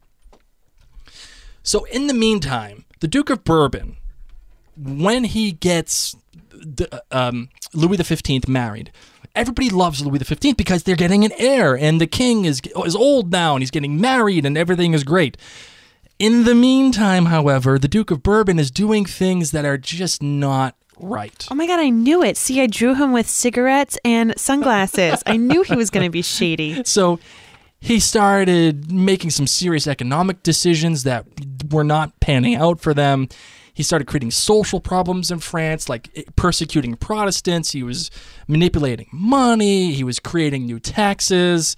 So 1.62 1.84
in 1.84 2.06
the 2.06 2.14
meantime, 2.14 2.86
the 3.00 3.06
Duke 3.08 3.28
of 3.28 3.44
Bourbon, 3.44 3.98
when 4.78 5.24
he 5.24 5.52
gets 5.52 6.16
um, 7.10 7.50
Louis 7.74 7.98
the 7.98 8.04
Fifteenth 8.04 8.48
married, 8.48 8.90
everybody 9.34 9.70
loves 9.70 10.04
Louis 10.04 10.18
the 10.18 10.24
Fifteenth 10.24 10.56
because 10.56 10.82
they're 10.82 10.96
getting 10.96 11.24
an 11.24 11.32
heir, 11.38 11.76
and 11.76 12.00
the 12.00 12.06
king 12.06 12.44
is 12.44 12.60
is 12.84 12.96
old 12.96 13.30
now, 13.30 13.54
and 13.54 13.62
he's 13.62 13.70
getting 13.70 14.00
married, 14.00 14.44
and 14.44 14.56
everything 14.56 14.94
is 14.94 15.04
great. 15.04 15.36
In 16.18 16.44
the 16.44 16.54
meantime, 16.54 17.26
however, 17.26 17.78
the 17.78 17.88
Duke 17.88 18.10
of 18.10 18.22
Bourbon 18.22 18.58
is 18.58 18.70
doing 18.70 19.04
things 19.04 19.50
that 19.50 19.64
are 19.64 19.78
just 19.78 20.22
not 20.22 20.76
right. 20.98 21.46
Oh 21.50 21.54
my 21.54 21.66
god, 21.66 21.80
I 21.80 21.88
knew 21.88 22.22
it. 22.22 22.36
See, 22.36 22.60
I 22.60 22.66
drew 22.66 22.94
him 22.94 23.12
with 23.12 23.28
cigarettes 23.28 23.98
and 24.04 24.34
sunglasses. 24.36 25.22
I 25.26 25.36
knew 25.36 25.62
he 25.62 25.74
was 25.74 25.90
going 25.90 26.06
to 26.06 26.10
be 26.10 26.22
shady. 26.22 26.82
So 26.92 27.18
he 27.82 27.98
started 27.98 28.92
making 28.92 29.30
some 29.30 29.48
serious 29.48 29.88
economic 29.88 30.44
decisions 30.44 31.02
that 31.02 31.26
were 31.68 31.82
not 31.82 32.20
panning 32.20 32.54
out 32.54 32.80
for 32.80 32.94
them. 32.94 33.28
He 33.74 33.82
started 33.82 34.06
creating 34.06 34.30
social 34.30 34.78
problems 34.78 35.32
in 35.32 35.40
France, 35.40 35.88
like 35.88 36.08
eh, 36.14 36.22
persecuting 36.36 36.94
Protestants. 36.94 37.72
He 37.72 37.82
was 37.82 38.08
manipulating 38.46 39.08
money. 39.10 39.90
He 39.94 40.04
was 40.04 40.20
creating 40.20 40.64
new 40.64 40.78
taxes. 40.78 41.74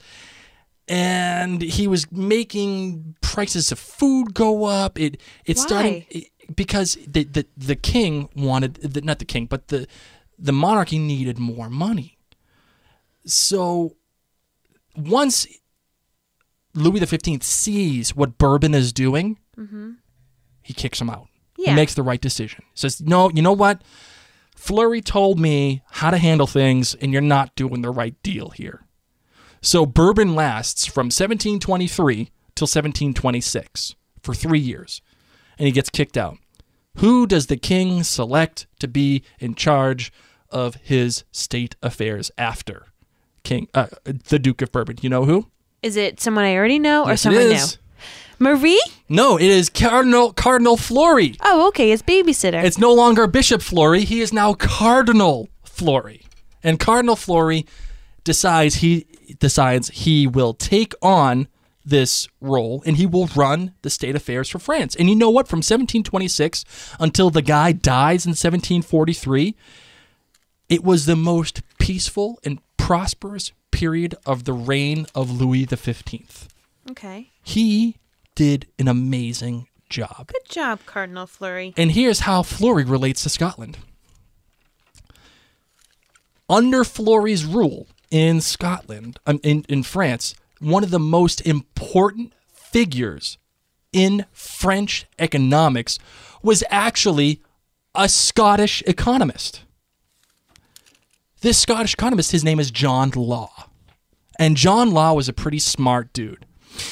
And 0.89 1.63
he 1.63 1.89
was 1.89 2.13
making 2.13 3.17
prices 3.23 3.73
of 3.73 3.79
food 3.79 4.35
go 4.35 4.67
up. 4.67 5.01
It 5.01 5.23
it 5.47 5.57
started 5.57 6.05
Why? 6.13 6.27
because 6.55 6.99
the, 7.07 7.25
the 7.25 7.47
the 7.57 7.77
king 7.77 8.29
wanted 8.37 8.75
the, 8.75 9.01
not 9.01 9.21
the 9.21 9.25
king, 9.25 9.47
but 9.47 9.69
the 9.69 9.87
the 10.39 10.53
monarchy 10.53 10.99
needed 10.99 11.39
more 11.39 11.71
money. 11.71 12.19
So 13.25 13.97
once 14.95 15.47
Louis 16.75 17.01
XV 17.05 17.43
sees 17.43 18.15
what 18.17 18.39
Bourbon 18.39 18.75
is 18.75 18.93
doing, 18.93 19.39
he 20.63 20.75
kicks 20.75 21.01
him 21.01 21.11
out. 21.11 21.29
Yeah. 21.57 21.71
He 21.71 21.77
makes 21.77 21.95
the 21.95 22.03
right 22.03 22.21
decision. 22.21 22.65
Says, 22.75 23.01
"No, 23.01 23.31
you 23.31 23.43
know 23.43 23.53
what? 23.53 23.83
Fleury 24.57 25.01
told 25.01 25.39
me 25.39 25.83
how 25.91 26.11
to 26.11 26.19
handle 26.19 26.47
things, 26.47 26.95
and 26.95 27.13
you're 27.13 27.23
not 27.23 27.55
doing 27.55 27.83
the 27.83 27.91
right 27.91 28.21
deal 28.23 28.51
here." 28.51 28.85
So 29.61 29.87
Bourbon 29.87 30.35
lasts 30.35 30.85
from 30.85 31.07
1723 31.07 32.31
till 32.55 32.67
1726 32.67 33.95
for 34.21 34.35
three 34.35 34.59
years, 34.59 35.01
and 35.59 35.67
he 35.67 35.73
gets 35.73 35.91
kicked 35.91 36.17
out. 36.17 36.39
Who 36.99 37.27
does 37.27 37.47
the 37.47 37.57
king 37.57 38.03
select 38.03 38.67
to 38.81 38.89
be 38.89 39.23
in 39.39 39.55
charge 39.55 40.13
of 40.51 40.77
his 40.77 41.25
state 41.33 41.77
affairs 41.83 42.31
after 42.39 42.87
King 43.43 43.69
uh, 43.75 43.87
the 44.05 44.39
Duke 44.39 44.63
of 44.63 44.71
Bourbon? 44.73 44.99
You 45.03 45.09
know 45.11 45.25
who? 45.25 45.49
Is 45.85 45.97
it 45.97 46.19
someone 46.19 46.45
I 46.45 46.57
already 46.57 46.79
know 46.79 47.05
or 47.05 47.11
Yes, 47.11 47.21
someone 47.21 47.43
is. 47.43 47.77
new? 47.77 47.81
Marie? 48.39 48.83
No, 49.09 49.37
it 49.37 49.47
is 49.47 49.69
Cardinal 49.69 50.33
Cardinal 50.33 50.79
Fleury. 50.79 51.37
Oh, 51.43 51.69
okay. 51.69 51.93
It's 51.93 52.03
babysitter. 52.03 52.65
It's 52.65 52.79
no 52.79 52.93
longer 52.93 53.27
Bishop 53.27 53.61
Fleury. 53.61 54.05
He 54.05 54.21
is 54.23 54.33
now 54.33 54.55
Cardinal 54.55 55.49
Fleury. 55.63 56.23
And 56.63 56.81
Cardinal 56.81 57.17
Fleury 57.17 57.67
decides 58.25 58.77
he 58.77 59.07
decides 59.39 59.91
he 59.91 60.27
will 60.27 60.55
take 60.55 60.95
on 61.03 61.49
this 61.85 62.29
role 62.41 62.83
and 62.87 62.97
he 62.97 63.05
will 63.05 63.29
run 63.37 63.75
the 63.83 63.91
state 63.91 64.17
affairs 64.17 64.49
for 64.49 64.59
France. 64.59 64.97
And 64.97 65.11
you 65.11 65.15
know 65.15 65.29
what? 65.29 65.49
From 65.49 65.59
1726 65.59 66.65
until 66.99 67.29
the 67.29 67.43
guy 67.43 67.73
dies 67.73 68.25
in 68.25 68.31
1743, 68.31 69.55
it 70.71 70.83
was 70.83 71.05
the 71.05 71.17
most 71.17 71.61
peaceful 71.79 72.39
and 72.43 72.59
prosperous 72.79 73.53
period 73.75 74.15
of 74.25 74.45
the 74.45 74.53
reign 74.53 75.07
of 75.15 75.31
Louis 75.31 75.65
XV. 75.67 76.49
okay. 76.91 77.31
He 77.43 77.97
did 78.35 78.67
an 78.79 78.89
amazing 78.89 79.67
job. 79.89 80.29
Good 80.29 80.49
job, 80.49 80.81
Cardinal 80.87 81.27
Fleury. 81.27 81.75
And 81.77 81.93
here's 81.93 82.21
how 82.21 82.43
Fleury 82.43 82.85
relates 82.85 83.23
to 83.25 83.29
Scotland. 83.29 83.79
Under 86.49 86.85
Fleury's 86.85 87.45
rule 87.45 87.87
in 88.11 88.41
Scotland, 88.41 89.19
um, 89.27 89.41
in, 89.43 89.65
in 89.69 89.83
France, 89.83 90.35
one 90.61 90.85
of 90.85 90.91
the 90.91 90.99
most 90.99 91.41
important 91.47 92.33
figures 92.53 93.39
in 93.93 94.27
French 94.33 95.07
economics 95.19 95.99
was 96.43 96.63
actually 96.71 97.41
a 97.95 98.09
Scottish 98.09 98.83
economist. 98.87 99.63
This 101.41 101.59
Scottish 101.59 101.95
economist, 101.95 102.33
his 102.33 102.45
name 102.45 102.59
is 102.59 102.71
John 102.71 103.11
Law. 103.11 103.64
And 104.39 104.57
John 104.57 104.91
Law 104.91 105.15
was 105.15 105.29
a 105.29 105.33
pretty 105.33 105.59
smart 105.59 106.13
dude. 106.13 106.47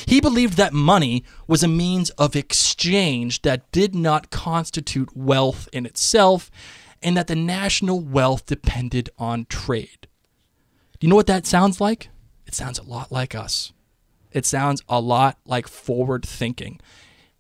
He 0.06 0.20
believed 0.20 0.56
that 0.56 0.72
money 0.72 1.24
was 1.46 1.62
a 1.62 1.68
means 1.68 2.10
of 2.10 2.36
exchange 2.36 3.42
that 3.42 3.70
did 3.72 3.94
not 3.94 4.30
constitute 4.30 5.16
wealth 5.16 5.68
in 5.72 5.86
itself, 5.86 6.50
and 7.02 7.16
that 7.16 7.26
the 7.26 7.34
national 7.34 8.00
wealth 8.00 8.46
depended 8.46 9.10
on 9.18 9.46
trade. 9.46 10.06
Do 10.98 11.06
you 11.06 11.08
know 11.08 11.16
what 11.16 11.26
that 11.26 11.46
sounds 11.46 11.80
like? 11.80 12.10
It 12.46 12.54
sounds 12.54 12.78
a 12.78 12.84
lot 12.84 13.10
like 13.10 13.34
us. 13.34 13.72
It 14.30 14.46
sounds 14.46 14.82
a 14.88 15.00
lot 15.00 15.38
like 15.44 15.66
forward 15.66 16.24
thinking. 16.24 16.80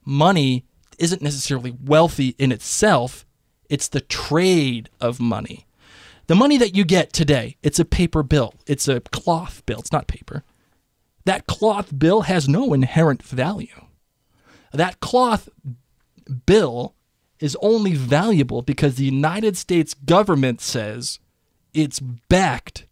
Money 0.04 0.64
isn't 0.98 1.22
necessarily 1.22 1.76
wealthy 1.84 2.34
in 2.38 2.50
itself, 2.52 3.24
it's 3.68 3.88
the 3.88 4.00
trade 4.00 4.90
of 5.00 5.20
money. 5.20 5.66
The 6.26 6.34
money 6.34 6.56
that 6.58 6.76
you 6.76 6.84
get 6.84 7.12
today, 7.12 7.56
it's 7.62 7.78
a 7.78 7.84
paper 7.84 8.22
bill, 8.22 8.54
it's 8.66 8.88
a 8.88 9.00
cloth 9.00 9.64
bill, 9.66 9.80
it's 9.80 9.92
not 9.92 10.06
paper. 10.06 10.44
That 11.24 11.46
cloth 11.46 11.98
bill 11.98 12.22
has 12.22 12.48
no 12.48 12.72
inherent 12.72 13.22
value. 13.22 13.86
That 14.72 15.00
cloth 15.00 15.48
bill 16.46 16.94
is 17.38 17.56
only 17.60 17.94
valuable 17.94 18.62
because 18.62 18.94
the 18.94 19.04
United 19.04 19.56
States 19.56 19.94
government 19.94 20.60
says 20.60 21.18
it's 21.74 22.00
backed 22.00 22.86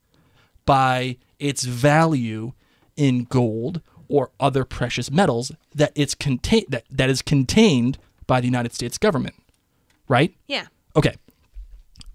by 0.66 1.16
its 1.38 1.64
value 1.64 2.52
in 2.96 3.24
gold 3.24 3.80
or 4.08 4.30
other 4.40 4.64
precious 4.64 5.10
metals 5.10 5.52
that 5.74 5.92
it's 5.94 6.14
contain- 6.14 6.66
that, 6.68 6.84
that 6.90 7.08
is 7.08 7.22
contained 7.22 7.96
by 8.26 8.40
the 8.40 8.46
United 8.46 8.74
States 8.74 8.98
government. 8.98 9.36
Right? 10.08 10.34
Yeah. 10.48 10.66
Okay. 10.96 11.14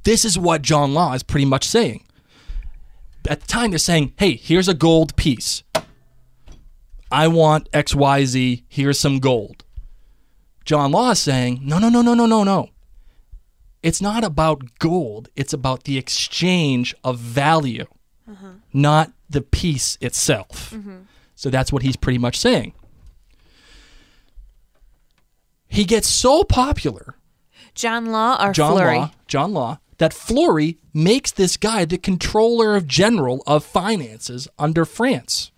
This 0.05 0.23
is 0.23 0.37
what 0.37 0.61
John 0.61 0.93
Law 0.93 1.13
is 1.13 1.23
pretty 1.23 1.45
much 1.45 1.67
saying. 1.67 2.03
At 3.27 3.41
the 3.41 3.47
time, 3.47 3.71
they're 3.71 3.79
saying, 3.79 4.13
hey, 4.17 4.35
here's 4.35 4.67
a 4.67 4.75
gold 4.75 5.15
piece. 5.15 5.63
I 7.11 7.27
want 7.27 7.69
XYZ. 7.71 8.63
Here's 8.69 8.99
some 8.99 9.19
gold. 9.19 9.63
John 10.63 10.91
Law 10.91 11.11
is 11.11 11.19
saying, 11.19 11.59
no, 11.63 11.79
no, 11.79 11.89
no, 11.89 12.01
no, 12.01 12.13
no, 12.13 12.27
no, 12.27 12.43
no. 12.43 12.69
It's 13.81 14.01
not 14.01 14.23
about 14.23 14.77
gold. 14.79 15.29
It's 15.35 15.53
about 15.53 15.83
the 15.83 15.97
exchange 15.97 16.95
of 17.03 17.17
value, 17.19 17.85
uh-huh. 18.29 18.53
not 18.73 19.11
the 19.29 19.41
piece 19.41 19.97
itself. 20.01 20.71
Mm-hmm. 20.71 20.97
So 21.35 21.49
that's 21.49 21.71
what 21.71 21.81
he's 21.81 21.95
pretty 21.95 22.19
much 22.19 22.39
saying. 22.39 22.73
He 25.67 25.83
gets 25.83 26.07
so 26.07 26.43
popular 26.43 27.15
John 27.75 28.07
Law 28.07 28.43
or 28.43 28.53
John 28.53 28.73
Fleury? 28.73 28.97
Law, 28.97 29.11
John 29.27 29.53
Law, 29.53 29.79
that 29.97 30.13
Fleury 30.13 30.77
makes 30.93 31.31
this 31.31 31.57
guy 31.57 31.85
the 31.85 31.97
controller 31.97 32.75
of 32.75 32.87
general 32.87 33.43
of 33.47 33.63
finances 33.63 34.47
under 34.59 34.85
France. 34.85 35.51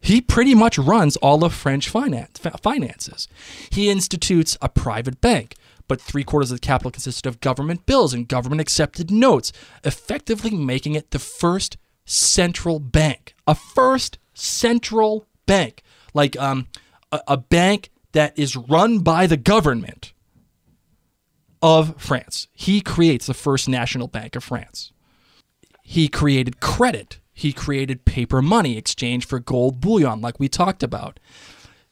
He 0.00 0.20
pretty 0.20 0.54
much 0.54 0.78
runs 0.78 1.16
all 1.18 1.44
of 1.44 1.54
French 1.54 1.88
finance, 1.88 2.38
fi- 2.38 2.50
finances. 2.62 3.28
He 3.70 3.88
institutes 3.88 4.58
a 4.60 4.68
private 4.68 5.20
bank, 5.20 5.54
but 5.86 6.00
three 6.00 6.24
quarters 6.24 6.50
of 6.50 6.60
the 6.60 6.66
capital 6.66 6.90
consisted 6.90 7.28
of 7.28 7.40
government 7.40 7.86
bills 7.86 8.12
and 8.12 8.26
government 8.26 8.60
accepted 8.60 9.10
notes, 9.10 9.52
effectively 9.84 10.50
making 10.50 10.96
it 10.96 11.12
the 11.12 11.20
first 11.20 11.76
central 12.04 12.80
bank. 12.80 13.34
A 13.46 13.54
first 13.54 14.18
central 14.34 15.26
bank. 15.46 15.82
Like 16.14 16.36
um, 16.38 16.66
a, 17.12 17.20
a 17.28 17.36
bank 17.36 17.90
that 18.10 18.36
is 18.36 18.56
run 18.56 19.00
by 19.00 19.28
the 19.28 19.36
government 19.36 20.12
of 21.62 21.94
France. 21.96 22.48
He 22.52 22.80
creates 22.80 23.26
the 23.26 23.34
first 23.34 23.68
national 23.68 24.08
bank 24.08 24.34
of 24.36 24.44
France. 24.44 24.92
He 25.82 26.08
created 26.08 26.60
credit. 26.60 27.20
He 27.32 27.52
created 27.52 28.04
paper 28.04 28.42
money 28.42 28.76
exchange 28.76 29.26
for 29.26 29.38
gold 29.38 29.80
bullion, 29.80 30.20
like 30.20 30.38
we 30.38 30.48
talked 30.48 30.82
about. 30.82 31.18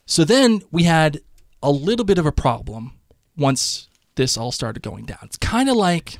So 0.04 0.24
then 0.24 0.62
we 0.70 0.82
had 0.82 1.20
a 1.62 1.70
little 1.70 2.04
bit 2.04 2.18
of 2.18 2.26
a 2.26 2.32
problem 2.32 2.92
once 3.36 3.88
this 4.16 4.36
all 4.36 4.52
started 4.52 4.82
going 4.82 5.06
down. 5.06 5.20
It's 5.22 5.36
kind 5.36 5.68
of 5.68 5.76
like 5.76 6.18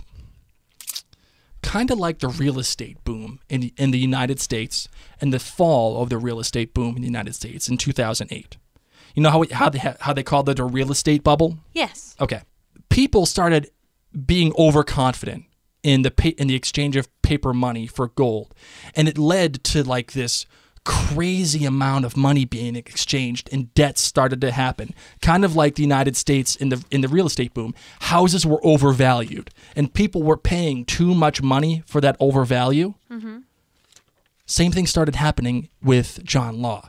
kind 1.63 1.91
of 1.91 1.99
like 1.99 2.21
the 2.21 2.29
real 2.29 2.59
estate 2.59 3.03
boom 3.05 3.41
in 3.49 3.71
in 3.77 3.91
the 3.91 3.99
United 3.99 4.41
States 4.41 4.89
and 5.21 5.33
the 5.33 5.39
fall 5.39 6.03
of 6.03 6.09
the 6.09 6.19
real 6.19 6.41
estate 6.41 6.73
boom 6.73 6.97
in 6.97 7.03
the 7.03 7.09
United 7.09 7.35
States 7.35 7.69
in 7.69 7.77
2008. 7.77 8.57
You 9.15 9.23
know 9.23 9.31
how 9.31 9.41
we, 9.41 9.49
how 9.49 9.69
they 9.69 9.79
how 9.79 10.13
they 10.13 10.23
called 10.23 10.49
it 10.49 10.59
a 10.59 10.65
real 10.65 10.91
estate 10.91 11.23
bubble? 11.23 11.59
Yes. 11.75 12.17
Okay. 12.21 12.43
People 12.91 13.25
started 13.25 13.71
being 14.27 14.53
overconfident 14.59 15.45
in 15.83 16.03
the 16.03 16.11
pa- 16.11 16.37
in 16.37 16.49
the 16.49 16.55
exchange 16.55 16.97
of 16.97 17.09
paper 17.23 17.55
money 17.55 17.87
for 17.87 18.09
gold, 18.09 18.55
and 18.95 19.09
it 19.09 19.17
led 19.17 19.65
to 19.65 19.83
like 19.83 20.13
this 20.13 20.45
crazy 20.85 21.65
amount 21.65 22.05
of 22.05 22.17
money 22.17 22.45
being 22.45 22.75
exchanged 22.75 23.49
and 23.53 23.73
debts 23.75 24.01
started 24.01 24.41
to 24.41 24.51
happen. 24.51 24.95
Kind 25.21 25.45
of 25.45 25.55
like 25.55 25.75
the 25.75 25.83
United 25.83 26.17
States 26.17 26.57
in 26.57 26.71
the 26.71 26.85
in 26.91 27.01
the 27.01 27.09
real 27.09 27.27
estate 27.27 27.55
boom. 27.55 27.75
Houses 28.01 28.47
were 28.47 28.61
overvalued 28.65 29.51
and 29.77 29.93
people 29.93 30.23
were 30.23 30.37
paying 30.37 30.85
too 30.85 31.15
much 31.15 31.43
money 31.43 31.83
for 31.87 32.01
that 32.01 32.17
overvalue. 32.19 32.95
Mm-hmm. 33.11 33.39
Same 34.47 34.73
thing 34.73 34.87
started 34.87 35.15
happening 35.15 35.69
with 35.83 36.25
John 36.25 36.61
Law. 36.61 36.89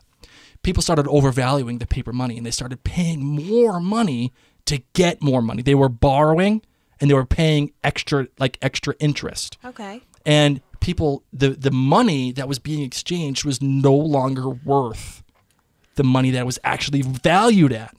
People 0.64 0.82
started 0.82 1.08
overvaluing 1.08 1.80
the 1.80 1.88
paper 1.88 2.14
money 2.14 2.38
and 2.38 2.46
they 2.46 2.52
started 2.52 2.84
paying 2.84 3.24
more 3.24 3.80
money 3.80 4.32
to 4.72 4.82
get 4.94 5.22
more 5.22 5.42
money. 5.42 5.62
They 5.62 5.76
were 5.76 5.90
borrowing 5.90 6.62
and 7.00 7.10
they 7.10 7.14
were 7.14 7.26
paying 7.26 7.72
extra 7.84 8.28
like 8.40 8.58
extra 8.62 8.96
interest. 9.00 9.58
Okay. 9.64 10.02
And 10.26 10.62
people 10.80 11.24
the 11.32 11.50
the 11.50 11.72
money 11.72 12.32
that 12.32 12.48
was 12.48 12.60
being 12.60 12.82
exchanged 12.84 13.46
was 13.46 13.62
no 13.62 13.94
longer 13.94 14.50
worth 14.50 15.24
the 15.96 16.04
money 16.04 16.32
that 16.32 16.46
was 16.46 16.58
actually 16.64 17.02
valued 17.02 17.72
at. 17.74 17.96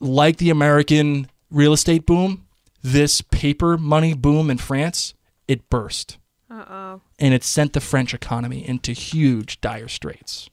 Like 0.00 0.36
the 0.36 0.50
American 0.50 1.28
real 1.50 1.72
estate 1.72 2.04
boom, 2.06 2.46
this 2.82 3.20
paper 3.20 3.78
money 3.78 4.14
boom 4.14 4.50
in 4.50 4.58
France, 4.58 5.14
it 5.48 5.68
burst 5.70 6.18
Uh 6.50 6.64
oh. 6.68 7.00
and 7.18 7.32
it 7.34 7.42
sent 7.44 7.72
the 7.72 7.80
French 7.80 8.12
economy 8.14 8.66
into 8.66 8.92
huge 8.92 9.60
dire 9.60 9.88
straits. 9.88 10.48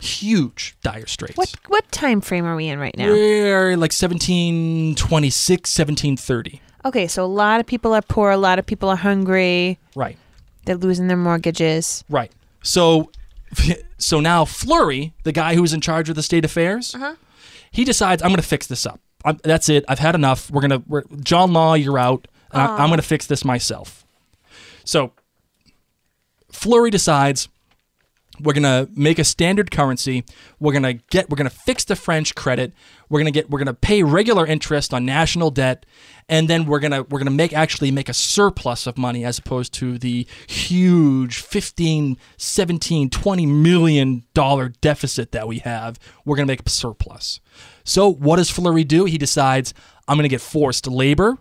Huge 0.00 0.74
dire 0.82 1.06
straits. 1.06 1.36
What 1.36 1.54
what 1.68 1.90
time 1.92 2.20
frame 2.20 2.46
are 2.46 2.56
we 2.56 2.68
in 2.68 2.78
right 2.78 2.96
now? 2.96 3.08
We're 3.08 3.76
like 3.76 3.92
1726, 3.92 5.78
1730. 5.78 6.62
Okay, 6.84 7.06
so 7.06 7.24
a 7.24 7.26
lot 7.26 7.60
of 7.60 7.66
people 7.66 7.92
are 7.92 8.00
poor, 8.02 8.30
a 8.30 8.38
lot 8.38 8.58
of 8.58 8.64
people 8.64 8.88
are 8.88 8.96
hungry, 8.96 9.78
Right, 9.94 10.16
they're 10.64 10.76
losing 10.76 11.08
their 11.08 11.16
mortgages. 11.16 12.04
right. 12.08 12.32
So, 12.62 13.10
so 13.98 14.20
now 14.20 14.44
Fleury, 14.46 15.12
the 15.24 15.32
guy 15.32 15.54
who's 15.54 15.72
in 15.72 15.80
charge 15.80 16.08
of 16.08 16.16
the 16.16 16.22
state 16.22 16.44
affairs, 16.44 16.94
uh-huh. 16.94 17.16
he 17.70 17.84
decides 17.84 18.22
I'm 18.22 18.30
going 18.30 18.40
to 18.40 18.46
fix 18.46 18.66
this 18.66 18.86
up. 18.86 19.00
I'm, 19.24 19.38
that's 19.44 19.68
it. 19.68 19.84
I've 19.88 19.98
had 19.98 20.14
enough. 20.14 20.50
We're 20.50 20.62
gonna. 20.62 20.82
We're, 20.86 21.02
John 21.22 21.52
Law, 21.52 21.74
you're 21.74 21.98
out. 21.98 22.26
I, 22.52 22.66
I'm 22.66 22.88
going 22.88 22.98
to 22.98 23.06
fix 23.06 23.26
this 23.26 23.44
myself. 23.44 24.04
So, 24.84 25.12
Fleury 26.50 26.90
decides 26.90 27.48
We're 28.38 28.52
gonna 28.54 28.88
make 28.94 29.18
a 29.18 29.24
standard 29.24 29.70
currency. 29.70 30.24
We're 30.60 30.72
gonna 30.72 30.94
get. 30.94 31.28
We're 31.28 31.36
gonna 31.36 31.50
fix 31.50 31.84
the 31.84 31.96
French 31.96 32.34
credit. 32.34 32.72
We're 33.08 33.20
gonna 33.20 33.32
get. 33.32 33.50
We're 33.50 33.58
gonna 33.58 33.74
pay 33.74 34.02
regular 34.02 34.46
interest 34.46 34.94
on 34.94 35.04
national 35.04 35.50
debt, 35.50 35.84
and 36.28 36.48
then 36.48 36.64
we're 36.64 36.78
gonna 36.78 37.02
we're 37.02 37.18
gonna 37.18 37.30
make 37.32 37.52
actually 37.52 37.90
make 37.90 38.08
a 38.08 38.14
surplus 38.14 38.86
of 38.86 38.96
money 38.96 39.24
as 39.24 39.38
opposed 39.38 39.74
to 39.74 39.98
the 39.98 40.26
huge 40.46 41.40
15, 41.40 42.16
17, 42.38 43.10
20 43.10 43.46
million 43.46 44.24
dollar 44.32 44.68
deficit 44.80 45.32
that 45.32 45.46
we 45.48 45.58
have. 45.58 45.98
We're 46.24 46.36
gonna 46.36 46.46
make 46.46 46.62
a 46.64 46.70
surplus. 46.70 47.40
So 47.84 48.08
what 48.10 48.36
does 48.36 48.48
Fleury 48.48 48.84
do? 48.84 49.04
He 49.04 49.18
decides 49.18 49.74
I'm 50.08 50.16
gonna 50.16 50.28
get 50.28 50.40
forced 50.40 50.86
labor. 50.86 51.36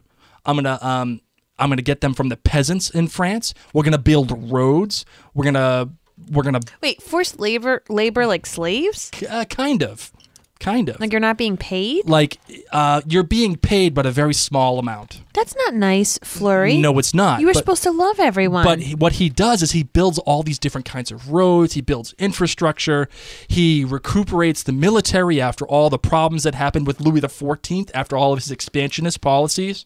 I'm 0.46 0.56
gonna 0.56 0.80
um, 0.82 1.22
I'm 1.58 1.70
gonna 1.70 1.82
get 1.82 2.02
them 2.02 2.14
from 2.14 2.30
the 2.30 2.38
peasants 2.38 2.90
in 2.90 3.08
France. 3.08 3.54
We're 3.74 3.84
gonna 3.84 3.98
build 3.98 4.52
roads. 4.52 5.06
We're 5.34 5.46
gonna 5.46 5.90
we're 6.32 6.43
gonna 6.43 6.59
Wait, 6.82 7.01
forced 7.01 7.39
labor, 7.39 7.84
labor 7.89 8.26
like 8.28 8.45
slaves? 8.45 9.11
uh, 9.30 9.45
kind 9.45 9.82
of, 9.84 10.11
kind 10.59 10.89
of 10.89 10.99
Like 10.99 11.11
you're 11.13 11.22
not 11.22 11.38
being 11.38 11.55
paid? 11.57 12.07
like 12.09 12.38
uh, 12.72 13.01
you're 13.07 13.24
being 13.24 13.55
paid, 13.55 13.93
but 13.93 14.05
a 14.05 14.11
very 14.11 14.34
small 14.34 14.78
amount. 14.80 15.22
That's 15.34 15.55
not 15.55 15.74
nice, 15.74 16.20
Fleury. 16.24 16.78
No, 16.78 16.99
it's 16.99 17.13
not. 17.13 17.39
You 17.39 17.47
were 17.47 17.53
but, 17.53 17.59
supposed 17.59 17.84
to 17.84 17.91
love 17.91 18.20
everyone. 18.20 18.65
But 18.65 18.80
he- 18.82 18.95
what 18.95 19.13
he 19.13 19.30
does 19.30 19.61
is 19.63 19.72
he 19.72 19.84
builds 19.84 20.20
all 20.20 20.43
these 20.43 20.59
different 20.59 20.86
kinds 20.86 21.11
of 21.11 21.32
roads. 21.32 21.74
He 21.74 21.82
builds 21.82 22.13
infrastructure. 22.20 23.07
He 23.47 23.86
recuperates 23.86 24.63
the 24.63 24.74
military 24.74 25.39
after 25.39 25.65
all 25.65 25.89
the 25.89 25.97
problems 25.99 26.43
that 26.43 26.55
happened 26.55 26.86
with 26.88 26.99
Louis 26.99 27.22
XIV 27.22 27.89
after 27.93 28.17
all 28.17 28.34
of 28.34 28.39
his 28.39 28.51
expansionist 28.51 29.22
policies. 29.22 29.86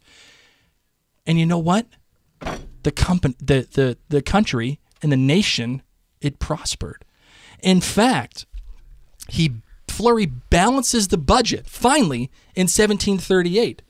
And 1.25 1.39
you 1.39 1.45
know 1.45 1.59
what? 1.59 1.86
The 2.81 2.91
company, 2.91 3.36
the 3.39 3.67
the 3.71 3.97
the 4.09 4.21
country 4.21 4.79
and 5.01 5.11
the 5.11 5.17
nation, 5.17 5.81
it 6.24 6.39
prospered. 6.39 7.05
In 7.61 7.82
fact, 7.82 8.45
he 9.30 9.53
Fleury 9.88 10.26
balances 10.26 11.09
the 11.09 11.19
budget 11.19 11.67
finally 11.67 12.32
in 12.55 12.63
1738 12.63 13.84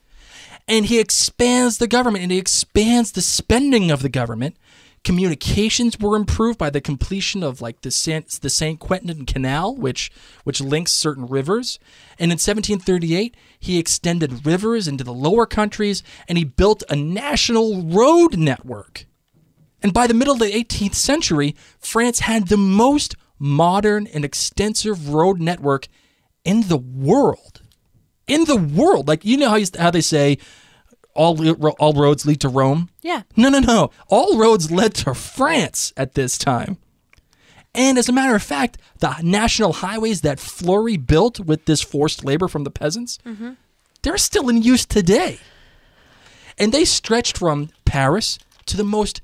and 0.67 0.85
he 0.85 0.99
expands 0.99 1.77
the 1.77 1.87
government 1.87 2.23
and 2.23 2.31
he 2.31 2.37
expands 2.37 3.11
the 3.11 3.21
spending 3.21 3.91
of 3.91 4.01
the 4.01 4.09
government. 4.09 4.57
Communications 5.03 5.99
were 5.99 6.15
improved 6.15 6.57
by 6.57 6.69
the 6.69 6.79
completion 6.79 7.43
of 7.43 7.61
like 7.61 7.81
the 7.81 7.91
Saint, 7.91 8.29
the 8.41 8.49
Saint 8.49 8.79
Quentin 8.79 9.25
Canal, 9.25 9.75
which 9.75 10.11
which 10.43 10.61
links 10.61 10.93
certain 10.93 11.25
rivers. 11.25 11.77
And 12.17 12.31
in 12.31 12.35
1738, 12.35 13.35
he 13.59 13.79
extended 13.79 14.45
rivers 14.45 14.87
into 14.87 15.03
the 15.03 15.13
lower 15.13 15.45
countries 15.45 16.03
and 16.27 16.37
he 16.37 16.45
built 16.45 16.83
a 16.89 16.95
national 16.95 17.83
road 17.83 18.37
network. 18.37 19.05
And 19.83 19.93
by 19.93 20.07
the 20.07 20.13
middle 20.13 20.33
of 20.33 20.39
the 20.39 20.45
18th 20.45 20.95
century, 20.95 21.55
France 21.77 22.21
had 22.21 22.47
the 22.47 22.57
most 22.57 23.15
modern 23.37 24.07
and 24.07 24.23
extensive 24.23 25.09
road 25.09 25.41
network 25.41 25.87
in 26.45 26.69
the 26.69 26.77
world. 26.77 27.61
In 28.25 28.45
the 28.45 28.55
world, 28.55 29.09
like 29.09 29.25
you 29.25 29.35
know 29.35 29.49
how 29.49 29.57
you, 29.57 29.67
how 29.77 29.91
they 29.91 30.01
say 30.01 30.37
all 31.13 31.37
all 31.73 31.93
roads 31.93 32.25
lead 32.25 32.39
to 32.41 32.49
Rome. 32.49 32.89
yeah. 33.01 33.23
No, 33.35 33.49
no, 33.49 33.59
no. 33.59 33.91
All 34.07 34.37
roads 34.37 34.71
led 34.71 34.93
to 34.95 35.13
France 35.13 35.93
at 35.97 36.15
this 36.15 36.37
time. 36.37 36.77
And 37.75 37.97
as 37.97 38.07
a 38.07 38.13
matter 38.13 38.35
of 38.35 38.43
fact, 38.43 38.77
the 38.99 39.15
national 39.21 39.73
highways 39.73 40.21
that 40.21 40.39
Fleury 40.39 40.95
built 40.95 41.39
with 41.39 41.65
this 41.65 41.81
forced 41.81 42.23
labor 42.23 42.47
from 42.47 42.63
the 42.63 42.71
peasants, 42.71 43.17
mm-hmm. 43.25 43.51
they're 44.03 44.17
still 44.17 44.47
in 44.47 44.61
use 44.61 44.85
today. 44.85 45.39
And 46.57 46.71
they 46.71 46.85
stretched 46.85 47.37
from 47.37 47.69
Paris 47.83 48.37
to 48.67 48.77
the 48.77 48.83
most 48.83 49.21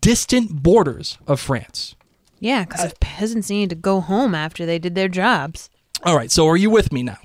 distant 0.00 0.62
borders 0.62 1.18
of 1.26 1.40
France. 1.40 1.94
Yeah, 2.38 2.64
because 2.64 2.84
if 2.84 2.92
uh, 2.92 2.96
peasants 3.00 3.50
needed 3.50 3.70
to 3.70 3.76
go 3.76 4.00
home 4.00 4.34
after 4.34 4.66
they 4.66 4.78
did 4.78 4.94
their 4.94 5.08
jobs. 5.08 5.70
All 6.04 6.16
right, 6.16 6.30
so 6.30 6.46
are 6.46 6.56
you 6.56 6.70
with 6.70 6.92
me 6.92 7.02
now? 7.02 7.18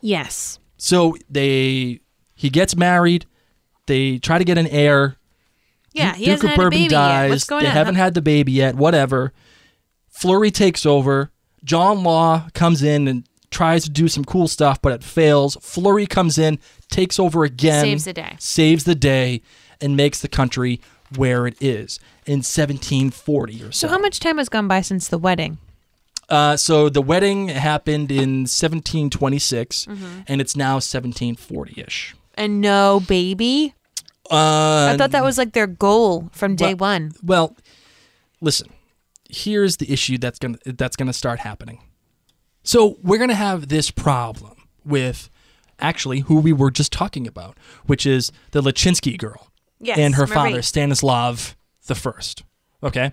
Yes. 0.00 0.58
So 0.76 1.16
they 1.30 2.00
he 2.34 2.50
gets 2.50 2.76
married, 2.76 3.26
they 3.86 4.18
try 4.18 4.38
to 4.38 4.44
get 4.44 4.58
an 4.58 4.66
heir, 4.66 5.16
Yeah, 5.92 6.14
he 6.14 6.24
Duke 6.26 6.42
hasn't 6.42 6.50
of 6.52 6.56
had 6.58 6.66
a 6.66 6.70
baby 6.70 6.88
dies. 6.88 7.22
yet. 7.24 7.30
What's 7.30 7.44
going 7.44 7.62
they 7.62 7.68
on? 7.70 7.74
haven't 7.76 7.94
had 7.94 8.14
the 8.14 8.22
baby 8.22 8.52
yet. 8.52 8.74
Whatever. 8.74 9.32
Fleury 10.08 10.50
takes 10.50 10.84
over. 10.84 11.30
John 11.64 12.02
Law 12.02 12.48
comes 12.54 12.82
in 12.82 13.08
and 13.08 13.26
tries 13.50 13.84
to 13.84 13.90
do 13.90 14.08
some 14.08 14.24
cool 14.24 14.48
stuff, 14.48 14.82
but 14.82 14.92
it 14.92 15.02
fails. 15.04 15.56
Fleury 15.62 16.06
comes 16.06 16.38
in, 16.38 16.58
takes 16.90 17.18
over 17.18 17.44
again, 17.44 17.82
Saves 17.84 18.04
the 18.04 18.12
day. 18.12 18.36
saves 18.38 18.84
the 18.84 18.94
day, 18.96 19.40
and 19.80 19.96
makes 19.96 20.20
the 20.20 20.28
country 20.28 20.80
where 21.16 21.46
it 21.46 21.56
is 21.60 21.98
in 22.26 22.38
1740 22.38 23.62
or 23.62 23.72
so. 23.72 23.86
so 23.86 23.88
how 23.88 23.98
much 23.98 24.20
time 24.20 24.38
has 24.38 24.48
gone 24.48 24.68
by 24.68 24.80
since 24.80 25.08
the 25.08 25.18
wedding? 25.18 25.58
Uh, 26.28 26.56
so 26.56 26.88
the 26.88 27.02
wedding 27.02 27.48
happened 27.48 28.10
in 28.10 28.46
1726, 28.46 29.86
Mm-hmm. 29.86 30.20
and 30.26 30.40
it's 30.40 30.56
now 30.56 30.78
1740-ish. 30.78 32.14
And 32.36 32.60
no 32.60 33.00
baby? 33.06 33.74
Uh, 34.30 34.90
I 34.92 34.96
thought 34.96 35.10
that 35.10 35.22
was 35.22 35.36
like 35.38 35.52
their 35.52 35.66
goal 35.66 36.30
from 36.32 36.56
day 36.56 36.74
well- 36.74 36.90
one. 36.92 37.12
Well, 37.22 37.56
listen. 38.40 38.68
Here's 39.28 39.78
the 39.78 39.92
issue 39.92 40.16
that's 40.18 40.38
gonna 40.38 40.58
that's 40.64 40.94
gonna 40.96 41.12
start 41.12 41.40
happening. 41.40 41.80
So 42.62 42.96
we're 43.02 43.18
gonna 43.18 43.34
have 43.34 43.68
this 43.68 43.90
problem 43.90 44.54
with 44.84 45.28
actually 45.80 46.20
who 46.20 46.36
we 46.36 46.52
were 46.52 46.70
just 46.70 46.92
talking 46.92 47.26
about, 47.26 47.56
which 47.86 48.06
is 48.06 48.30
the 48.52 48.62
Lachinsky 48.62 49.18
girl 49.18 49.48
Yes, 49.80 49.98
and 49.98 50.14
her 50.14 50.26
Marie. 50.26 50.34
father 50.34 50.62
Stanislav 50.62 51.56
the 51.86 51.94
First. 51.94 52.44
Okay. 52.82 53.12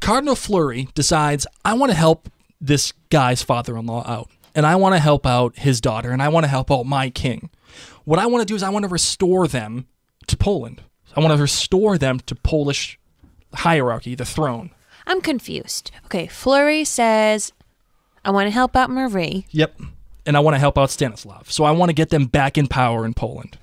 Cardinal 0.00 0.34
Fleury 0.34 0.88
decides 0.94 1.46
I 1.64 1.74
want 1.74 1.90
to 1.90 1.96
help 1.96 2.28
this 2.60 2.92
guy's 3.10 3.42
father-in-law 3.42 4.04
out, 4.06 4.30
and 4.54 4.66
I 4.66 4.76
want 4.76 4.94
to 4.94 4.98
help 4.98 5.26
out 5.26 5.58
his 5.58 5.80
daughter, 5.80 6.10
and 6.10 6.22
I 6.22 6.28
want 6.28 6.44
to 6.44 6.48
help 6.48 6.70
out 6.70 6.84
my 6.84 7.10
king. 7.10 7.50
What 8.04 8.18
I 8.18 8.26
want 8.26 8.42
to 8.42 8.46
do 8.46 8.54
is 8.54 8.62
I 8.62 8.70
want 8.70 8.84
to 8.84 8.88
restore 8.88 9.46
them 9.46 9.86
to 10.26 10.36
Poland. 10.36 10.82
I 11.16 11.20
want 11.20 11.34
to 11.34 11.40
restore 11.40 11.98
them 11.98 12.20
to 12.20 12.34
Polish 12.34 12.98
hierarchy, 13.54 14.14
the 14.14 14.24
throne. 14.24 14.70
I'm 15.06 15.20
confused. 15.20 15.90
Okay, 16.06 16.26
Fleury 16.26 16.84
says, 16.84 17.52
I 18.24 18.30
want 18.30 18.46
to 18.46 18.52
help 18.52 18.76
out 18.76 18.90
Marie. 18.90 19.46
Yep. 19.50 19.80
And 20.26 20.36
I 20.36 20.40
want 20.40 20.54
to 20.54 20.58
help 20.58 20.78
out 20.78 20.90
Stanislav. 20.90 21.50
So 21.50 21.64
I 21.64 21.72
want 21.72 21.88
to 21.88 21.94
get 21.94 22.10
them 22.10 22.26
back 22.26 22.56
in 22.56 22.68
power 22.68 23.04
in 23.04 23.14
Poland. 23.14 23.58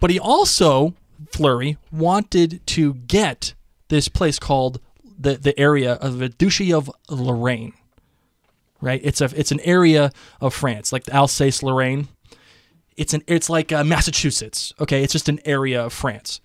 But 0.00 0.10
he 0.10 0.18
also, 0.18 0.94
Fleury, 1.30 1.76
wanted 1.92 2.66
to 2.68 2.94
get 2.94 3.54
this 3.88 4.08
place 4.08 4.38
called 4.38 4.80
the, 5.18 5.36
the 5.36 5.58
area 5.58 5.94
of 5.94 6.18
the 6.18 6.30
Duchy 6.30 6.72
of 6.72 6.90
Lorraine. 7.08 7.74
Right? 8.80 9.00
It's 9.04 9.20
a 9.20 9.26
it's 9.36 9.52
an 9.52 9.60
area 9.60 10.10
of 10.40 10.54
France, 10.54 10.90
like 10.90 11.04
the 11.04 11.14
Alsace 11.14 11.62
Lorraine. 11.62 12.08
It's 12.96 13.12
an 13.12 13.22
it's 13.26 13.50
like 13.50 13.72
uh, 13.72 13.84
Massachusetts. 13.84 14.72
Okay, 14.80 15.02
it's 15.02 15.12
just 15.12 15.28
an 15.28 15.38
area 15.44 15.84
of 15.84 15.92
France. 15.92 16.40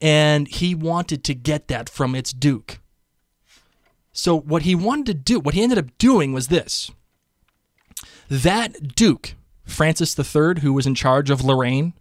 And 0.00 0.48
he 0.48 0.74
wanted 0.74 1.22
to 1.24 1.34
get 1.34 1.68
that 1.68 1.88
from 1.88 2.16
its 2.16 2.32
duke. 2.32 2.80
So 4.12 4.34
what 4.36 4.62
he 4.62 4.74
wanted 4.74 5.06
to 5.06 5.14
do, 5.14 5.38
what 5.38 5.54
he 5.54 5.62
ended 5.62 5.78
up 5.78 5.96
doing 5.98 6.32
was 6.32 6.48
this. 6.48 6.90
That 8.28 8.96
duke, 8.96 9.34
Francis 9.64 10.18
III, 10.18 10.60
who 10.62 10.72
was 10.72 10.86
in 10.86 10.94
charge 10.96 11.30
of 11.30 11.44
Lorraine, 11.44 11.92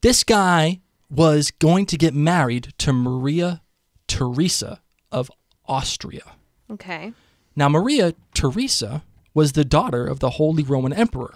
this 0.00 0.24
guy 0.24 0.80
was 1.10 1.50
going 1.50 1.86
to 1.86 1.98
get 1.98 2.14
married 2.14 2.72
to 2.78 2.92
Maria 2.92 3.62
Theresa 4.06 4.80
of 5.10 5.30
Austria. 5.66 6.32
Okay. 6.70 7.12
Now, 7.56 7.68
Maria 7.68 8.14
Theresa 8.32 9.02
was 9.34 9.52
the 9.52 9.64
daughter 9.64 10.06
of 10.06 10.20
the 10.20 10.30
Holy 10.30 10.62
Roman 10.62 10.92
Emperor. 10.92 11.34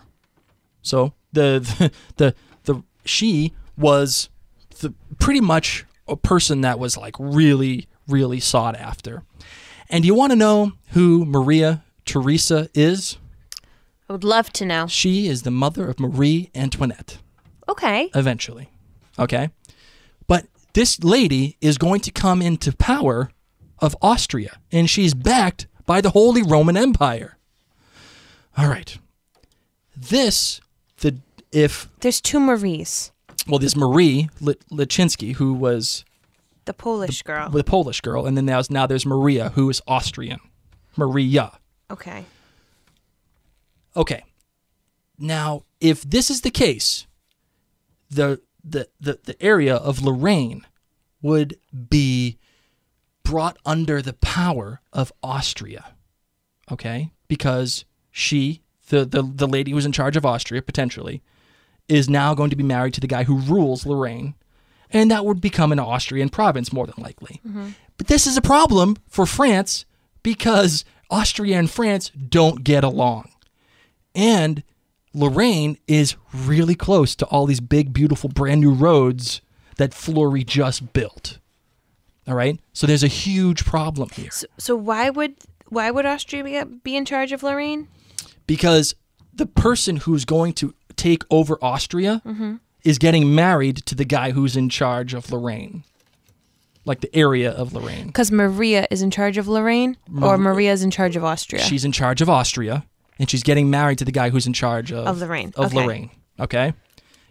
So 0.83 1.15
the 1.33 1.61
the 2.17 2.35
the, 2.65 2.73
the 2.73 2.83
she 3.05 3.53
was 3.77 4.29
the, 4.81 4.95
pretty 5.19 5.41
much 5.41 5.85
a 6.07 6.17
person 6.17 6.61
that 6.61 6.79
was 6.79 6.97
like 6.97 7.17
really 7.19 7.89
really 8.07 8.41
sought 8.41 8.77
after. 8.77 9.23
And 9.91 10.05
you 10.05 10.15
want 10.15 10.33
to 10.33 10.37
know 10.37 10.73
who 10.91 11.25
Maria 11.25 11.85
Theresa 12.05 12.69
is? 12.75 13.19
I 14.09 14.13
would 14.13 14.25
love 14.25 14.53
to 14.55 14.67
know. 14.67 14.87
She 14.87 15.29
is 15.29 15.43
the 15.43 15.51
mother 15.51 15.89
of 15.89 15.99
Marie 15.99 16.51
Antoinette 16.55 17.19
Okay. 17.69 18.11
eventually. 18.15 18.69
Okay? 19.19 19.51
But 20.27 20.47
this 20.75 21.03
lady 21.03 21.57
is 21.61 21.79
going 21.79 22.01
to 22.01 22.11
come 22.11 22.43
into 22.43 22.73
power 22.77 23.31
of 23.79 23.97
Austria, 24.03 24.59
and 24.73 24.89
she's 24.89 25.15
backed 25.15 25.67
by 25.87 26.01
the 26.01 26.11
Holy 26.11 26.43
Roman 26.43 26.77
Empire. 26.77 27.37
All 28.57 28.69
right. 28.69 28.97
This, 29.97 30.61
the 30.99 31.17
if 31.53 31.89
There's 32.01 32.21
two 32.21 32.41
Maries. 32.41 33.13
well, 33.47 33.59
this 33.59 33.77
Marie 33.77 34.29
Lichinsky, 34.41 35.35
who 35.35 35.53
was 35.55 36.05
The 36.65 36.73
Polish 36.75 37.23
girl. 37.23 37.49
the 37.51 37.63
Polish 37.65 38.01
girl, 38.01 38.27
and 38.27 38.37
then 38.37 38.47
now, 38.47 38.63
now 38.71 38.87
there's 38.87 39.07
Maria, 39.07 39.51
who 39.51 39.69
is 39.71 39.81
Austrian. 39.87 40.41
Maria. 40.97 41.59
Okay. 41.91 42.25
Okay. 43.97 44.25
Now, 45.19 45.63
if 45.81 46.03
this 46.03 46.31
is 46.31 46.41
the 46.41 46.51
case, 46.51 47.07
the 48.11 48.41
the 48.63 48.89
the, 49.01 49.21
the 49.25 49.43
area 49.43 49.77
of 49.77 50.03
Lorraine 50.03 50.67
would 51.23 51.57
be 51.89 52.39
brought 53.25 53.57
under 53.65 54.01
the 54.03 54.13
power 54.13 54.81
of 54.93 55.13
Austria. 55.23 55.95
Okay? 56.71 57.11
Because 57.27 57.85
she, 58.11 58.63
the, 58.91 59.05
the, 59.05 59.23
the 59.23 59.49
lady 59.49 59.73
who's 59.73 59.87
in 59.87 59.93
charge 59.93 60.17
of 60.17 60.27
Austria, 60.27 60.63
potentially, 60.63 61.23
is 61.89 62.09
now 62.09 62.35
going 62.35 62.51
to 62.51 62.57
be 62.57 62.63
married 62.63 62.95
to 62.95 63.01
the 63.01 63.07
guy 63.07 63.25
who 63.25 63.39
rules 63.39 63.87
Lorraine. 63.87 64.35
And 64.91 65.11
that 65.11 65.25
would 65.25 65.41
become 65.41 65.73
an 65.73 65.81
Austrian 65.81 66.29
province, 66.29 66.73
more 66.73 66.87
than 66.87 67.03
likely. 67.03 67.41
Mm-hmm. 67.47 67.71
But 67.97 68.07
this 68.07 68.27
is 68.27 68.37
a 68.37 68.43
problem 68.43 68.97
for 69.09 69.27
France 69.27 69.87
because 70.23 70.85
Austria 71.11 71.59
and 71.59 71.71
France 71.71 72.11
don't 72.11 72.63
get 72.63 72.85
along. 72.85 73.31
And 74.15 74.63
Lorraine 75.15 75.79
is 75.87 76.17
really 76.35 76.75
close 76.75 77.15
to 77.17 77.27
all 77.27 77.47
these 77.47 77.61
big, 77.61 77.93
beautiful, 77.93 78.29
brand 78.29 78.61
new 78.61 78.73
roads 78.73 79.41
that 79.77 79.95
Fleury 79.95 80.45
just 80.45 80.93
built. 80.93 81.39
All 82.27 82.35
right? 82.35 82.59
So 82.73 82.87
there's 82.87 83.05
a 83.05 83.09
huge 83.09 83.65
problem 83.65 84.09
here 84.11 84.31
So, 84.31 84.47
so 84.59 84.77
why 84.77 85.11
would 85.11 85.35
why 85.69 85.91
would 85.91 86.05
Austria 86.07 86.67
be, 86.67 86.97
in 86.97 87.05
charge 87.05 87.33
of 87.33 87.43
Lorraine? 87.43 87.89
because 88.47 88.95
the 89.33 89.47
person 89.47 89.97
who's 89.97 90.25
going 90.25 90.53
to 90.55 90.75
take 90.97 91.25
over 91.31 91.59
Austria 91.63 92.23
mm-hmm. 92.25 92.57
is 92.85 92.99
getting 92.99 93.35
married 93.35 93.79
to 93.87 93.95
the 93.95 94.05
guy 94.05 94.31
who's 94.31 94.57
in 94.57 94.69
charge 94.69 95.15
of 95.15 95.33
Lorraine, 95.33 95.83
like 96.85 97.01
the 97.01 97.15
area 97.17 97.51
of 97.51 97.73
Lorraine. 97.73 98.07
Because 98.07 98.31
Maria 98.31 98.87
is 98.91 99.03
in 99.03 99.11
charge 99.11 99.39
of 99.39 99.49
Lorraine, 99.49 99.97
or 100.23 100.39
Maria 100.39 100.73
is 100.73 100.83
in 100.83 100.91
charge 100.91 101.17
of 101.17 101.25
Austria. 101.25 101.63
She's 101.63 101.85
in 101.85 101.93
charge 101.93 102.21
of 102.21 102.29
Austria, 102.29 102.85
and 103.19 103.29
she's 103.31 103.43
getting 103.43 103.71
married 103.71 103.99
to 103.99 104.05
the 104.05 104.13
guy 104.13 104.31
who's 104.31 104.47
in 104.47 104.53
charge 104.53 104.93
of, 104.93 105.07
Of 105.07 105.19
Lorraine. 105.19 105.53
Of 105.57 105.67
Okay. 105.67 105.77
Lorraine. 105.85 106.11
Okay. 106.39 106.75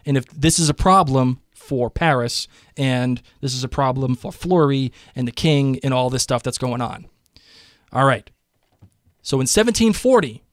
And 0.05 0.17
if 0.17 0.25
this 0.27 0.59
is 0.59 0.69
a 0.69 0.73
problem 0.73 1.41
for 1.53 1.89
Paris, 1.89 2.47
and 2.75 3.21
this 3.41 3.53
is 3.53 3.63
a 3.63 3.69
problem 3.69 4.15
for 4.15 4.31
Fleury 4.31 4.91
and 5.15 5.27
the 5.27 5.31
king 5.31 5.79
and 5.83 5.93
all 5.93 6.09
this 6.09 6.23
stuff 6.23 6.43
that's 6.43 6.57
going 6.57 6.81
on. 6.81 7.05
All 7.91 8.05
right. 8.05 8.29
So 9.21 9.37
in 9.37 9.47
1740, 9.47 10.43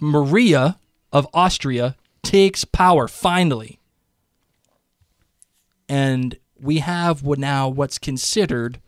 Maria 0.00 0.78
of 1.12 1.26
Austria 1.34 1.96
takes 2.22 2.64
power 2.64 3.08
finally. 3.08 3.80
And 5.88 6.38
we 6.60 6.78
have 6.78 7.22
what 7.22 7.38
now 7.38 7.68
what's 7.68 7.98
considered 7.98 8.80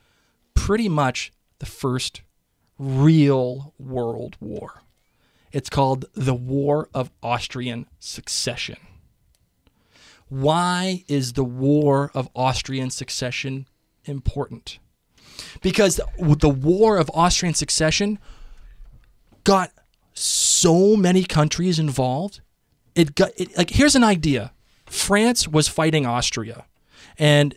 pretty 0.55 0.89
much 0.89 1.33
the 1.59 1.67
first 1.67 2.23
real 2.79 3.75
world 3.79 4.37
war. 4.41 4.83
It's 5.55 5.71
called 5.71 6.07
the 6.15 6.35
War 6.35 6.89
of 6.93 7.13
Austrian 7.23 7.87
Succession. 8.01 8.77
Why 10.29 11.05
is 11.07 11.35
the 11.35 11.45
War 11.45 12.11
of 12.13 12.29
Austrian 12.35 12.91
Succession 12.91 13.69
important? 14.05 14.81
Because 15.63 16.01
the 16.19 16.49
War 16.49 16.99
of 16.99 17.09
Austrian 17.15 17.55
Succession 17.55 18.19
got 19.45 19.71
so 20.13 20.97
many 20.97 21.23
countries 21.23 21.79
involved. 21.79 22.41
It 22.97 23.15
got 23.15 23.31
it, 23.37 23.57
like 23.57 23.71
here's 23.71 23.95
an 23.95 24.03
idea. 24.03 24.53
France 24.87 25.47
was 25.47 25.69
fighting 25.69 26.05
Austria, 26.05 26.65
and 27.17 27.55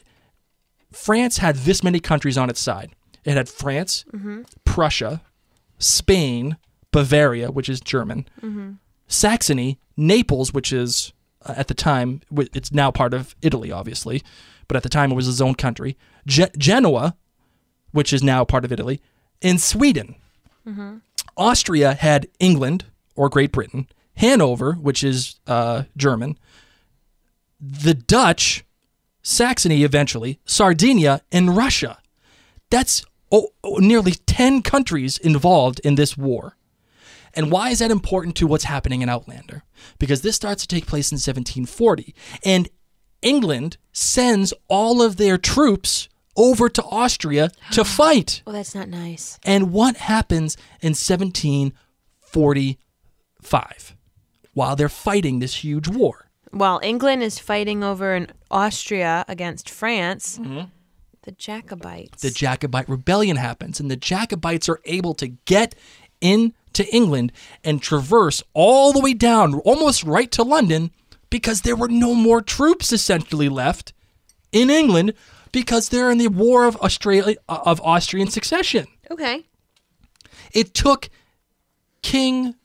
France 0.92 1.40
had 1.40 1.56
this 1.56 1.84
many 1.84 2.00
countries 2.00 2.38
on 2.38 2.48
its 2.48 2.60
side. 2.60 2.92
It 3.26 3.38
had 3.38 3.50
France, 3.50 4.06
mm-hmm. 4.14 4.44
Prussia, 4.66 5.22
Spain, 5.80 6.58
Bavaria, 6.92 7.52
which 7.52 7.70
is 7.70 7.80
German, 7.80 8.28
Saxony, 9.08 9.80
Naples, 9.96 10.54
which 10.54 10.72
is 10.74 11.14
uh, 11.46 11.54
at 11.58 11.68
the 11.68 11.74
time 11.74 12.22
it's 12.54 12.72
now 12.72 12.92
part 12.92 13.14
of 13.14 13.36
Italy, 13.42 13.72
obviously, 13.72 14.22
but 14.68 14.76
at 14.78 14.84
the 14.84 14.90
time 14.90 15.12
it 15.12 15.16
was 15.16 15.28
its 15.28 15.42
own 15.42 15.56
country. 15.56 15.98
Ge- 16.26 16.52
Genoa, 16.58 17.16
which 17.92 18.12
is 18.12 18.22
now 18.22 18.44
part 18.44 18.66
of 18.66 18.72
Italy, 18.72 19.02
and 19.42 19.62
Sweden. 19.62 20.16
Austria 21.38 21.94
had 21.94 22.28
England 22.40 22.86
or 23.16 23.30
Great 23.30 23.52
Britain, 23.54 23.88
Hanover, 24.16 24.74
which 24.74 25.04
is 25.04 25.40
uh, 25.48 25.84
German, 25.96 26.38
the 27.62 27.94
Dutch, 27.94 28.66
Saxony 29.22 29.84
eventually, 29.84 30.40
Sardinia, 30.46 31.22
and 31.32 31.56
Russia. 31.56 32.00
That's 32.70 33.06
oh, 33.32 33.50
oh, 33.64 33.78
nearly 33.78 34.14
10 34.26 34.62
countries 34.62 35.18
involved 35.18 35.80
in 35.82 35.96
this 35.96 36.18
war. 36.18 36.57
And 37.38 37.52
why 37.52 37.70
is 37.70 37.80
that 37.80 37.92
important 37.92 38.36
to 38.38 38.48
what's 38.48 38.64
happening 38.64 39.04
in 39.04 39.10
Outlander? 39.10 39.62
Because 40.00 40.24
this 40.24 40.36
starts 40.36 40.64
to 40.64 40.68
take 40.68 40.88
place 40.88 41.12
in 41.12 41.18
1740, 41.18 42.16
and 42.44 42.68
England 43.22 43.78
sends 43.94 44.56
all 44.68 45.04
of 45.04 45.18
their 45.18 45.38
troops 45.38 46.10
over 46.36 46.68
to 46.68 46.82
Austria 46.84 47.52
to 47.72 47.86
fight. 47.86 48.42
well, 48.46 48.56
that's 48.56 48.74
not 48.74 48.90
nice. 48.90 49.38
And 49.46 49.72
what 49.72 49.98
happens 49.98 50.58
in 50.82 50.96
1745 50.96 53.96
while 54.54 54.76
they're 54.76 54.90
fighting 54.90 55.38
this 55.38 55.64
huge 55.64 55.88
war? 55.88 56.32
While 56.50 56.80
England 56.82 57.22
is 57.22 57.38
fighting 57.38 57.84
over 57.84 58.16
in 58.16 58.32
Austria 58.50 59.24
against 59.28 59.70
France, 59.70 60.40
mm-hmm. 60.40 60.70
the 61.22 61.34
Jacobites. 61.34 62.24
The 62.24 62.32
Jacobite 62.32 62.90
rebellion 62.90 63.38
happens, 63.38 63.80
and 63.80 63.92
the 63.92 63.96
Jacobites 63.96 64.68
are 64.70 64.80
able 64.86 65.14
to 65.16 65.28
get 65.28 65.76
into 66.80 66.96
England 66.96 67.32
and 67.64 67.82
traverse 67.82 68.44
all 68.54 68.94
the 68.94 69.00
way 69.00 69.14
down, 69.14 69.56
almost 69.60 70.04
right 70.04 70.32
to 70.32 70.44
London, 70.44 70.92
because 71.30 71.62
there 71.62 71.76
were 71.76 71.88
no 71.88 72.14
more 72.14 72.42
troops 72.42 72.92
essentially 72.92 73.50
left 73.50 73.94
in 74.52 74.70
England 74.70 75.14
because 75.52 75.90
they're 75.90 76.12
in 76.12 76.18
the 76.18 76.28
War 76.28 76.66
of 76.66 76.76
Australia 76.78 77.36
uh, 77.50 77.60
of 77.66 77.82
Austrian 77.82 78.30
succession. 78.30 78.88
okay. 79.12 79.44
It 80.54 80.74
took 80.74 81.10
King 82.02 82.56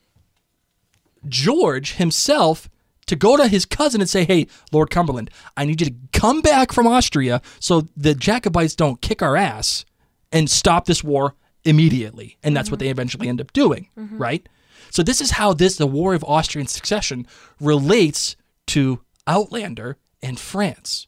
George 1.27 1.95
himself 1.95 2.69
to 3.07 3.17
go 3.17 3.37
to 3.37 3.49
his 3.49 3.65
cousin 3.65 4.01
and 4.01 4.09
say, 4.09 4.25
Hey, 4.25 4.47
Lord 4.71 4.91
Cumberland, 4.91 5.31
I 5.57 5.65
need 5.65 5.81
you 5.81 5.89
to 5.89 5.95
come 6.13 6.41
back 6.41 6.73
from 6.73 6.87
Austria 6.87 7.43
so 7.59 7.89
the 7.97 8.15
Jacobites 8.15 8.77
don't 8.77 9.01
kick 9.01 9.21
our 9.21 9.37
ass 9.37 9.85
and 10.31 10.49
stop 10.49 10.87
this 10.87 11.03
war 11.03 11.35
immediately. 11.65 12.39
And 12.43 12.57
that's 12.57 12.71
what 12.71 12.79
mm-hmm. 12.79 12.87
they 12.87 12.91
eventually 12.91 13.29
end 13.29 13.41
up 13.41 13.53
doing, 13.53 13.89
mm-hmm. 13.99 14.19
right? 14.19 14.49
So 14.91 15.03
this 15.03 15.21
is 15.21 15.33
how 15.33 15.55
this 15.55 15.77
the 15.77 15.87
War 15.87 16.15
of 16.15 16.25
Austrian 16.25 16.67
Succession 16.67 17.27
relates 17.61 18.37
to 18.69 19.01
Outlander 19.27 19.97
and 20.23 20.39
France. 20.39 21.07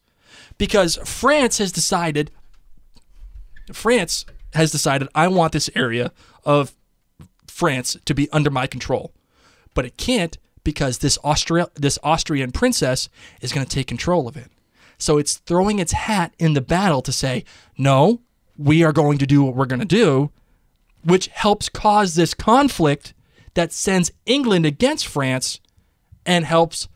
Because 0.56 0.96
France 1.04 1.58
has 1.58 1.72
decided 1.72 2.30
France 3.72 4.24
has 4.52 4.70
decided 4.70 5.08
I 5.14 5.28
want 5.28 5.52
this 5.52 5.70
area 5.74 6.12
of 6.44 6.74
France 7.46 7.96
to 8.04 8.14
be 8.14 8.30
under 8.30 8.50
my 8.50 8.66
control. 8.66 9.12
But 9.74 9.84
it 9.84 9.96
can't 9.96 10.38
because 10.62 10.98
this 10.98 11.18
Austria 11.22 11.68
this 11.74 11.98
Austrian 12.02 12.52
princess 12.52 13.08
is 13.40 13.52
going 13.52 13.66
to 13.66 13.70
take 13.70 13.86
control 13.86 14.26
of 14.26 14.36
it. 14.36 14.50
So 14.98 15.18
it's 15.18 15.34
throwing 15.38 15.78
its 15.78 15.92
hat 15.92 16.34
in 16.38 16.54
the 16.54 16.60
battle 16.60 17.02
to 17.02 17.12
say, 17.12 17.44
"No, 17.76 18.20
we 18.56 18.82
are 18.82 18.92
going 18.92 19.18
to 19.18 19.26
do 19.26 19.42
what 19.42 19.54
we're 19.54 19.66
going 19.66 19.80
to 19.80 19.86
do," 19.86 20.30
which 21.04 21.28
helps 21.28 21.68
cause 21.68 22.14
this 22.14 22.34
conflict 22.34 23.14
that 23.54 23.72
sends 23.72 24.10
England 24.26 24.66
against 24.66 25.06
France 25.06 25.60
and 26.26 26.44
helps 26.44 26.88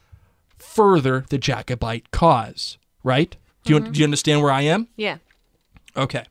further 0.56 1.24
the 1.30 1.38
Jacobite 1.38 2.10
cause, 2.10 2.78
right? 3.02 3.36
Do 3.64 3.74
you, 3.74 3.80
mm-hmm. 3.80 3.92
do 3.92 3.98
you 3.98 4.04
understand 4.04 4.42
where 4.42 4.52
I 4.52 4.62
am? 4.62 4.88
Yeah. 4.96 5.18
Okay. 5.96 6.24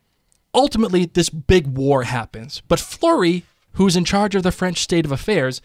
Ultimately, 0.54 1.06
this 1.06 1.28
big 1.30 1.66
war 1.66 2.04
happens, 2.04 2.62
but 2.68 2.80
Fleury, 2.80 3.44
who's 3.74 3.96
in 3.96 4.04
charge 4.04 4.34
of 4.34 4.42
the 4.42 4.50
French 4.50 4.78
state 4.78 5.04
of 5.04 5.12
affairs, 5.12 5.60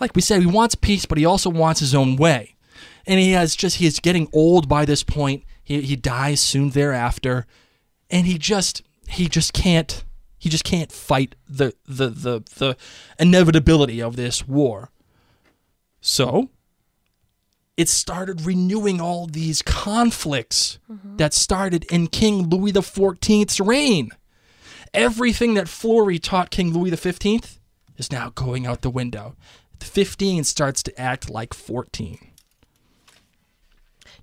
like 0.00 0.14
we 0.14 0.22
said, 0.22 0.40
he 0.40 0.46
wants 0.46 0.74
peace, 0.74 1.06
but 1.06 1.18
he 1.18 1.24
also 1.24 1.50
wants 1.50 1.80
his 1.80 1.94
own 1.94 2.16
way. 2.16 2.54
And 3.06 3.18
he 3.18 3.32
has 3.32 3.56
just, 3.56 3.76
he 3.76 3.86
is 3.86 4.00
getting 4.00 4.28
old 4.32 4.68
by 4.68 4.84
this 4.84 5.02
point. 5.02 5.44
He, 5.64 5.80
he 5.82 5.96
dies 5.96 6.40
soon 6.40 6.70
thereafter. 6.70 7.46
And 8.10 8.26
he 8.26 8.38
just, 8.38 8.82
he 9.08 9.28
just 9.28 9.52
can't, 9.52 10.04
he 10.38 10.48
just 10.48 10.64
can't 10.64 10.92
fight 10.92 11.34
the, 11.48 11.74
the, 11.86 12.08
the, 12.08 12.40
the 12.56 12.76
inevitability 13.18 14.00
of 14.00 14.16
this 14.16 14.46
war. 14.46 14.90
So, 16.00 16.50
it 17.76 17.88
started 17.88 18.44
renewing 18.44 19.00
all 19.00 19.26
these 19.26 19.62
conflicts 19.62 20.78
mm-hmm. 20.90 21.16
that 21.16 21.32
started 21.32 21.84
in 21.92 22.08
King 22.08 22.48
Louis 22.48 22.72
XIV's 22.72 23.60
reign. 23.60 24.10
Everything 24.92 25.54
that 25.54 25.68
Fleury 25.68 26.18
taught 26.18 26.50
King 26.50 26.72
Louis 26.72 26.94
XV 26.94 27.58
is 27.96 28.10
now 28.10 28.30
going 28.30 28.66
out 28.66 28.82
the 28.82 28.90
window. 28.90 29.36
The 29.78 29.86
15 29.86 30.44
starts 30.44 30.82
to 30.84 31.00
act 31.00 31.30
like 31.30 31.54
14. 31.54 32.18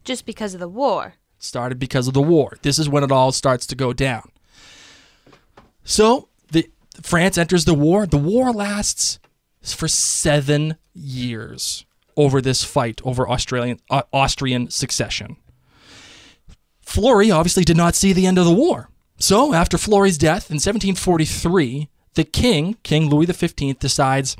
Just 0.03 0.25
because 0.25 0.53
of 0.53 0.59
the 0.59 0.67
war. 0.67 1.15
started 1.39 1.79
because 1.79 2.07
of 2.07 2.13
the 2.13 2.21
war. 2.21 2.57
This 2.61 2.77
is 2.77 2.89
when 2.89 3.03
it 3.03 3.11
all 3.11 3.31
starts 3.31 3.65
to 3.67 3.75
go 3.75 3.93
down. 3.93 4.31
So 5.85 6.27
the 6.51 6.69
France 7.01 7.37
enters 7.37 7.63
the 7.63 7.73
war. 7.73 8.05
The 8.05 8.17
war 8.17 8.51
lasts 8.51 9.19
for 9.61 9.87
seven 9.87 10.75
years 10.93 11.85
over 12.17 12.41
this 12.41 12.63
fight 12.63 13.01
over 13.05 13.29
Australian 13.29 13.79
uh, 13.89 14.01
Austrian 14.11 14.69
succession. 14.69 15.37
Fleury 16.81 17.31
obviously 17.31 17.63
did 17.63 17.77
not 17.77 17.95
see 17.95 18.13
the 18.13 18.25
end 18.27 18.37
of 18.37 18.45
the 18.45 18.53
war. 18.53 18.89
So, 19.17 19.53
after 19.53 19.77
Fleury's 19.77 20.17
death 20.17 20.49
in 20.51 20.55
1743, 20.55 21.89
the 22.15 22.23
king, 22.23 22.77
King 22.83 23.09
Louis 23.09 23.25
XV, 23.31 23.79
decides, 23.79 24.35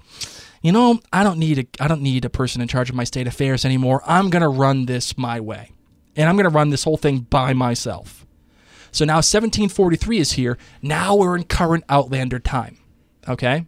you 0.61 0.71
know, 0.71 0.99
I 1.13 1.23
don't 1.23 1.39
need 1.39 1.59
a 1.59 1.83
I 1.83 1.87
don't 1.87 2.01
need 2.01 2.25
a 2.25 2.29
person 2.29 2.61
in 2.61 2.67
charge 2.67 2.89
of 2.89 2.95
my 2.95 3.03
state 3.03 3.27
affairs 3.27 3.63
anymore. 3.65 4.01
I'm 4.05 4.29
going 4.29 4.41
to 4.41 4.49
run 4.49 4.85
this 4.85 5.17
my 5.17 5.39
way. 5.39 5.71
And 6.15 6.29
I'm 6.29 6.35
going 6.35 6.49
to 6.49 6.55
run 6.55 6.69
this 6.69 6.85
whole 6.85 6.97
thing 6.97 7.19
by 7.19 7.53
myself. 7.53 8.24
So 8.95 9.03
now 9.03 9.15
1743 9.15 10.19
is 10.19 10.31
here. 10.31 10.57
Now 10.81 11.17
we're 11.17 11.35
in 11.35 11.43
current 11.43 11.83
Outlander 11.89 12.39
time. 12.39 12.77
Okay? 13.27 13.65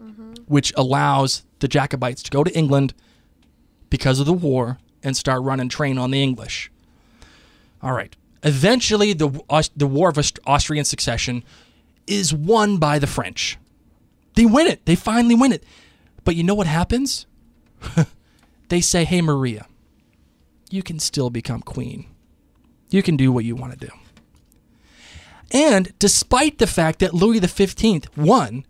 Mm-hmm. 0.00 0.34
Which 0.46 0.72
allows 0.76 1.44
the 1.60 1.68
Jacobites 1.68 2.24
to 2.24 2.30
go 2.32 2.42
to 2.42 2.52
England 2.58 2.92
because 3.88 4.18
of 4.18 4.26
the 4.26 4.32
war 4.32 4.78
and 5.00 5.16
start 5.16 5.44
running 5.44 5.68
train 5.68 5.96
on 5.96 6.10
the 6.10 6.20
English. 6.20 6.72
All 7.80 7.92
right. 7.92 8.16
Eventually, 8.42 9.12
the 9.12 9.28
the 9.76 9.86
War 9.86 10.08
of 10.08 10.18
Aust- 10.18 10.40
Austrian 10.44 10.84
Succession 10.84 11.44
is 12.08 12.34
won 12.34 12.78
by 12.78 12.98
the 12.98 13.06
French. 13.06 13.58
They 14.34 14.44
win 14.44 14.66
it. 14.66 14.84
They 14.86 14.96
finally 14.96 15.36
win 15.36 15.52
it. 15.52 15.62
But 16.24 16.34
you 16.34 16.42
know 16.42 16.54
what 16.56 16.66
happens? 16.66 17.26
they 18.68 18.80
say, 18.80 19.04
"Hey, 19.04 19.22
Maria, 19.22 19.66
you 20.68 20.82
can 20.82 20.98
still 20.98 21.30
become 21.30 21.62
queen. 21.62 22.06
You 22.90 23.04
can 23.04 23.16
do 23.16 23.30
what 23.30 23.44
you 23.44 23.54
want 23.54 23.78
to 23.78 23.86
do." 23.86 23.92
And 25.50 25.92
despite 25.98 26.58
the 26.58 26.66
fact 26.66 26.98
that 26.98 27.14
Louis 27.14 27.40
XV 27.40 28.04
won, 28.16 28.66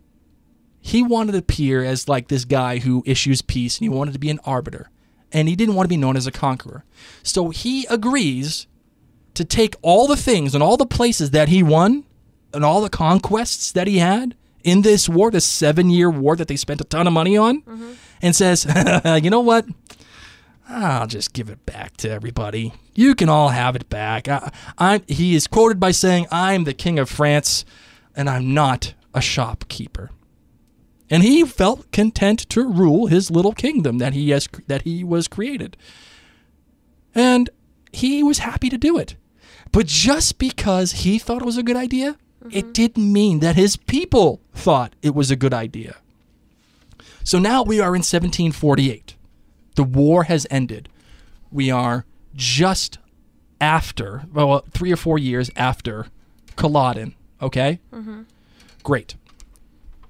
he 0.79 1.03
wanted 1.03 1.33
to 1.33 1.39
appear 1.39 1.83
as 1.83 2.07
like 2.07 2.27
this 2.27 2.45
guy 2.45 2.79
who 2.79 3.03
issues 3.05 3.41
peace 3.41 3.77
and 3.77 3.85
he 3.85 3.89
wanted 3.89 4.13
to 4.13 4.19
be 4.19 4.29
an 4.29 4.39
arbiter. 4.45 4.89
And 5.31 5.47
he 5.47 5.55
didn't 5.55 5.75
want 5.75 5.85
to 5.85 5.89
be 5.89 5.97
known 5.97 6.17
as 6.17 6.25
a 6.25 6.31
conqueror. 6.31 6.83
So 7.21 7.49
he 7.49 7.85
agrees 7.87 8.65
to 9.35 9.45
take 9.45 9.75
all 9.81 10.07
the 10.07 10.17
things 10.17 10.53
and 10.53 10.63
all 10.63 10.77
the 10.77 10.85
places 10.85 11.31
that 11.31 11.49
he 11.49 11.61
won 11.61 12.05
and 12.53 12.65
all 12.65 12.81
the 12.81 12.89
conquests 12.89 13.71
that 13.73 13.87
he 13.87 13.99
had 13.99 14.35
in 14.63 14.81
this 14.81 15.07
war, 15.07 15.31
this 15.31 15.45
seven 15.45 15.89
year 15.89 16.09
war 16.09 16.35
that 16.35 16.47
they 16.47 16.55
spent 16.55 16.81
a 16.81 16.83
ton 16.83 17.07
of 17.07 17.13
money 17.13 17.37
on, 17.37 17.61
mm-hmm. 17.61 17.93
and 18.21 18.35
says, 18.35 18.65
you 19.23 19.29
know 19.29 19.39
what? 19.39 19.65
I'll 20.69 21.07
just 21.07 21.33
give 21.33 21.49
it 21.49 21.65
back 21.65 21.97
to 21.97 22.09
everybody. 22.09 22.73
You 22.93 23.15
can 23.15 23.27
all 23.27 23.49
have 23.49 23.75
it 23.75 23.89
back. 23.89 24.27
I, 24.27 24.51
I'm, 24.77 25.01
he 25.07 25.33
is 25.35 25.47
quoted 25.47 25.79
by 25.79 25.91
saying, 25.91 26.27
I'm 26.31 26.63
the 26.63 26.73
king 26.73 26.99
of 26.99 27.09
France 27.09 27.65
and 28.15 28.29
I'm 28.29 28.53
not 28.53 28.93
a 29.13 29.21
shopkeeper. 29.21 30.11
And 31.09 31.23
he 31.23 31.43
felt 31.43 31.91
content 31.91 32.47
to 32.49 32.67
rule 32.67 33.07
his 33.07 33.31
little 33.31 33.53
kingdom 33.53 33.97
that 33.97 34.13
he 34.13 34.29
has 34.29 34.47
that 34.67 34.83
he 34.83 35.03
was 35.03 35.27
created. 35.27 35.75
And 37.15 37.49
he 37.91 38.21
was 38.21 38.39
happy 38.39 38.69
to 38.69 38.77
do 38.77 38.97
it. 38.97 39.15
But 39.71 39.87
just 39.87 40.37
because 40.37 40.91
he 40.91 41.17
thought 41.17 41.41
it 41.41 41.45
was 41.45 41.57
a 41.57 41.63
good 41.63 41.75
idea, 41.75 42.17
mm-hmm. 42.43 42.49
it 42.51 42.73
didn't 42.73 43.11
mean 43.11 43.39
that 43.39 43.55
his 43.55 43.75
people 43.75 44.39
thought 44.53 44.93
it 45.01 45.15
was 45.15 45.31
a 45.31 45.35
good 45.35 45.53
idea. 45.53 45.95
So 47.23 47.39
now 47.39 47.63
we 47.63 47.79
are 47.79 47.95
in 47.95 48.01
1748. 48.01 49.15
The 49.79 49.85
war 49.85 50.25
has 50.25 50.45
ended. 50.51 50.89
We 51.53 51.71
are 51.71 52.03
just 52.35 52.99
after, 53.61 54.23
well, 54.33 54.65
three 54.71 54.91
or 54.91 54.97
four 54.97 55.17
years 55.17 55.49
after 55.55 56.07
Culloden, 56.57 57.15
okay? 57.41 57.79
Great. 58.83 59.15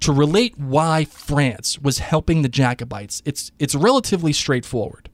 To 0.00 0.12
relate 0.12 0.58
why 0.58 1.04
France 1.04 1.78
was 1.78 2.00
helping 2.00 2.42
the 2.42 2.48
Jacobites, 2.48 3.22
it's, 3.24 3.52
it's 3.60 3.76
relatively 3.76 4.32
straightforward. 4.32 5.08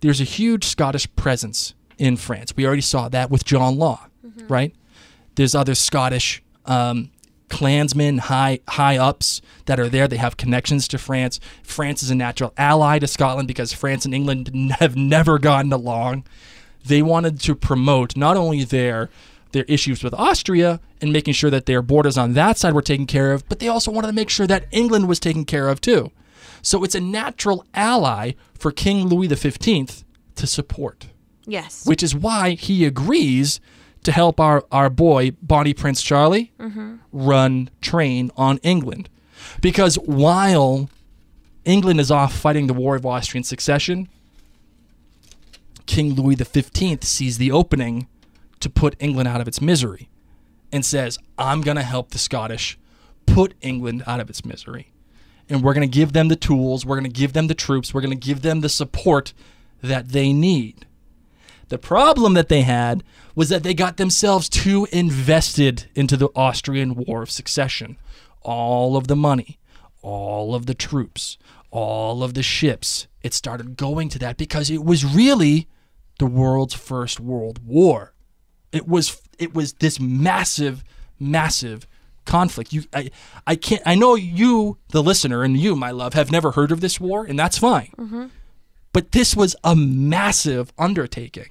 There's 0.00 0.20
a 0.20 0.24
huge 0.24 0.64
Scottish 0.64 1.06
presence 1.14 1.74
in 1.98 2.16
France. 2.16 2.52
We 2.56 2.66
already 2.66 2.82
saw 2.82 3.08
that 3.10 3.30
with 3.30 3.44
John 3.44 3.76
Law, 3.78 4.08
right? 4.48 4.74
There's 5.36 5.54
other 5.54 5.76
Scottish 5.76 6.42
um, 6.66 7.12
clansmen, 7.48 8.18
high 8.18 8.60
high 8.68 8.96
ups 8.96 9.40
that 9.66 9.78
are 9.80 9.88
there. 9.88 10.06
They 10.08 10.16
have 10.16 10.36
connections 10.36 10.86
to 10.88 10.98
France. 10.98 11.40
France 11.62 12.02
is 12.02 12.10
a 12.10 12.14
natural 12.14 12.52
ally 12.56 12.98
to 12.98 13.06
Scotland 13.06 13.48
because 13.48 13.72
France 13.72 14.04
and 14.04 14.14
England 14.14 14.50
have 14.80 14.96
never 14.96 15.38
gotten 15.38 15.72
along. 15.72 16.24
They 16.84 17.02
wanted 17.02 17.40
to 17.40 17.54
promote 17.54 18.16
not 18.16 18.36
only 18.36 18.64
their 18.64 19.10
their 19.52 19.64
issues 19.64 20.04
with 20.04 20.12
Austria 20.14 20.78
and 21.00 21.12
making 21.12 21.32
sure 21.34 21.50
that 21.50 21.64
their 21.66 21.80
borders 21.82 22.18
on 22.18 22.34
that 22.34 22.58
side 22.58 22.74
were 22.74 22.82
taken 22.82 23.06
care 23.06 23.32
of, 23.32 23.48
but 23.48 23.58
they 23.60 23.68
also 23.68 23.90
wanted 23.90 24.08
to 24.08 24.12
make 24.12 24.28
sure 24.28 24.46
that 24.46 24.66
England 24.70 25.08
was 25.08 25.18
taken 25.18 25.44
care 25.46 25.68
of 25.68 25.80
too. 25.80 26.10
So 26.60 26.84
it's 26.84 26.94
a 26.94 27.00
natural 27.00 27.64
ally 27.72 28.32
for 28.58 28.70
King 28.70 29.06
Louis 29.08 29.28
XV 29.34 30.04
to 30.34 30.46
support 30.46 31.06
Yes. 31.46 31.86
which 31.86 32.02
is 32.02 32.14
why 32.14 32.50
he 32.50 32.84
agrees 32.84 33.58
to 34.08 34.12
help 34.12 34.40
our, 34.40 34.64
our 34.72 34.88
boy, 34.88 35.32
Bonnie 35.42 35.74
Prince 35.74 36.00
Charlie, 36.00 36.50
mm-hmm. 36.58 36.96
run 37.12 37.68
train 37.82 38.30
on 38.38 38.56
England. 38.62 39.10
Because 39.60 39.96
while 39.96 40.88
England 41.66 42.00
is 42.00 42.10
off 42.10 42.34
fighting 42.34 42.68
the 42.68 42.72
War 42.72 42.96
of 42.96 43.04
Austrian 43.04 43.44
Succession, 43.44 44.08
King 45.84 46.14
Louis 46.14 46.36
XV 46.36 47.04
sees 47.04 47.36
the 47.36 47.52
opening 47.52 48.08
to 48.60 48.70
put 48.70 48.96
England 48.98 49.28
out 49.28 49.42
of 49.42 49.46
its 49.46 49.60
misery 49.60 50.08
and 50.72 50.86
says, 50.86 51.18
I'm 51.36 51.60
going 51.60 51.76
to 51.76 51.82
help 51.82 52.12
the 52.12 52.18
Scottish 52.18 52.78
put 53.26 53.52
England 53.60 54.04
out 54.06 54.20
of 54.20 54.30
its 54.30 54.42
misery. 54.42 54.90
And 55.50 55.62
we're 55.62 55.74
going 55.74 55.86
to 55.86 55.94
give 55.94 56.14
them 56.14 56.28
the 56.28 56.36
tools, 56.36 56.86
we're 56.86 56.98
going 56.98 57.12
to 57.12 57.20
give 57.20 57.34
them 57.34 57.48
the 57.48 57.54
troops, 57.54 57.92
we're 57.92 58.00
going 58.00 58.18
to 58.18 58.26
give 58.26 58.40
them 58.40 58.62
the 58.62 58.70
support 58.70 59.34
that 59.82 60.08
they 60.08 60.32
need. 60.32 60.86
The 61.68 61.78
problem 61.78 62.34
that 62.34 62.48
they 62.48 62.62
had 62.62 63.04
was 63.34 63.48
that 63.50 63.62
they 63.62 63.74
got 63.74 63.96
themselves 63.96 64.48
too 64.48 64.86
invested 64.90 65.86
into 65.94 66.16
the 66.16 66.28
Austrian 66.34 66.94
War 66.94 67.22
of 67.22 67.30
Succession. 67.30 67.96
All 68.42 68.96
of 68.96 69.06
the 69.06 69.16
money, 69.16 69.58
all 70.02 70.54
of 70.54 70.66
the 70.66 70.74
troops, 70.74 71.36
all 71.70 72.22
of 72.22 72.34
the 72.34 72.42
ships, 72.42 73.06
it 73.22 73.34
started 73.34 73.76
going 73.76 74.08
to 74.10 74.18
that 74.20 74.36
because 74.36 74.70
it 74.70 74.84
was 74.84 75.04
really 75.04 75.68
the 76.18 76.26
world's 76.26 76.74
first 76.74 77.20
world 77.20 77.64
war. 77.64 78.14
It 78.72 78.88
was 78.88 79.20
it 79.38 79.54
was 79.54 79.74
this 79.74 80.00
massive, 80.00 80.82
massive 81.18 81.86
conflict. 82.24 82.72
You 82.72 82.84
I, 82.94 83.10
I 83.46 83.56
can't 83.56 83.82
I 83.84 83.94
know 83.94 84.14
you, 84.14 84.78
the 84.90 85.02
listener, 85.02 85.42
and 85.42 85.56
you, 85.56 85.76
my 85.76 85.90
love, 85.90 86.14
have 86.14 86.30
never 86.30 86.52
heard 86.52 86.72
of 86.72 86.80
this 86.80 87.00
war, 87.00 87.24
and 87.24 87.38
that's 87.38 87.58
fine. 87.58 87.92
Mm-hmm. 87.98 88.26
But 88.92 89.12
this 89.12 89.36
was 89.36 89.54
a 89.62 89.76
massive 89.76 90.72
undertaking. 90.78 91.50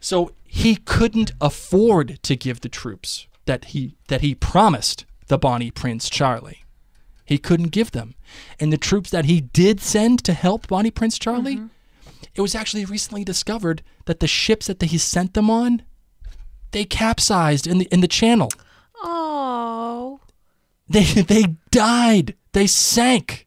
So 0.00 0.32
he 0.44 0.76
couldn't 0.76 1.32
afford 1.40 2.22
to 2.22 2.36
give 2.36 2.60
the 2.60 2.68
troops 2.68 3.26
that 3.46 3.66
he 3.66 3.96
that 4.08 4.20
he 4.20 4.34
promised 4.34 5.04
the 5.28 5.38
Bonnie 5.38 5.70
Prince 5.70 6.08
Charlie. 6.08 6.64
He 7.24 7.38
couldn't 7.38 7.72
give 7.72 7.90
them. 7.90 8.14
And 8.60 8.72
the 8.72 8.78
troops 8.78 9.10
that 9.10 9.24
he 9.24 9.40
did 9.40 9.80
send 9.80 10.22
to 10.24 10.32
help 10.32 10.68
Bonnie 10.68 10.92
Prince 10.92 11.18
Charlie, 11.18 11.56
mm-hmm. 11.56 11.66
it 12.34 12.40
was 12.40 12.54
actually 12.54 12.84
recently 12.84 13.24
discovered 13.24 13.82
that 14.04 14.20
the 14.20 14.28
ships 14.28 14.68
that 14.68 14.80
he 14.80 14.98
sent 14.98 15.34
them 15.34 15.50
on, 15.50 15.82
they 16.70 16.84
capsized 16.84 17.66
in 17.66 17.78
the 17.78 17.86
in 17.86 18.00
the 18.00 18.08
channel. 18.08 18.50
Oh. 19.02 20.20
They 20.88 21.04
they 21.32 21.56
died. 21.70 22.34
They 22.52 22.66
sank. 22.66 23.45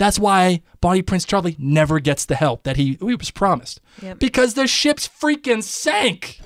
That's 0.00 0.18
why 0.18 0.62
Bonnie 0.80 1.02
Prince 1.02 1.26
Charlie 1.26 1.56
never 1.58 2.00
gets 2.00 2.24
the 2.24 2.34
help 2.34 2.62
that 2.62 2.78
he, 2.78 2.96
he 3.02 3.14
was 3.14 3.30
promised. 3.30 3.82
Yep. 4.00 4.18
Because 4.18 4.54
the 4.54 4.66
ships 4.66 5.06
freaking 5.06 5.62
sank. 5.62 6.40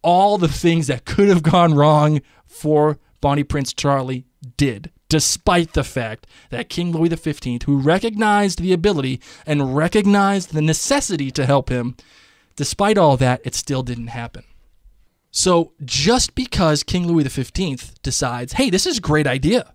All 0.00 0.38
the 0.38 0.48
things 0.48 0.86
that 0.86 1.04
could 1.04 1.28
have 1.28 1.42
gone 1.42 1.74
wrong 1.74 2.22
for 2.46 2.98
Bonnie 3.20 3.44
Prince 3.44 3.74
Charlie 3.74 4.24
did, 4.56 4.92
despite 5.10 5.74
the 5.74 5.84
fact 5.84 6.26
that 6.48 6.70
King 6.70 6.90
Louis 6.90 7.14
XV, 7.14 7.64
who 7.66 7.76
recognized 7.76 8.62
the 8.62 8.72
ability 8.72 9.20
and 9.44 9.76
recognized 9.76 10.54
the 10.54 10.62
necessity 10.62 11.30
to 11.32 11.44
help 11.44 11.68
him, 11.68 11.96
despite 12.56 12.96
all 12.96 13.18
that, 13.18 13.42
it 13.44 13.54
still 13.54 13.82
didn't 13.82 14.06
happen. 14.06 14.44
So 15.30 15.72
just 15.84 16.34
because 16.34 16.82
King 16.82 17.06
Louis 17.06 17.28
XV 17.28 18.00
decides, 18.02 18.54
hey, 18.54 18.70
this 18.70 18.86
is 18.86 18.96
a 18.96 19.02
great 19.02 19.26
idea. 19.26 19.73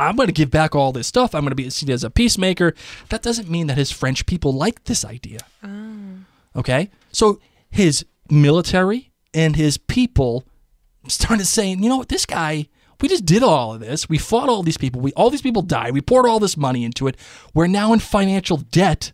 I'm 0.00 0.16
going 0.16 0.28
to 0.28 0.32
give 0.32 0.50
back 0.50 0.74
all 0.74 0.92
this 0.92 1.06
stuff. 1.06 1.34
I'm 1.34 1.42
going 1.42 1.50
to 1.50 1.54
be 1.54 1.68
seen 1.70 1.90
as 1.90 2.02
a 2.02 2.10
peacemaker. 2.10 2.74
That 3.10 3.22
doesn't 3.22 3.50
mean 3.50 3.66
that 3.66 3.76
his 3.76 3.90
French 3.90 4.26
people 4.26 4.52
like 4.52 4.84
this 4.84 5.04
idea. 5.04 5.40
Oh. 5.62 6.20
Okay? 6.56 6.90
So 7.12 7.40
his 7.70 8.06
military 8.30 9.10
and 9.34 9.56
his 9.56 9.76
people 9.76 10.46
started 11.06 11.46
saying, 11.46 11.82
you 11.82 11.88
know 11.88 11.98
what, 11.98 12.08
this 12.08 12.26
guy, 12.26 12.66
we 13.00 13.08
just 13.08 13.24
did 13.24 13.42
all 13.42 13.74
of 13.74 13.80
this. 13.80 14.08
We 14.08 14.18
fought 14.18 14.48
all 14.48 14.62
these 14.62 14.78
people. 14.78 15.00
We 15.00 15.12
all 15.12 15.30
these 15.30 15.42
people 15.42 15.62
died. 15.62 15.92
We 15.92 16.00
poured 16.00 16.26
all 16.26 16.40
this 16.40 16.56
money 16.56 16.84
into 16.84 17.06
it. 17.06 17.16
We're 17.54 17.66
now 17.66 17.92
in 17.92 17.98
financial 17.98 18.58
debt. 18.58 19.12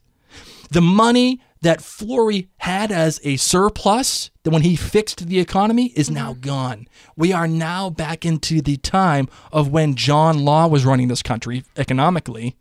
The 0.70 0.80
money 0.80 1.40
that 1.66 1.82
Fleury 1.82 2.48
had 2.58 2.92
as 2.92 3.18
a 3.24 3.36
surplus 3.36 4.30
that 4.44 4.52
when 4.52 4.62
he 4.62 4.76
fixed 4.76 5.26
the 5.26 5.40
economy 5.40 5.86
is 5.96 6.08
now 6.08 6.30
mm-hmm. 6.30 6.42
gone. 6.42 6.88
We 7.16 7.32
are 7.32 7.48
now 7.48 7.90
back 7.90 8.24
into 8.24 8.62
the 8.62 8.76
time 8.76 9.28
of 9.50 9.72
when 9.72 9.96
John 9.96 10.44
Law 10.44 10.68
was 10.68 10.84
running 10.84 11.08
this 11.08 11.24
country 11.24 11.64
economically. 11.76 12.56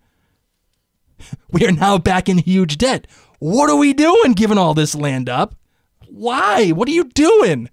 We 1.52 1.66
are 1.66 1.72
now 1.72 1.98
back 1.98 2.28
in 2.28 2.40
huge 2.40 2.78
debt. 2.78 3.08
What 3.40 3.70
are 3.70 3.78
we 3.78 3.94
doing 3.94 4.34
giving 4.34 4.58
all 4.58 4.74
this 4.74 4.96
land 4.96 5.30
up? 5.30 5.56
Why? 6.10 6.72
What 6.72 6.90
are 6.90 6.92
you 6.92 7.06
doing? 7.06 7.70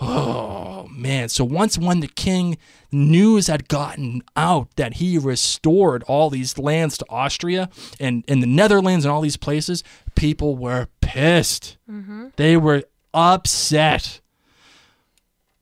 Oh 0.00 0.88
man! 0.90 1.28
So 1.28 1.44
once 1.44 1.76
when 1.76 2.00
the 2.00 2.08
king 2.08 2.56
news 2.90 3.48
had 3.48 3.68
gotten 3.68 4.22
out 4.34 4.68
that 4.76 4.94
he 4.94 5.18
restored 5.18 6.02
all 6.04 6.30
these 6.30 6.56
lands 6.58 6.96
to 6.98 7.06
Austria 7.10 7.68
and 7.98 8.24
and 8.26 8.42
the 8.42 8.46
Netherlands 8.46 9.04
and 9.04 9.12
all 9.12 9.20
these 9.20 9.36
places, 9.36 9.84
people 10.14 10.56
were 10.56 10.88
pissed. 11.00 11.76
Mm-hmm. 11.90 12.28
They 12.36 12.56
were 12.56 12.84
upset. 13.12 14.20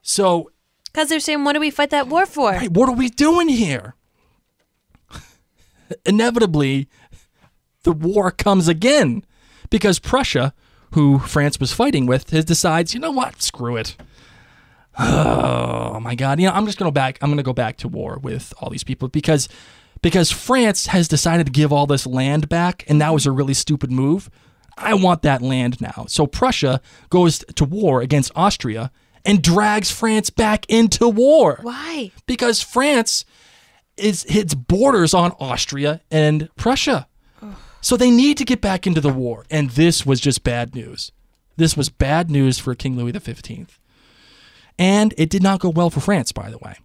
So 0.03 0.51
Because 0.93 1.09
they're 1.09 1.21
saying, 1.21 1.45
what 1.45 1.55
do 1.55 1.61
we 1.61 1.71
fight 1.71 1.91
that 1.91 2.09
war 2.09 2.25
for? 2.25 2.53
Right, 2.53 2.71
what 2.71 2.89
are 2.89 2.95
we 2.95 3.09
doing 3.09 3.49
here? 3.49 3.95
Inevitably, 6.07 6.89
the 7.83 7.93
war 7.93 8.31
comes 8.31 8.69
again 8.69 9.25
because 9.71 9.99
Prussia, 9.99 10.55
who 10.93 11.19
France 11.19 11.59
was 11.61 11.73
fighting 11.73 12.07
with, 12.07 12.31
has 12.31 12.45
decides, 12.45 12.95
you 12.95 13.01
know 13.01 13.11
what, 13.11 13.43
screw 13.43 13.77
it. 13.77 13.97
Oh 14.99 16.01
my 16.01 16.15
God! 16.15 16.41
You 16.41 16.49
know, 16.49 16.55
I'm 16.55 16.67
just 16.67 16.79
gonna 16.79 16.91
back. 16.91 17.19
I'm 17.23 17.31
gonna 17.31 17.43
go 17.43 17.53
back 17.53 17.77
to 17.79 17.89
war 17.89 18.19
with 18.19 18.53
all 18.61 18.71
these 18.71 18.85
people 18.85 19.09
because 19.09 19.49
because 20.03 20.31
France 20.31 20.87
has 20.87 21.09
decided 21.09 21.47
to 21.47 21.53
give 21.53 21.73
all 21.73 21.87
this 21.87 22.07
land 22.07 22.49
back, 22.49 22.85
and 22.89 23.01
that 23.01 23.13
was 23.13 23.27
a 23.27 23.33
really 23.33 23.55
stupid 23.55 23.91
move. 23.91 24.31
I 24.77 24.95
want 24.95 25.23
that 25.23 25.43
land 25.43 25.81
now. 25.81 26.07
So 26.09 26.27
Prussia 26.27 26.81
goes 27.11 27.45
to 27.57 27.65
war 27.65 28.01
against 28.01 28.31
Austria 28.37 28.93
and 29.25 29.43
drags 29.43 29.91
France 29.91 30.31
back 30.31 30.65
into 30.69 31.09
war 31.09 31.59
Why? 31.63 32.13
because 32.27 32.63
France 32.63 33.25
is 33.97 34.25
its 34.27 34.55
borders 34.55 35.15
on 35.15 35.33
Austria 35.41 36.01
and 36.11 36.49
Prussia. 36.57 37.09
So 37.81 37.97
they 37.97 38.11
need 38.11 38.37
to 38.39 38.45
get 38.45 38.61
back 38.61 38.87
into 38.87 39.01
the 39.01 39.13
war. 39.13 39.45
And 39.51 39.71
this 39.71 40.05
was 40.05 40.21
just 40.21 40.45
bad 40.45 40.75
news. 40.75 41.13
This 41.57 41.77
was 41.77 41.89
bad 41.89 42.31
news 42.31 42.59
for 42.59 42.75
King 42.75 42.97
Louis 42.97 43.13
XV. 43.13 43.78
And 44.79 45.13
it 45.19 45.31
did 45.31 45.43
not 45.43 45.61
go 45.61 45.69
well 45.71 45.91
for 45.91 46.01
France, 46.01 46.33
by 46.33 46.51
the 46.51 46.59
way. 46.59 46.77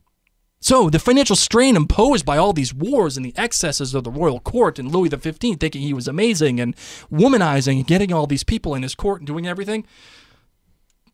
So 0.63 0.89
the 0.89 0.97
financial 0.97 1.35
strain 1.35 1.75
imposed 1.75 2.25
by 2.25 2.37
all 2.37 2.53
these 2.53 2.73
wars 2.73 3.17
and 3.17 3.25
the 3.25 3.37
excesses 3.37 3.93
of 3.93 4.05
the 4.05 4.11
royal 4.11 4.39
court 4.39 4.79
and 4.79 4.89
Louis 4.89 5.09
XV 5.09 5.59
thinking 5.59 5.81
he 5.81 5.93
was 5.93 6.07
amazing 6.07 6.59
and 6.61 6.73
womanizing 7.11 7.75
and 7.77 7.87
getting 7.87 8.13
all 8.13 8.27
these 8.27 8.45
people 8.45 8.73
in 8.73 8.81
his 8.81 8.95
court 8.95 9.19
and 9.19 9.27
doing 9.27 9.45
everything. 9.45 9.85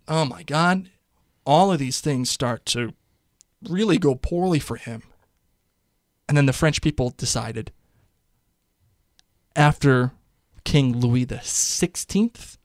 Oh 0.08 0.24
my 0.24 0.44
God. 0.44 0.92
All 1.48 1.72
of 1.72 1.80
these 1.80 2.00
things 2.00 2.30
start 2.30 2.64
to 2.68 2.94
really 3.68 3.98
go 3.98 4.14
poorly 4.14 4.60
for 4.60 4.76
him. 4.76 5.02
And 6.28 6.38
then 6.38 6.46
the 6.46 6.54
French 6.54 6.84
people 6.84 7.10
decided 7.18 7.72
after 9.56 10.12
King 10.64 10.96
Louis 10.96 11.26
the 11.26 11.38
16th 11.38 12.58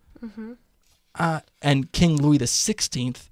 uh, 1.15 1.41
and 1.63 1.91
King 1.93 2.21
Louis 2.21 2.37
the 2.37 2.45
16th 2.45 3.31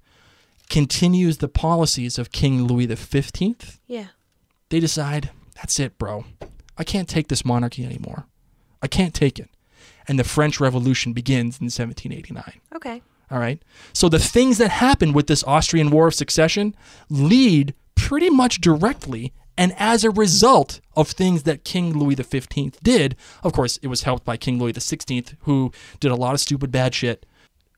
continues 0.73 1.37
the 1.37 1.47
policies 1.47 2.17
of 2.17 2.31
King 2.31 2.63
Louis 2.63 2.87
the 2.87 2.95
15th, 2.95 3.77
Yeah. 3.87 4.07
they 4.69 4.79
decide, 4.79 5.29
that's 5.55 5.79
it, 5.79 5.99
bro. 5.99 6.25
I 6.79 6.83
can't 6.83 7.07
take 7.07 7.27
this 7.27 7.45
monarchy 7.45 7.85
anymore. 7.85 8.25
I 8.81 8.87
can't 8.87 9.13
take 9.13 9.37
it. 9.37 9.49
And 10.07 10.17
the 10.17 10.23
French 10.23 10.59
Revolution 10.59 11.13
begins 11.13 11.59
in 11.61 11.65
1789. 11.69 12.59
Okay. 12.75 13.03
All 13.29 13.37
right. 13.37 13.61
So 13.93 14.09
the 14.09 14.17
things 14.17 14.57
that 14.57 14.71
happen 14.71 15.13
with 15.13 15.27
this 15.27 15.43
Austrian 15.43 15.91
War 15.91 16.07
of 16.07 16.15
Succession 16.15 16.75
lead 17.07 17.75
pretty 17.93 18.31
much 18.31 18.59
directly 18.59 19.31
and 19.55 19.75
as 19.77 20.03
a 20.03 20.09
result 20.09 20.81
of 20.95 21.07
things 21.09 21.43
that 21.43 21.63
King 21.63 21.93
Louis 21.99 22.15
XV 22.15 22.71
did. 22.81 23.15
Of 23.43 23.53
course, 23.53 23.77
it 23.83 23.87
was 23.87 24.01
helped 24.03 24.25
by 24.25 24.37
King 24.37 24.57
Louis 24.57 24.73
XVI, 24.73 25.35
who 25.41 25.71
did 25.99 26.09
a 26.09 26.15
lot 26.15 26.33
of 26.33 26.39
stupid 26.39 26.71
bad 26.71 26.95
shit. 26.95 27.27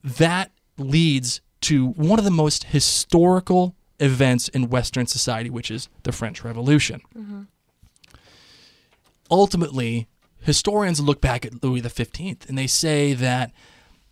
That 0.02 0.52
leads 0.78 1.42
to 1.66 1.88
one 1.90 2.20
of 2.20 2.26
the 2.26 2.32
most 2.32 2.66
historical 2.66 3.76
events 4.00 4.48
in 4.50 4.70
Western 4.70 5.08
society, 5.08 5.50
which 5.50 5.72
is 5.72 5.90
the 6.04 6.12
French 6.12 6.44
Revolution. 6.44 7.02
Ultimately, 9.32 10.08
historians 10.40 11.00
look 11.00 11.22
back 11.22 11.46
at 11.46 11.64
Louis 11.64 11.82
XV 11.82 12.48
and 12.48 12.58
they 12.58 12.68
say 12.68 13.14
that 13.14 13.52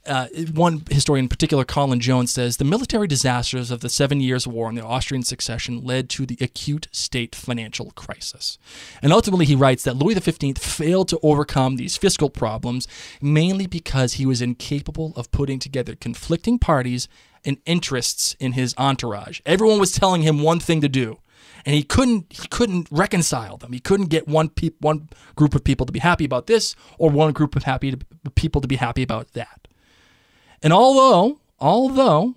uh, 0.05 0.27
one 0.53 0.83
historian 0.89 1.25
in 1.25 1.29
particular, 1.29 1.63
Colin 1.63 1.99
Jones, 1.99 2.31
says 2.31 2.57
the 2.57 2.65
military 2.65 3.07
disasters 3.07 3.71
of 3.71 3.79
the 3.79 3.87
Seven 3.87 4.19
Years' 4.19 4.45
War 4.45 4.67
and 4.67 4.77
the 4.77 4.83
Austrian 4.83 5.23
succession 5.23 5.81
led 5.81 6.09
to 6.09 6.25
the 6.25 6.37
acute 6.41 6.87
state 6.91 7.33
financial 7.35 7.91
crisis. 7.91 8.57
And 9.01 9.13
ultimately, 9.13 9.45
he 9.45 9.55
writes 9.55 9.83
that 9.83 9.95
Louis 9.95 10.15
XV 10.15 10.57
failed 10.57 11.07
to 11.09 11.19
overcome 11.23 11.77
these 11.77 11.95
fiscal 11.95 12.29
problems 12.29 12.85
mainly 13.21 13.65
because 13.65 14.13
he 14.13 14.25
was 14.25 14.41
incapable 14.41 15.13
of 15.15 15.31
putting 15.31 15.59
together 15.59 15.95
conflicting 15.95 16.59
parties 16.59 17.07
and 17.45 17.57
interests 17.65 18.35
in 18.39 18.53
his 18.53 18.73
entourage. 18.77 19.41
Everyone 19.45 19.79
was 19.79 19.91
telling 19.91 20.21
him 20.21 20.41
one 20.41 20.59
thing 20.59 20.81
to 20.81 20.89
do. 20.89 21.19
And 21.65 21.73
he 21.75 21.83
couldn't 21.83 22.25
he 22.29 22.47
couldn't 22.49 22.87
reconcile 22.91 23.57
them. 23.57 23.71
He 23.71 23.79
couldn't 23.79 24.07
get 24.07 24.27
one 24.27 24.49
peop, 24.49 24.75
one 24.81 25.09
group 25.35 25.55
of 25.55 25.63
people 25.63 25.85
to 25.85 25.93
be 25.93 25.99
happy 25.99 26.25
about 26.25 26.47
this 26.47 26.75
or 26.97 27.09
one 27.09 27.31
group 27.31 27.55
of 27.55 27.63
happy 27.63 27.91
to, 27.91 28.31
people 28.31 28.59
to 28.59 28.67
be 28.67 28.75
happy 28.75 29.01
about 29.01 29.31
that. 29.31 29.67
And 30.61 30.73
although, 30.73 31.39
although 31.59 32.35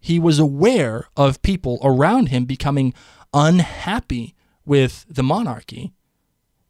he 0.00 0.18
was 0.18 0.38
aware 0.38 1.06
of 1.16 1.40
people 1.42 1.78
around 1.82 2.28
him 2.28 2.46
becoming 2.46 2.94
unhappy 3.32 4.34
with 4.66 5.06
the 5.08 5.22
monarchy 5.22 5.92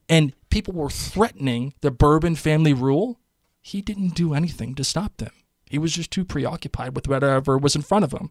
and 0.09 0.35
people 0.51 0.74
were 0.74 0.91
threatening 0.91 1.74
the 1.80 1.91
Bourbon 1.91 2.37
family 2.37 2.72
rule, 2.72 3.18
he 3.61 3.80
didn't 3.80 4.14
do 4.14 4.35
anything 4.35 4.74
to 4.74 4.85
stop 4.85 5.16
them. 5.16 5.32
He 5.69 5.79
was 5.79 5.93
just 5.93 6.11
too 6.11 6.25
preoccupied 6.25 6.95
with 6.95 7.09
whatever 7.09 7.59
was 7.59 7.75
in 7.75 7.83
front 7.83 8.05
of 8.05 8.12
him. 8.12 8.31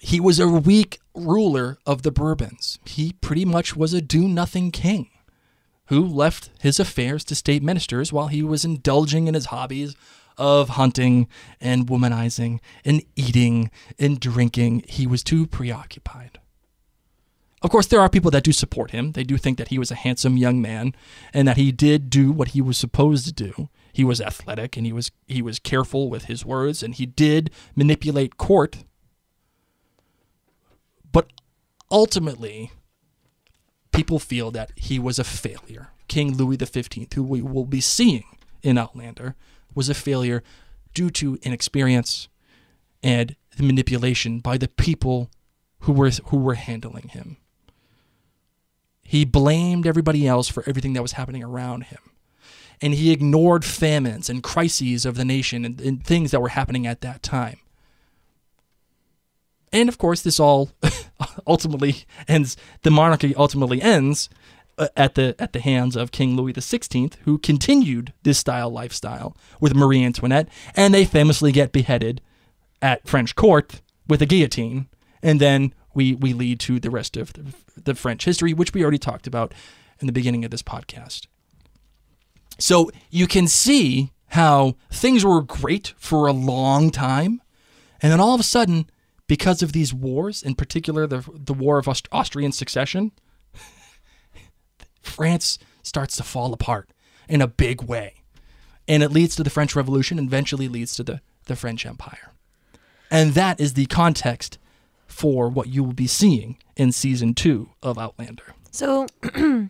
He 0.00 0.20
was 0.20 0.38
a 0.38 0.48
weak 0.48 1.00
ruler 1.14 1.78
of 1.86 2.02
the 2.02 2.10
Bourbons. 2.10 2.78
He 2.84 3.12
pretty 3.20 3.44
much 3.44 3.74
was 3.74 3.94
a 3.94 4.02
do 4.02 4.28
nothing 4.28 4.70
king 4.70 5.08
who 5.86 6.04
left 6.04 6.50
his 6.60 6.78
affairs 6.80 7.24
to 7.24 7.34
state 7.34 7.62
ministers 7.62 8.12
while 8.12 8.28
he 8.28 8.42
was 8.42 8.64
indulging 8.64 9.28
in 9.28 9.34
his 9.34 9.46
hobbies 9.46 9.94
of 10.36 10.70
hunting 10.70 11.28
and 11.60 11.86
womanizing 11.86 12.60
and 12.84 13.02
eating 13.16 13.70
and 13.98 14.20
drinking. 14.20 14.84
He 14.88 15.06
was 15.06 15.22
too 15.22 15.46
preoccupied. 15.46 16.38
Of 17.62 17.70
course, 17.70 17.86
there 17.86 18.00
are 18.00 18.10
people 18.10 18.30
that 18.32 18.44
do 18.44 18.52
support 18.52 18.90
him. 18.90 19.12
They 19.12 19.24
do 19.24 19.38
think 19.38 19.56
that 19.56 19.68
he 19.68 19.78
was 19.78 19.90
a 19.90 19.94
handsome 19.94 20.36
young 20.36 20.60
man 20.60 20.94
and 21.32 21.48
that 21.48 21.56
he 21.56 21.72
did 21.72 22.10
do 22.10 22.30
what 22.30 22.48
he 22.48 22.60
was 22.60 22.76
supposed 22.76 23.24
to 23.24 23.32
do. 23.32 23.70
He 23.94 24.02
was 24.02 24.20
athletic 24.20 24.76
and 24.76 24.84
he 24.84 24.92
was 24.92 25.12
he 25.28 25.40
was 25.40 25.60
careful 25.60 26.10
with 26.10 26.24
his 26.24 26.44
words 26.44 26.82
and 26.82 26.96
he 26.96 27.06
did 27.06 27.52
manipulate 27.76 28.36
court. 28.36 28.78
But 31.12 31.30
ultimately, 31.92 32.72
people 33.92 34.18
feel 34.18 34.50
that 34.50 34.72
he 34.74 34.98
was 34.98 35.20
a 35.20 35.24
failure. 35.24 35.90
King 36.08 36.36
Louis 36.36 36.56
XV, 36.56 37.06
who 37.14 37.22
we 37.22 37.40
will 37.40 37.66
be 37.66 37.80
seeing 37.80 38.24
in 38.64 38.78
Outlander, 38.78 39.36
was 39.76 39.88
a 39.88 39.94
failure 39.94 40.42
due 40.92 41.10
to 41.10 41.38
inexperience 41.42 42.28
and 43.00 43.36
the 43.56 43.62
manipulation 43.62 44.40
by 44.40 44.58
the 44.58 44.66
people 44.66 45.30
who 45.80 45.92
were 45.92 46.10
who 46.10 46.38
were 46.38 46.54
handling 46.54 47.10
him. 47.10 47.36
He 49.04 49.24
blamed 49.24 49.86
everybody 49.86 50.26
else 50.26 50.48
for 50.48 50.64
everything 50.68 50.94
that 50.94 51.02
was 51.02 51.12
happening 51.12 51.44
around 51.44 51.84
him. 51.84 52.00
And 52.80 52.94
he 52.94 53.12
ignored 53.12 53.64
famines 53.64 54.28
and 54.28 54.42
crises 54.42 55.06
of 55.06 55.16
the 55.16 55.24
nation 55.24 55.64
and, 55.64 55.80
and 55.80 56.04
things 56.04 56.30
that 56.30 56.40
were 56.40 56.48
happening 56.48 56.86
at 56.86 57.00
that 57.02 57.22
time. 57.22 57.58
And 59.72 59.88
of 59.88 59.98
course, 59.98 60.22
this 60.22 60.38
all 60.38 60.70
ultimately 61.46 62.04
ends. 62.28 62.56
The 62.82 62.90
monarchy 62.90 63.34
ultimately 63.34 63.82
ends 63.82 64.28
uh, 64.78 64.88
at 64.96 65.16
the 65.16 65.34
at 65.38 65.52
the 65.52 65.60
hands 65.60 65.96
of 65.96 66.12
King 66.12 66.36
Louis 66.36 66.52
XVI, 66.52 67.14
who 67.24 67.38
continued 67.38 68.12
this 68.22 68.38
style 68.38 68.70
lifestyle 68.70 69.36
with 69.60 69.74
Marie 69.74 70.04
Antoinette, 70.04 70.48
and 70.76 70.94
they 70.94 71.04
famously 71.04 71.50
get 71.50 71.72
beheaded 71.72 72.20
at 72.80 73.06
French 73.06 73.34
court 73.34 73.82
with 74.08 74.22
a 74.22 74.26
guillotine, 74.26 74.86
and 75.22 75.40
then 75.40 75.74
we 75.92 76.14
we 76.14 76.32
lead 76.32 76.60
to 76.60 76.78
the 76.78 76.90
rest 76.90 77.16
of 77.16 77.32
the, 77.32 77.52
the 77.80 77.94
French 77.94 78.24
history, 78.24 78.54
which 78.54 78.74
we 78.74 78.82
already 78.82 78.98
talked 78.98 79.26
about 79.26 79.52
in 80.00 80.06
the 80.06 80.12
beginning 80.12 80.44
of 80.44 80.50
this 80.50 80.62
podcast. 80.62 81.26
So 82.58 82.90
you 83.10 83.26
can 83.26 83.48
see 83.48 84.12
how 84.28 84.76
things 84.90 85.24
were 85.24 85.42
great 85.42 85.94
for 85.96 86.26
a 86.26 86.32
long 86.32 86.90
time, 86.90 87.40
and 88.00 88.12
then 88.12 88.20
all 88.20 88.34
of 88.34 88.40
a 88.40 88.44
sudden, 88.44 88.90
because 89.26 89.62
of 89.62 89.72
these 89.72 89.94
wars, 89.94 90.42
in 90.42 90.54
particular 90.54 91.06
the 91.06 91.24
the 91.32 91.54
War 91.54 91.78
of 91.78 91.88
Aust- 91.88 92.08
Austrian 92.12 92.52
Succession, 92.52 93.12
France 95.02 95.58
starts 95.82 96.16
to 96.16 96.22
fall 96.22 96.52
apart 96.52 96.90
in 97.28 97.40
a 97.40 97.46
big 97.46 97.82
way. 97.82 98.14
And 98.86 99.02
it 99.02 99.12
leads 99.12 99.34
to 99.36 99.42
the 99.42 99.50
French 99.50 99.74
Revolution 99.74 100.18
and 100.18 100.28
eventually 100.28 100.68
leads 100.68 100.94
to 100.96 101.02
the, 101.02 101.20
the 101.46 101.56
French 101.56 101.86
Empire. 101.86 102.32
And 103.10 103.32
that 103.34 103.60
is 103.60 103.74
the 103.74 103.86
context 103.86 104.58
for 105.06 105.48
what 105.48 105.68
you 105.68 105.84
will 105.84 105.92
be 105.92 106.06
seeing 106.06 106.58
in 106.76 106.92
season 106.92 107.34
two 107.34 107.70
of 107.82 107.98
Outlander. 107.98 108.54
So, 108.70 109.06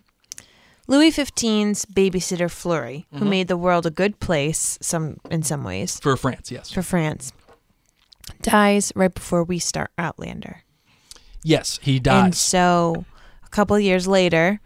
Louis 0.87 1.11
XV's 1.11 1.87
babysitter 1.87 2.51
Fleury, 2.51 3.07
Mm-hmm. 3.13 3.19
who 3.25 3.31
made 3.31 3.49
the 3.49 3.57
world 3.57 3.87
a 3.87 3.91
good 3.91 4.21
place, 4.21 4.79
some 4.83 5.19
in 5.31 5.43
some 5.43 5.65
ways 5.65 5.99
For 6.01 6.17
France, 6.17 6.51
yes. 6.51 6.71
for 6.71 6.83
France. 6.83 7.33
dies 8.43 8.93
right 8.95 9.13
before 9.15 9.45
we 9.45 9.59
start 9.59 9.91
Outlander. 9.99 10.63
Yes, 11.43 11.79
he 11.83 11.97
And 11.97 12.05
dies. 12.05 12.39
so 12.39 13.05
a 13.45 13.49
couple 13.49 13.79
years 13.79 14.07
later, 14.07 14.61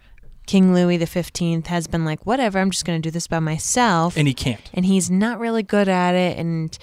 King 0.47 0.73
Louis 0.73 0.97
the 0.97 1.05
15th 1.07 1.67
has 1.67 1.87
been 1.87 2.05
like, 2.05 2.25
whatever, 2.25 2.59
I'm 2.59 2.71
just 2.71 2.85
going 2.85 3.01
to 3.01 3.07
do 3.07 3.11
this 3.13 3.27
by 3.27 3.39
myself. 3.41 4.17
And 4.17 4.27
he 4.29 4.35
can't. 4.35 4.71
and 4.73 4.87
he's 4.87 5.11
not 5.11 5.39
really 5.39 5.63
good 5.63 5.89
at 5.89 6.15
it 6.15 6.39
and 6.39 6.77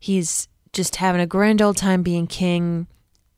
he's 0.00 0.48
just 0.72 0.96
having 0.96 1.20
a 1.20 1.26
grand 1.26 1.60
old 1.62 1.76
time 1.76 2.02
being 2.02 2.26
king 2.26 2.86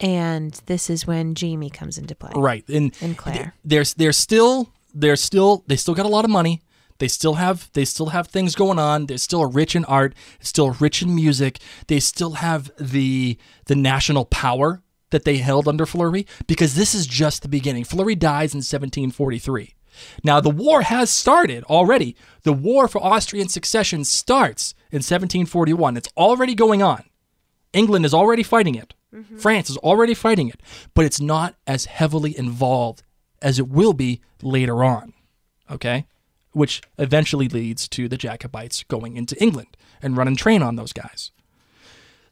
and 0.01 0.61
this 0.67 0.89
is 0.91 1.07
when 1.07 1.35
Jamie 1.35 1.71
comes 1.71 1.97
into 1.99 2.15
play 2.15 2.31
Right. 2.35 2.67
And 2.69 2.95
and 3.01 3.17
Claire. 3.17 3.55
there's 3.65 3.95
there's 3.95 4.17
still 4.19 4.71
there's 4.97 5.21
still 5.21 5.65
they 5.67 5.77
still 5.77 5.95
got 5.95 6.07
a 6.07 6.11
lot 6.11 6.25
of 6.25 6.31
money. 6.31 6.63
They 6.99 7.09
still 7.09 7.35
have 7.35 7.71
they 7.75 7.85
still 7.85 8.07
have 8.07 8.29
things 8.29 8.55
going 8.55 8.79
on. 8.79 9.07
They're 9.07 9.19
still 9.19 9.45
rich 9.45 9.77
in 9.77 9.85
art, 9.85 10.15
still 10.41 10.71
rich 10.71 11.03
in 11.03 11.15
music. 11.15 11.59
They 11.89 12.01
still 12.01 12.33
have 12.33 12.71
the 12.79 13.39
the 13.67 13.77
national 13.77 14.25
power 14.25 14.83
that 15.11 15.25
they 15.25 15.37
held 15.37 15.69
under 15.69 15.87
Fleury 15.87 16.27
because 16.47 16.75
this 16.75 16.95
is 16.95 17.07
just 17.07 17.43
the 17.43 17.49
beginning. 17.49 17.85
Fleury 17.85 18.15
dies 18.15 18.55
in 18.55 18.59
1743. 18.59 19.75
Now 20.25 20.41
the 20.41 20.51
war 20.51 20.83
has 20.83 21.11
started 21.11 21.63
already. 21.65 22.17
The 22.43 22.53
war 22.53 22.89
for 22.89 23.03
Austrian 23.03 23.49
succession 23.49 24.05
starts 24.05 24.75
in 24.91 24.99
1741. 24.99 25.97
It's 25.97 26.09
already 26.17 26.55
going 26.55 26.83
on. 26.83 27.05
England 27.73 28.07
is 28.07 28.15
already 28.15 28.43
fighting 28.43 28.75
it. 28.75 28.95
Mm-hmm. 29.15 29.37
France 29.37 29.71
is 29.71 29.77
already 29.79 30.15
fighting 30.15 30.49
it, 30.49 30.61
but 30.95 31.05
it's 31.05 31.21
not 31.21 31.55
as 31.67 31.85
heavily 31.87 32.37
involved 32.37 33.03
as 33.43 33.59
it 33.59 33.69
will 33.69 33.93
be 33.93 34.21
later 34.43 34.83
on. 34.85 35.13
Okay? 35.71 36.07
Which 36.53 36.83
eventually 36.99 37.49
leads 37.49 37.89
to 37.89 38.09
the 38.09 38.17
Jacobites 38.17 38.83
going 38.85 39.17
into 39.17 39.41
England 39.43 39.77
and 40.03 40.17
running 40.17 40.37
train 40.37 40.63
on 40.63 40.77
those 40.77 40.93
guys. 40.93 41.31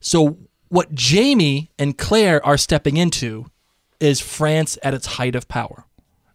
So, 0.01 0.39
what 0.69 0.95
Jamie 0.95 1.71
and 1.79 1.97
Claire 1.97 2.45
are 2.45 2.57
stepping 2.57 2.97
into 2.97 3.47
is 4.01 4.21
France 4.21 4.77
at 4.83 4.95
its 4.95 5.07
height 5.07 5.35
of 5.35 5.49
power 5.49 5.85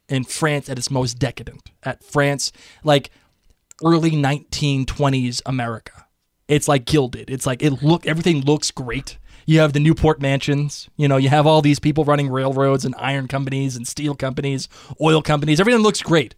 and 0.07 0.27
France 0.27 0.69
at 0.69 0.77
its 0.77 0.89
most 0.89 1.19
decadent, 1.19 1.71
at 1.83 2.03
France 2.03 2.51
like 2.83 3.11
early 3.83 4.11
1920s 4.11 5.41
America. 5.45 6.05
It's 6.47 6.67
like 6.67 6.85
gilded. 6.85 7.29
It's 7.29 7.45
like 7.45 7.61
it 7.61 7.83
look 7.83 8.07
everything 8.07 8.41
looks 8.41 8.71
great. 8.71 9.17
You 9.45 9.59
have 9.59 9.73
the 9.73 9.79
Newport 9.79 10.21
mansions, 10.21 10.89
you 10.95 11.07
know, 11.07 11.17
you 11.17 11.29
have 11.29 11.47
all 11.47 11.61
these 11.61 11.79
people 11.79 12.05
running 12.05 12.29
railroads 12.29 12.85
and 12.85 12.95
iron 12.97 13.27
companies 13.27 13.75
and 13.75 13.87
steel 13.87 14.15
companies, 14.15 14.69
oil 15.01 15.21
companies. 15.21 15.59
Everything 15.59 15.81
looks 15.81 16.01
great. 16.01 16.35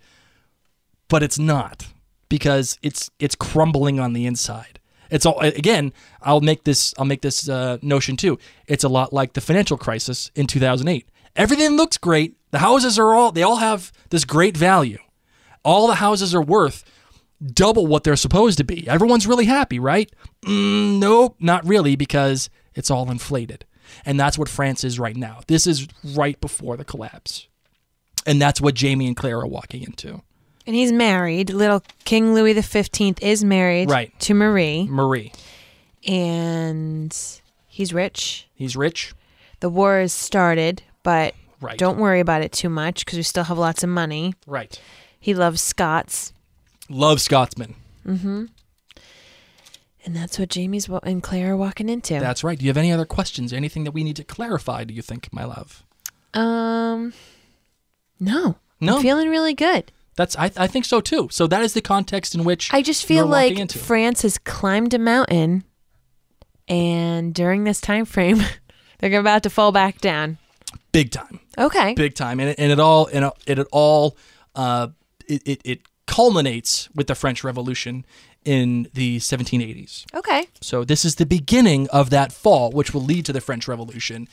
But 1.10 1.24
it's 1.24 1.38
not 1.38 1.88
because 2.30 2.78
it's 2.82 3.12
it's 3.20 3.36
crumbling 3.36 4.00
on 4.00 4.14
the 4.14 4.26
inside. 4.26 4.80
It's 5.10 5.26
all 5.26 5.40
again, 5.40 5.92
I'll 6.22 6.40
make 6.40 6.64
this 6.64 6.94
I'll 6.98 7.06
make 7.06 7.22
this 7.22 7.50
uh, 7.50 7.78
notion 7.82 8.16
too. 8.16 8.40
It's 8.68 8.86
a 8.86 8.90
lot 8.90 9.12
like 9.12 9.34
the 9.34 9.42
financial 9.42 9.78
crisis 9.78 10.32
in 10.36 10.48
2008. 10.48 11.10
Everything 11.36 11.76
looks 11.76 11.98
great. 11.98 12.38
The 12.52 12.60
houses 12.60 12.98
are 12.98 13.14
all 13.14 13.34
they 13.34 13.44
all 13.44 13.58
have 13.58 13.92
this 14.10 14.24
great 14.24 14.56
value. 14.56 15.00
All 15.64 15.88
the 15.88 15.96
houses 15.96 16.34
are 16.34 16.42
worth 16.42 16.86
double 17.42 17.88
what 17.88 18.04
they're 18.04 18.16
supposed 18.16 18.58
to 18.60 18.64
be. 18.64 18.88
Everyone's 18.88 19.28
really 19.28 19.46
happy, 19.46 19.80
right? 19.80 20.12
Mm, 20.46 21.00
nope, 21.00 21.36
not 21.40 21.66
really, 21.66 21.96
because 21.96 22.50
it's 22.76 22.90
all 22.92 23.10
inflated. 23.12 23.66
And 24.06 24.20
that's 24.20 24.38
what 24.38 24.48
France 24.50 24.84
is 24.84 25.00
right 25.00 25.16
now. 25.16 25.42
This 25.48 25.68
is 25.68 25.88
right 26.04 26.40
before 26.40 26.78
the 26.78 26.86
collapse. 26.86 27.48
And 28.26 28.42
that's 28.42 28.62
what 28.62 28.76
Jamie 28.76 29.08
and 29.08 29.16
Claire 29.18 29.40
are 29.40 29.48
walking 29.48 29.84
into. 29.84 30.22
And 30.68 30.76
he's 30.76 30.92
married. 30.92 31.50
Little 31.50 31.84
King 32.06 32.34
Louis 32.34 32.54
the 32.54 32.62
15th 32.62 33.22
is 33.22 33.44
married 33.44 33.90
Right. 33.90 34.18
to 34.22 34.34
Marie 34.36 34.86
Marie, 34.90 35.32
and 36.08 37.18
he's 37.68 37.94
rich. 37.94 38.48
he's 38.54 38.76
rich. 38.76 39.14
The 39.60 39.70
war 39.70 40.00
has 40.00 40.14
started, 40.14 40.84
but 41.04 41.34
Right. 41.60 41.78
don't 41.78 41.98
worry 42.00 42.20
about 42.20 42.42
it 42.44 42.52
too 42.52 42.70
much 42.70 43.06
because 43.06 43.18
we 43.18 43.24
still 43.24 43.44
have 43.46 43.58
lots 43.58 43.84
of 43.84 43.90
money. 43.90 44.34
Right. 44.48 44.80
He 45.20 45.34
loves 45.34 45.62
Scots. 45.62 46.32
Love 46.90 47.22
Scotsman. 47.22 47.76
Mm-hmm. 48.08 48.46
And 50.04 50.16
that's 50.16 50.40
what 50.40 50.50
Jamie's 50.50 50.90
wa- 50.90 51.00
and 51.04 51.22
Claire 51.22 51.54
are 51.54 51.58
walking 51.58 51.88
into. 51.88 52.20
That's 52.20 52.44
right. 52.44 52.58
Do 52.58 52.66
you 52.66 52.70
have 52.70 52.78
any 52.78 52.92
other 52.92 53.06
questions? 53.06 53.54
Anything 53.54 53.84
that 53.84 53.92
we 53.92 54.04
need 54.04 54.16
to 54.16 54.24
clarify, 54.24 54.84
do 54.84 54.94
you 54.94 55.02
think, 55.02 55.32
my 55.32 55.44
love? 55.46 55.84
um, 56.34 57.14
no. 58.20 58.56
No. 58.80 58.96
I'm 58.96 59.02
feeling 59.02 59.30
really 59.30 59.54
good. 59.54 59.92
That's 60.16 60.36
I, 60.38 60.46
I 60.58 60.68
think 60.68 60.86
so 60.86 61.02
too. 61.02 61.30
So 61.32 61.46
that 61.48 61.62
is 61.64 61.74
the 61.74 61.82
context 61.82 62.34
in 62.36 62.44
which 62.44 62.74
I 62.74 62.82
just 62.82 63.04
you're 63.08 63.20
feel 63.20 63.28
walking 63.28 63.54
like 63.54 63.60
into. 63.60 63.78
France 63.80 64.24
has 64.24 64.38
climbed 64.40 64.94
a 64.94 65.00
mountain, 65.00 65.64
and 66.68 67.34
during 67.34 67.64
this 67.64 67.80
time 67.82 68.06
frame, 68.06 68.42
they're 69.00 69.20
about 69.20 69.44
to 69.44 69.50
fall 69.50 69.72
back 69.72 70.00
down. 70.02 70.38
big 70.92 71.12
time. 71.12 71.40
Okay. 71.58 71.94
big 71.94 72.16
time, 72.16 72.40
and 72.40 72.50
it, 72.50 72.56
and 72.60 72.72
it 72.72 72.80
all 72.80 73.08
and 73.14 73.26
it, 73.46 73.60
it 73.60 73.68
all 73.72 74.18
uh, 74.56 74.88
it, 75.28 75.42
it 75.46 75.62
it 75.64 75.82
culminates 76.08 76.90
with 76.96 77.08
the 77.08 77.16
French 77.16 77.44
Revolution 77.44 78.06
in 78.44 78.88
the 78.94 79.18
1780s. 79.20 80.06
Okay. 80.14 80.48
So 80.62 80.84
this 80.84 81.06
is 81.06 81.16
the 81.16 81.26
beginning 81.26 81.88
of 81.90 82.10
that 82.10 82.32
fall, 82.32 82.72
which 82.72 82.94
will 82.94 83.04
lead 83.04 83.26
to 83.26 83.34
the 83.34 83.42
French 83.42 83.68
Revolution. 83.68 84.28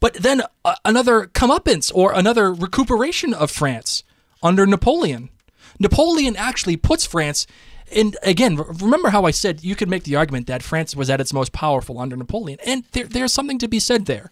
But 0.00 0.14
then 0.14 0.42
uh, 0.64 0.74
another 0.84 1.26
comeuppance 1.26 1.90
or 1.94 2.12
another 2.12 2.52
recuperation 2.52 3.34
of 3.34 3.50
France 3.50 4.04
under 4.42 4.66
Napoleon. 4.66 5.30
Napoleon 5.78 6.36
actually 6.36 6.76
puts 6.76 7.06
France 7.06 7.46
in 7.90 8.14
again. 8.22 8.56
Remember 8.56 9.10
how 9.10 9.24
I 9.24 9.30
said 9.30 9.64
you 9.64 9.74
could 9.74 9.88
make 9.88 10.04
the 10.04 10.16
argument 10.16 10.46
that 10.46 10.62
France 10.62 10.94
was 10.94 11.10
at 11.10 11.20
its 11.20 11.32
most 11.32 11.52
powerful 11.52 11.98
under 11.98 12.16
Napoleon, 12.16 12.58
and 12.64 12.84
there, 12.92 13.04
there's 13.04 13.32
something 13.32 13.58
to 13.58 13.68
be 13.68 13.80
said 13.80 14.06
there. 14.06 14.30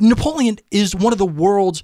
Napoleon 0.00 0.58
is 0.70 0.94
one 0.94 1.12
of 1.12 1.18
the 1.18 1.26
world's 1.26 1.82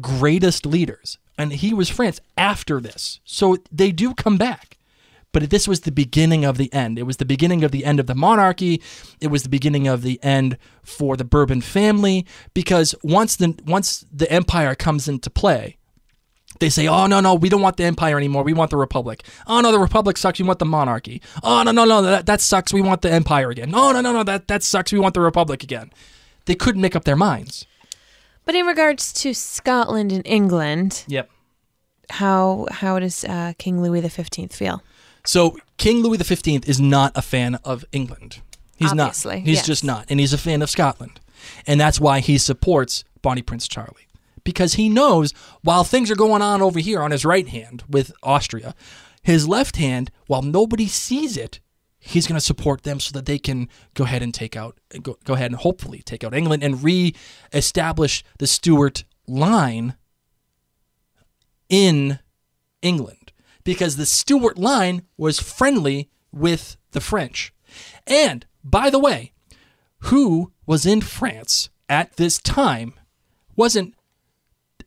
greatest 0.00 0.66
leaders, 0.66 1.18
and 1.36 1.52
he 1.52 1.74
was 1.74 1.88
France 1.88 2.20
after 2.36 2.80
this. 2.80 3.20
So 3.24 3.58
they 3.70 3.92
do 3.92 4.14
come 4.14 4.36
back. 4.36 4.78
But 5.34 5.50
this 5.50 5.68
was 5.68 5.80
the 5.80 5.92
beginning 5.92 6.46
of 6.46 6.56
the 6.56 6.72
end. 6.72 6.98
It 6.98 7.02
was 7.02 7.18
the 7.18 7.26
beginning 7.26 7.62
of 7.64 7.72
the 7.72 7.84
end 7.84 8.00
of 8.00 8.06
the 8.06 8.14
monarchy. 8.14 8.80
It 9.20 9.28
was 9.28 9.42
the 9.42 9.50
beginning 9.50 9.86
of 9.86 10.00
the 10.00 10.18
end 10.22 10.56
for 10.82 11.16
the 11.16 11.24
Bourbon 11.24 11.60
family 11.60 12.24
because 12.54 12.94
once 13.02 13.36
the 13.36 13.54
once 13.66 14.06
the 14.10 14.30
empire 14.32 14.74
comes 14.74 15.08
into 15.08 15.28
play, 15.28 15.76
they 16.60 16.70
say, 16.70 16.86
"Oh 16.86 17.06
no, 17.08 17.20
no, 17.20 17.34
we 17.34 17.48
don't 17.48 17.60
want 17.62 17.76
the 17.76 17.84
empire 17.84 18.16
anymore. 18.16 18.44
We 18.44 18.52
want 18.54 18.70
the 18.70 18.76
republic." 18.76 19.24
"Oh 19.46 19.60
no, 19.60 19.72
the 19.72 19.78
republic 19.80 20.16
sucks. 20.16 20.38
We 20.38 20.46
want 20.46 20.60
the 20.60 20.64
monarchy." 20.64 21.20
"Oh 21.42 21.62
no, 21.64 21.72
no, 21.72 21.84
no, 21.84 22.00
that, 22.02 22.26
that 22.26 22.40
sucks. 22.40 22.72
We 22.72 22.80
want 22.80 23.02
the 23.02 23.10
empire 23.12 23.50
again." 23.50 23.70
"No, 23.70 23.92
no, 23.92 24.00
no, 24.00 24.12
no, 24.12 24.22
that 24.22 24.46
that 24.48 24.62
sucks. 24.62 24.92
We 24.92 25.00
want 25.00 25.14
the 25.14 25.20
republic 25.20 25.62
again." 25.62 25.90
They 26.46 26.54
couldn't 26.54 26.80
make 26.80 26.94
up 26.94 27.04
their 27.04 27.16
minds. 27.16 27.66
But 28.44 28.54
in 28.54 28.66
regards 28.66 29.12
to 29.14 29.34
Scotland 29.34 30.12
and 30.12 30.24
England, 30.26 31.04
Yep. 31.08 31.28
how 32.10 32.66
how 32.70 32.98
does 33.00 33.24
uh, 33.24 33.54
King 33.58 33.82
Louis 33.82 34.00
the 34.00 34.10
Fifteenth 34.10 34.54
feel? 34.54 34.82
So 35.24 35.56
King 35.78 36.02
Louis 36.02 36.18
XV 36.18 36.68
is 36.68 36.80
not 36.80 37.12
a 37.14 37.22
fan 37.22 37.56
of 37.64 37.84
England. 37.92 38.40
He's 38.76 38.92
Obviously, 38.92 39.36
not. 39.36 39.46
He's 39.46 39.56
yes. 39.56 39.66
just 39.66 39.84
not, 39.84 40.06
and 40.08 40.20
he's 40.20 40.32
a 40.32 40.38
fan 40.38 40.60
of 40.60 40.68
Scotland, 40.68 41.20
and 41.66 41.80
that's 41.80 42.00
why 42.00 42.20
he 42.20 42.38
supports 42.38 43.04
Bonnie 43.22 43.42
Prince 43.42 43.68
Charlie, 43.68 44.08
because 44.42 44.74
he 44.74 44.88
knows 44.88 45.32
while 45.62 45.84
things 45.84 46.10
are 46.10 46.16
going 46.16 46.42
on 46.42 46.60
over 46.60 46.80
here 46.80 47.00
on 47.00 47.12
his 47.12 47.24
right 47.24 47.48
hand 47.48 47.84
with 47.88 48.12
Austria, 48.22 48.74
his 49.22 49.48
left 49.48 49.76
hand, 49.76 50.10
while 50.26 50.42
nobody 50.42 50.86
sees 50.86 51.36
it, 51.36 51.60
he's 51.98 52.26
going 52.26 52.38
to 52.38 52.44
support 52.44 52.82
them 52.82 53.00
so 53.00 53.12
that 53.12 53.26
they 53.26 53.38
can 53.38 53.68
go 53.94 54.04
ahead 54.04 54.22
and 54.22 54.34
take 54.34 54.56
out, 54.56 54.78
go, 55.02 55.16
go 55.24 55.34
ahead 55.34 55.50
and 55.50 55.60
hopefully 55.60 56.02
take 56.04 56.24
out 56.24 56.34
England 56.34 56.62
and 56.62 56.82
re-establish 56.82 58.22
the 58.38 58.46
Stuart 58.46 59.04
line 59.26 59.94
in 61.70 62.18
England 62.82 63.23
because 63.64 63.96
the 63.96 64.06
Stuart 64.06 64.58
line 64.58 65.02
was 65.16 65.40
friendly 65.40 66.10
with 66.32 66.76
the 66.92 67.00
French. 67.00 67.52
And 68.06 68.46
by 68.62 68.90
the 68.90 68.98
way, 68.98 69.32
who 69.98 70.52
was 70.66 70.86
in 70.86 71.00
France 71.00 71.70
at 71.88 72.16
this 72.16 72.38
time 72.38 72.94
wasn't 73.56 73.94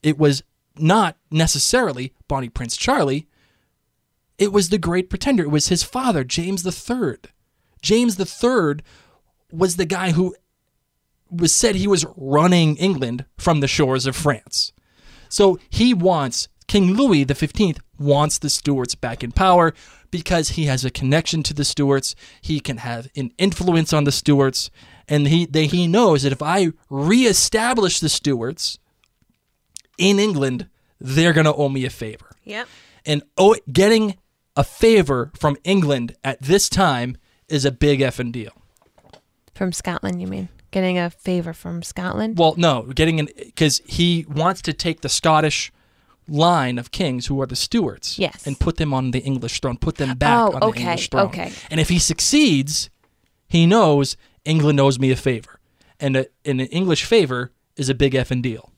it 0.02 0.18
was 0.18 0.42
not 0.76 1.16
necessarily 1.30 2.12
Bonnie 2.28 2.48
Prince 2.48 2.76
Charlie. 2.76 3.26
It 4.38 4.52
was 4.52 4.68
the 4.68 4.78
great 4.78 5.10
pretender. 5.10 5.42
It 5.42 5.50
was 5.50 5.68
his 5.68 5.82
father, 5.82 6.22
James 6.22 6.64
III. 6.64 7.16
James 7.82 8.18
III 8.18 8.76
was 9.50 9.76
the 9.76 9.86
guy 9.86 10.12
who 10.12 10.36
was 11.30 11.52
said 11.54 11.74
he 11.74 11.88
was 11.88 12.06
running 12.16 12.76
England 12.76 13.24
from 13.36 13.60
the 13.60 13.68
shores 13.68 14.06
of 14.06 14.16
France. 14.16 14.72
So 15.28 15.58
he 15.68 15.92
wants 15.92 16.48
King 16.68 16.92
Louis 16.92 17.24
XV 17.24 17.78
wants 17.98 18.38
the 18.38 18.50
Stuarts 18.50 18.94
back 18.94 19.24
in 19.24 19.32
power 19.32 19.74
because 20.10 20.50
he 20.50 20.66
has 20.66 20.84
a 20.84 20.90
connection 20.90 21.42
to 21.42 21.54
the 21.54 21.64
Stuarts. 21.64 22.14
He 22.40 22.60
can 22.60 22.76
have 22.78 23.08
an 23.16 23.32
influence 23.38 23.92
on 23.92 24.04
the 24.04 24.12
Stuarts, 24.12 24.70
and 25.08 25.26
he 25.26 25.46
they, 25.46 25.66
he 25.66 25.88
knows 25.88 26.22
that 26.22 26.32
if 26.32 26.42
I 26.42 26.68
reestablish 26.90 27.98
the 27.98 28.08
Stuarts 28.08 28.78
in 29.96 30.20
England, 30.20 30.68
they're 31.00 31.32
gonna 31.32 31.54
owe 31.54 31.70
me 31.70 31.84
a 31.84 31.90
favor. 31.90 32.36
Yep. 32.44 32.68
And 33.06 33.22
oh, 33.36 33.56
getting 33.72 34.18
a 34.54 34.62
favor 34.64 35.30
from 35.34 35.56
England 35.64 36.16
at 36.22 36.42
this 36.42 36.68
time 36.68 37.16
is 37.48 37.64
a 37.64 37.72
big 37.72 38.00
effing 38.00 38.32
deal. 38.32 38.52
From 39.54 39.72
Scotland, 39.72 40.20
you 40.20 40.26
mean? 40.26 40.48
Getting 40.70 40.98
a 40.98 41.08
favor 41.08 41.54
from 41.54 41.82
Scotland? 41.82 42.38
Well, 42.38 42.54
no, 42.58 42.82
getting 42.82 43.20
an 43.20 43.28
because 43.36 43.80
he 43.86 44.26
wants 44.28 44.60
to 44.62 44.74
take 44.74 45.00
the 45.00 45.08
Scottish 45.08 45.72
line 46.28 46.78
of 46.78 46.90
kings 46.90 47.26
who 47.26 47.40
are 47.40 47.46
the 47.46 47.56
Stuarts, 47.56 48.18
Yes. 48.18 48.46
and 48.46 48.58
put 48.58 48.76
them 48.76 48.92
on 48.94 49.10
the 49.12 49.20
English 49.20 49.60
throne, 49.60 49.76
put 49.78 49.96
them 49.96 50.16
back 50.16 50.38
Oh, 50.38 50.52
on 50.54 50.60
the 50.60 50.66
okay, 50.66 50.80
English 50.82 51.10
throne. 51.10 51.26
okay. 51.26 51.52
And 51.70 51.80
if 51.80 51.88
he 51.88 51.98
succeeds, 51.98 52.90
he 53.48 53.66
knows 53.66 54.16
England 54.44 54.78
owes 54.80 54.98
me 54.98 55.10
a 55.10 55.16
favor, 55.16 55.58
and, 56.00 56.16
a, 56.16 56.26
and 56.44 56.60
an 56.60 56.66
English 56.68 57.04
favor 57.04 57.52
is 57.76 57.88
a 57.88 57.94
big 57.94 58.12
effing 58.14 58.42
deal, 58.42 58.72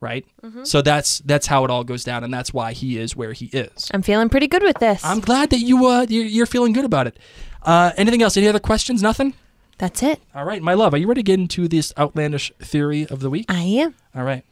right? 0.00 0.24
Mm-hmm. 0.42 0.64
So 0.64 0.82
that's 0.82 1.18
that's 1.20 1.46
how 1.46 1.64
it 1.64 1.70
all 1.70 1.84
goes 1.84 2.04
down, 2.04 2.24
and 2.24 2.32
that's 2.32 2.52
why 2.52 2.72
he 2.72 2.98
is 2.98 3.14
where 3.16 3.32
he 3.32 3.46
is. 3.46 3.88
I'm 3.94 4.02
feeling 4.02 4.28
pretty 4.28 4.48
good 4.48 4.62
with 4.62 4.78
this. 4.78 5.04
I'm 5.04 5.20
glad 5.20 5.50
that 5.50 5.60
you 5.60 5.86
uh 5.86 6.06
you're, 6.08 6.24
you're 6.24 6.46
feeling 6.46 6.72
good 6.72 6.84
about 6.84 7.06
it. 7.06 7.18
Uh, 7.62 7.92
anything 7.96 8.22
else? 8.22 8.36
Any 8.36 8.48
other 8.48 8.60
questions? 8.60 9.02
Nothing. 9.02 9.34
That's 9.78 10.02
it. 10.02 10.20
All 10.34 10.44
right, 10.44 10.62
my 10.62 10.72
love, 10.74 10.94
are 10.94 10.96
you 10.96 11.06
ready 11.06 11.20
to 11.22 11.26
get 11.26 11.38
into 11.38 11.68
this 11.68 11.92
outlandish 11.98 12.50
theory 12.60 13.06
of 13.08 13.20
the 13.20 13.28
week? 13.28 13.44
I 13.48 13.60
am. 13.62 13.94
All 14.14 14.24
right. 14.24 14.44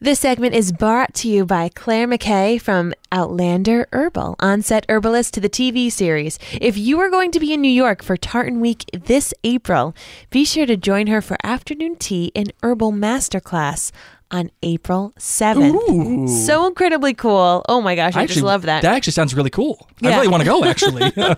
This 0.00 0.20
segment 0.20 0.54
is 0.54 0.70
brought 0.70 1.12
to 1.14 1.28
you 1.28 1.44
by 1.44 1.70
Claire 1.70 2.06
McKay 2.06 2.62
from 2.62 2.94
Outlander 3.10 3.88
Herbal, 3.92 4.36
onset 4.38 4.86
herbalist 4.88 5.34
to 5.34 5.40
the 5.40 5.48
TV 5.48 5.90
series. 5.90 6.38
If 6.60 6.78
you 6.78 7.00
are 7.00 7.10
going 7.10 7.32
to 7.32 7.40
be 7.40 7.52
in 7.52 7.60
New 7.60 7.68
York 7.68 8.04
for 8.04 8.16
Tartan 8.16 8.60
Week 8.60 8.84
this 8.92 9.34
April, 9.42 9.96
be 10.30 10.44
sure 10.44 10.66
to 10.66 10.76
join 10.76 11.08
her 11.08 11.20
for 11.20 11.36
afternoon 11.42 11.96
tea 11.96 12.30
and 12.36 12.52
herbal 12.62 12.92
masterclass 12.92 13.90
on 14.30 14.52
April 14.62 15.12
7th. 15.18 15.74
Ooh. 15.90 16.28
So 16.28 16.68
incredibly 16.68 17.12
cool. 17.12 17.64
Oh 17.68 17.80
my 17.80 17.96
gosh, 17.96 18.14
I, 18.14 18.26
just 18.26 18.42
love 18.42 18.62
that. 18.62 18.82
That 18.82 18.94
actually 18.94 19.14
sounds 19.14 19.34
really 19.34 19.50
cool. 19.50 19.88
Yeah. 20.00 20.10
I 20.10 20.16
really 20.18 20.28
want 20.28 20.44
to 20.44 20.48
go. 20.48 20.62
Actually, 20.62 21.10
well, 21.16 21.34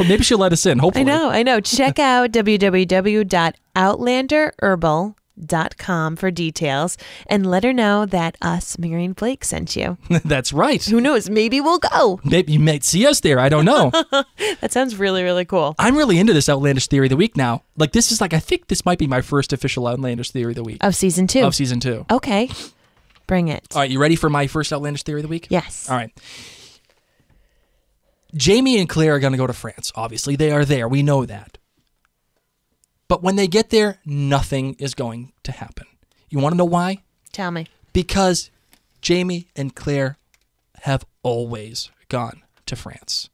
maybe 0.00 0.24
she'll 0.24 0.38
let 0.38 0.52
us 0.52 0.66
in. 0.66 0.80
Hopefully, 0.80 1.02
I 1.02 1.04
know, 1.04 1.30
I 1.30 1.44
know. 1.44 1.60
Check 1.60 2.00
out 2.00 2.32
www.outlanderherbal.com 2.36 5.14
for 6.16 6.30
details 6.30 6.98
and 7.26 7.46
let 7.50 7.64
her 7.64 7.72
know 7.72 8.06
that 8.06 8.36
us, 8.42 8.78
Mary 8.78 9.04
and 9.04 9.16
Blake, 9.16 9.44
sent 9.44 9.74
you. 9.76 9.96
That's 10.24 10.52
right. 10.52 10.82
Who 10.84 11.00
knows? 11.00 11.28
Maybe 11.30 11.60
we'll 11.60 11.78
go. 11.78 12.20
Maybe 12.24 12.52
you 12.52 12.60
might 12.60 12.84
see 12.84 13.06
us 13.06 13.20
there. 13.20 13.38
I 13.38 13.48
don't 13.48 13.64
know. 13.64 13.90
That 14.60 14.70
sounds 14.72 14.96
really, 14.96 15.22
really 15.22 15.44
cool. 15.44 15.74
I'm 15.78 15.96
really 15.96 16.18
into 16.18 16.32
this 16.32 16.48
outlandish 16.48 16.86
theory 16.86 17.06
of 17.06 17.10
the 17.10 17.16
week 17.16 17.36
now. 17.36 17.62
Like 17.76 17.92
this 17.92 18.12
is 18.12 18.20
like 18.20 18.32
I 18.32 18.38
think 18.38 18.68
this 18.68 18.84
might 18.84 18.98
be 18.98 19.06
my 19.08 19.20
first 19.20 19.52
official 19.52 19.88
outlandish 19.88 20.30
theory 20.30 20.52
of 20.52 20.56
the 20.56 20.62
week 20.62 20.78
Of 20.82 20.94
season 20.94 21.26
two. 21.26 21.40
of 21.42 21.54
season 21.54 21.80
two. 21.80 22.06
okay. 22.10 22.48
Bring 23.26 23.48
it. 23.48 23.66
All 23.74 23.80
right, 23.80 23.90
you 23.90 23.98
ready 23.98 24.14
for 24.16 24.28
my 24.30 24.46
first 24.46 24.72
outlandish 24.72 25.02
theory 25.04 25.20
of 25.20 25.22
the 25.22 25.28
week? 25.28 25.46
Yes. 25.50 25.88
All 25.90 25.96
right. 25.96 26.10
Jamie 28.34 28.78
and 28.78 28.88
Claire 28.88 29.16
are 29.16 29.18
going 29.20 29.32
to 29.32 29.38
go 29.38 29.46
to 29.46 29.52
France. 29.52 29.92
Obviously, 29.94 30.36
they 30.36 30.50
are 30.52 30.64
there. 30.64 30.88
We 30.88 31.02
know 31.02 31.26
that. 31.26 31.58
But 33.12 33.22
when 33.22 33.36
they 33.36 33.46
get 33.46 33.68
there, 33.68 33.98
nothing 34.06 34.72
is 34.78 34.94
going 34.94 35.34
to 35.42 35.52
happen. 35.52 35.86
You 36.30 36.38
want 36.38 36.54
to 36.54 36.56
know 36.56 36.64
why? 36.64 37.02
Tell 37.30 37.50
me. 37.50 37.66
Because 37.92 38.50
Jamie 39.02 39.48
and 39.54 39.74
Claire 39.74 40.16
have 40.84 41.04
always 41.22 41.90
gone 42.08 42.40
to 42.64 42.74
France. 42.74 43.28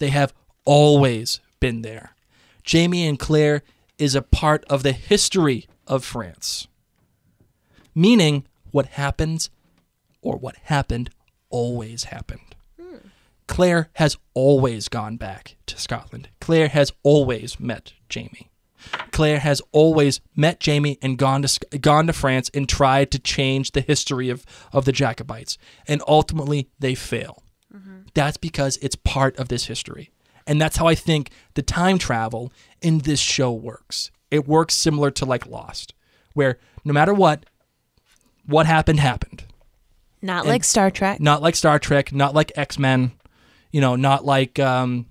They 0.00 0.08
have 0.08 0.34
always 0.64 1.38
been 1.60 1.82
there. 1.82 2.16
Jamie 2.64 3.06
and 3.06 3.20
Claire 3.20 3.62
is 3.98 4.16
a 4.16 4.22
part 4.22 4.64
of 4.64 4.82
the 4.82 4.90
history 4.90 5.68
of 5.86 6.04
France. 6.04 6.66
Meaning, 7.94 8.48
what 8.72 8.86
happens 8.86 9.48
or 10.22 10.38
what 10.38 10.56
happened 10.64 11.08
always 11.50 12.02
happened. 12.02 12.56
Hmm. 12.76 12.96
Claire 13.46 13.90
has 13.92 14.16
always 14.34 14.88
gone 14.88 15.16
back 15.18 15.54
to 15.66 15.78
Scotland. 15.78 16.30
Claire 16.40 16.66
has 16.66 16.92
always 17.04 17.60
met 17.60 17.92
Jamie. 18.08 18.49
Claire 19.12 19.40
has 19.40 19.62
always 19.72 20.20
met 20.34 20.60
Jamie 20.60 20.98
and 21.02 21.18
gone 21.18 21.42
to 21.42 21.78
gone 21.78 22.06
to 22.06 22.12
France 22.12 22.50
and 22.54 22.68
tried 22.68 23.10
to 23.12 23.18
change 23.18 23.72
the 23.72 23.80
history 23.80 24.30
of, 24.30 24.44
of 24.72 24.84
the 24.84 24.92
Jacobites. 24.92 25.58
And 25.86 26.02
ultimately, 26.06 26.68
they 26.78 26.94
fail. 26.94 27.42
That's 28.14 28.36
because 28.36 28.76
it's 28.78 28.96
part 28.96 29.36
of 29.38 29.48
this 29.48 29.66
history. 29.66 30.10
And 30.46 30.60
that's 30.60 30.76
how 30.76 30.88
I 30.88 30.96
think 30.96 31.30
the 31.54 31.62
time 31.62 31.98
travel 31.98 32.52
in 32.82 32.98
this 32.98 33.20
show 33.20 33.52
works. 33.52 34.10
It 34.30 34.48
works 34.48 34.74
similar 34.74 35.10
to 35.12 35.24
like 35.24 35.46
Lost, 35.46 35.94
where 36.34 36.58
no 36.84 36.92
matter 36.92 37.14
what, 37.14 37.46
what 38.46 38.66
happened 38.66 39.00
happened. 39.00 39.44
Not 40.22 40.46
like 40.46 40.64
Star 40.64 40.90
Trek. 40.90 41.20
Not 41.20 41.42
like 41.42 41.54
Star 41.54 41.78
Trek, 41.78 42.12
not 42.12 42.34
like 42.34 42.52
X 42.56 42.78
Men, 42.78 43.12
you 43.70 43.80
know, 43.80 43.96
not 43.96 44.24
like 44.24 44.58
um, 44.58 45.06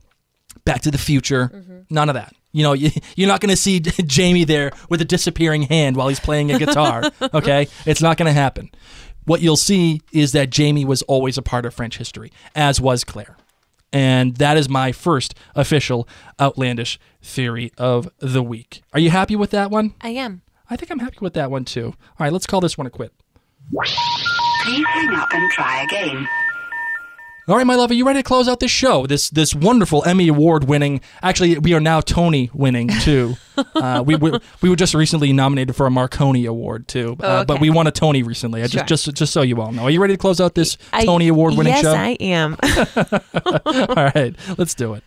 Back 0.66 0.82
to 0.82 0.92
the 0.92 0.98
Future. 0.98 1.86
None 1.90 2.10
of 2.10 2.16
that. 2.16 2.34
You 2.52 2.64
know, 2.64 2.74
you, 2.74 2.92
you're 3.16 3.28
not 3.28 3.42
going 3.42 3.50
to 3.50 3.58
see 3.58 3.80
Jamie 4.06 4.44
there 4.44 4.72
with 4.90 5.02
a 5.02 5.06
disappearing 5.06 5.64
hand 5.64 5.96
while 5.96 6.08
he's 6.08 6.20
playing 6.20 6.52
a 6.52 6.60
guitar. 6.60 7.04
okay, 7.34 7.68
it's 7.86 8.02
not 8.02 8.18
going 8.18 8.28
to 8.28 8.34
happen. 8.34 8.70
What 9.26 9.42
you'll 9.42 9.58
see 9.58 10.02
is 10.12 10.32
that 10.32 10.50
Jamie 10.50 10.86
was 10.86 11.02
always 11.04 11.38
a 11.38 11.42
part 11.42 11.66
of 11.66 11.74
French 11.74 11.98
history, 11.98 12.32
as 12.56 12.82
was 12.82 13.04
Claire. 13.04 13.38
And 13.92 14.38
that 14.38 14.58
is 14.58 14.70
my 14.70 14.92
first 14.92 15.36
official 15.56 16.08
outlandish 16.40 17.00
theory 17.22 17.72
of 17.78 18.10
the 18.20 18.44
week. 18.44 18.82
Are 18.94 19.00
you 19.00 19.10
happy 19.10 19.36
with 19.36 19.52
that 19.52 19.72
one? 19.72 19.96
I 20.02 20.10
am. 20.10 20.42
I 20.70 20.76
think 20.76 20.92
I'm 20.92 21.00
happy 21.00 21.18
with 21.22 21.34
that 21.34 21.50
one 21.50 21.66
too. 21.66 21.86
All 21.88 21.96
right, 22.20 22.32
let's 22.32 22.46
call 22.46 22.62
this 22.62 22.78
one 22.78 22.86
a 22.86 22.92
quit. 22.92 23.12
Please 23.74 24.86
hang 24.88 25.16
up 25.16 25.34
and 25.34 25.52
try 25.52 25.84
again. 25.84 26.28
All 27.50 27.58
right, 27.58 27.66
my 27.66 27.74
love, 27.74 27.90
are 27.90 27.96
you 27.96 28.06
ready 28.06 28.20
to 28.20 28.24
close 28.24 28.48
out 28.48 28.60
this 28.60 28.70
show? 28.70 29.08
This 29.08 29.32
this 29.32 29.56
wonderful 29.56 30.06
Emmy 30.06 30.28
award 30.28 30.66
winning. 30.66 31.02
Actually, 31.24 31.58
we 31.58 31.74
are 31.74 31.80
now 31.80 32.00
Tony 32.00 32.52
winning 32.54 32.90
too. 32.90 33.38
uh, 33.76 34.04
we, 34.06 34.16
we 34.18 34.38
we 34.62 34.70
were 34.70 34.76
just 34.76 34.94
recently 34.94 35.34
nominated 35.34 35.76
for 35.76 35.88
a 35.88 35.90
Marconi 35.90 36.46
award 36.46 36.88
too, 36.88 37.18
uh, 37.20 37.46
but 37.46 37.56
okay. 37.56 37.62
we 37.62 37.72
won 37.72 37.88
a 37.88 37.92
Tony 37.92 38.22
recently. 38.22 38.62
I 38.62 38.68
Sure. 38.68 38.84
just 38.84 39.06
just 39.06 39.18
just 39.18 39.34
so 39.34 39.42
you 39.42 39.60
all 39.60 39.72
know. 39.72 39.82
Are 39.82 39.90
you 39.90 40.00
ready 40.00 40.14
to 40.14 40.18
close 40.20 40.40
out 40.40 40.54
this 40.54 40.78
I- 40.94 41.06
Tony 41.06 41.28
award 41.28 41.56
winning 41.56 41.74
yes, 41.74 41.82
show? 41.82 41.94
Yes, 41.94 42.18
I 42.22 42.24
am. 42.24 42.56
all 43.98 44.12
right, 44.14 44.36
let's 44.60 44.76
do 44.76 44.94
it. 44.94 45.04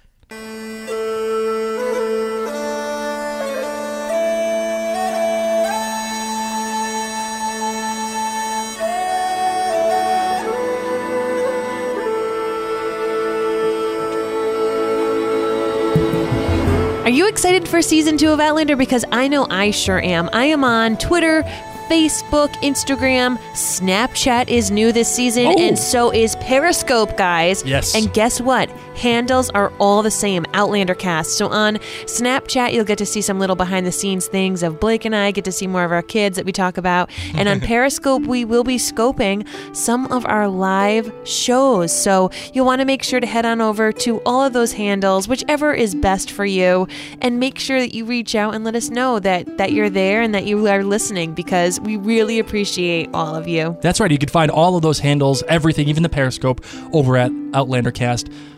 Are 17.05 17.11
you 17.11 17.27
excited 17.29 17.67
for 17.69 17.83
season 17.83 18.17
two 18.17 18.29
of 18.31 18.39
Outlander? 18.39 18.77
Because 18.77 19.05
I 19.11 19.27
know 19.27 19.47
I 19.51 19.73
sure 19.73 20.01
am. 20.01 20.31
I 20.33 20.45
am 20.47 20.63
on 20.63 20.97
Twitter, 20.99 21.43
Facebook, 21.89 22.51
Instagram, 22.63 23.39
Snapchat 23.55 24.49
is 24.49 24.71
new 24.71 24.93
this 24.93 25.13
season, 25.13 25.47
Oh. 25.47 25.57
and 25.59 25.77
so 25.77 26.13
is 26.13 26.37
Periscope, 26.37 27.17
guys. 27.17 27.65
Yes. 27.67 27.97
And 27.97 28.13
guess 28.15 28.41
what? 28.41 28.71
Handles 28.97 29.51
are 29.51 29.73
all 29.79 30.03
the 30.03 30.11
same, 30.11 30.45
Outlander 30.55 30.95
cast. 30.95 31.37
So 31.37 31.49
on 31.49 31.77
Snapchat, 32.05 32.73
you'll 32.73 32.85
get 32.85 32.99
to 32.99 33.07
see 33.07 33.21
some 33.21 33.39
little 33.39 33.57
behind 33.57 33.87
the 33.87 33.93
scenes 33.93 34.27
things 34.27 34.63
of 34.63 34.81
Blake 34.81 35.05
and 35.05 35.15
I, 35.15 35.31
get 35.31 35.45
to 35.45 35.53
see 35.53 35.67
more 35.67 35.85
of 35.85 35.93
our 35.93 36.03
kids 36.03 36.37
that 36.37 36.45
we 36.45 36.53
talk 36.53 36.77
about. 36.77 37.11
And 37.35 37.49
on 37.49 37.61
Periscope, 37.73 38.23
we 38.23 38.45
will 38.45 38.65
be 38.65 38.77
scoping 38.77 39.47
some 39.75 40.07
of 40.13 40.27
our 40.27 40.49
live 40.49 41.13
shows. 41.25 41.93
So 41.93 42.31
you'll 42.53 42.67
want 42.67 42.81
to 42.81 42.85
make 42.85 43.03
sure 43.03 43.21
to 43.21 43.27
head 43.27 43.47
on 43.47 43.61
over 43.61 43.93
to 43.93 44.21
all 44.23 44.43
of 44.43 44.53
those 44.53 44.73
handles, 44.73 45.29
whichever 45.29 45.73
is 45.73 45.95
best 45.95 46.31
for 46.31 46.45
you, 46.45 46.87
and 47.21 47.41
make 47.41 47.59
sure 47.59 47.81
that 47.81 47.95
you 47.95 48.05
reach 48.05 48.35
out 48.35 48.55
and 48.55 48.65
let 48.65 48.75
us 48.75 48.91
know 48.91 49.19
that, 49.21 49.59
that 49.59 49.73
you're 49.73 49.91
there 49.91 50.23
and 50.23 50.35
that 50.35 50.45
you 50.47 50.67
are 50.67 50.85
listening 50.85 51.35
because 51.35 51.81
we 51.81 51.97
really 51.97 52.39
appreciate 52.39 53.09
all 53.15 53.35
of 53.35 53.49
you. 53.49 53.77
That's 53.81 54.01
right. 54.01 54.11
You 54.11 54.19
can 54.19 54.29
find 54.29 54.51
all 54.51 54.77
of 54.77 54.83
those 54.83 54.99
handles, 54.99 55.43
everything, 55.49 55.89
even 55.89 56.03
the 56.03 56.09
Periscope, 56.09 56.65
over 56.93 57.17
at 57.17 57.31
OutlanderCast.com. 57.31 58.52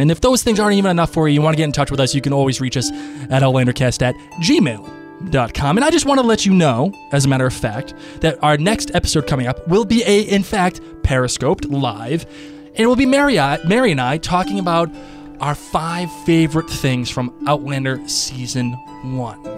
And 0.00 0.10
if 0.10 0.20
those 0.20 0.42
things 0.42 0.60
aren't 0.60 0.76
even 0.76 0.90
enough 0.90 1.12
for 1.12 1.28
you, 1.28 1.34
you 1.34 1.42
want 1.42 1.54
to 1.54 1.56
get 1.56 1.64
in 1.64 1.72
touch 1.72 1.90
with 1.90 2.00
us, 2.00 2.14
you 2.14 2.20
can 2.20 2.32
always 2.32 2.60
reach 2.60 2.76
us 2.76 2.90
at 2.90 3.42
OutlanderCast 3.42 4.02
at 4.02 4.14
gmail.com. 4.42 5.76
And 5.76 5.84
I 5.84 5.90
just 5.90 6.06
want 6.06 6.20
to 6.20 6.26
let 6.26 6.46
you 6.46 6.52
know, 6.52 6.92
as 7.12 7.24
a 7.24 7.28
matter 7.28 7.46
of 7.46 7.54
fact, 7.54 7.94
that 8.20 8.42
our 8.42 8.56
next 8.56 8.94
episode 8.94 9.26
coming 9.26 9.46
up 9.46 9.66
will 9.68 9.84
be 9.84 10.02
a, 10.04 10.22
in 10.22 10.42
fact, 10.42 10.80
Periscoped 11.02 11.70
live. 11.70 12.24
And 12.68 12.80
it 12.80 12.86
will 12.86 12.96
be 12.96 13.06
Mary, 13.06 13.36
Mary 13.64 13.92
and 13.92 14.00
I 14.00 14.18
talking 14.18 14.58
about 14.58 14.90
our 15.40 15.54
five 15.54 16.10
favorite 16.24 16.70
things 16.70 17.10
from 17.10 17.34
Outlander 17.46 18.06
Season 18.08 18.72
1 19.02 19.52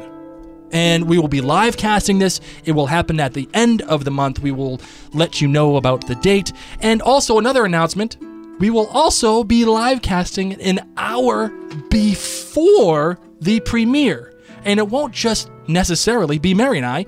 and 0.75 1.09
we 1.09 1.19
will 1.19 1.29
be 1.29 1.41
live 1.41 1.77
casting 1.77 2.19
this. 2.19 2.41
It 2.65 2.73
will 2.73 2.87
happen 2.87 3.21
at 3.21 3.33
the 3.33 3.49
end 3.55 3.83
of 3.83 4.05
the 4.05 4.11
month. 4.11 4.41
We 4.41 4.51
will 4.51 4.81
let 5.13 5.41
you 5.41 5.47
know 5.47 5.77
about 5.77 6.09
the 6.09 6.17
date. 6.17 6.53
And 6.81 7.01
also, 7.01 7.39
another 7.39 7.65
announcement 7.65 8.17
we 8.59 8.71
will 8.71 8.87
also 8.89 9.45
be 9.45 9.65
live 9.65 10.03
casting 10.03 10.55
an 10.61 10.89
hour 10.97 11.49
before 11.91 13.19
the 13.41 13.61
premiere. 13.61 14.35
And 14.65 14.79
it 14.79 14.89
won't 14.89 15.13
just 15.13 15.51
necessarily 15.67 16.39
be 16.39 16.55
Mary 16.55 16.79
and 16.79 16.87
I. 16.87 17.07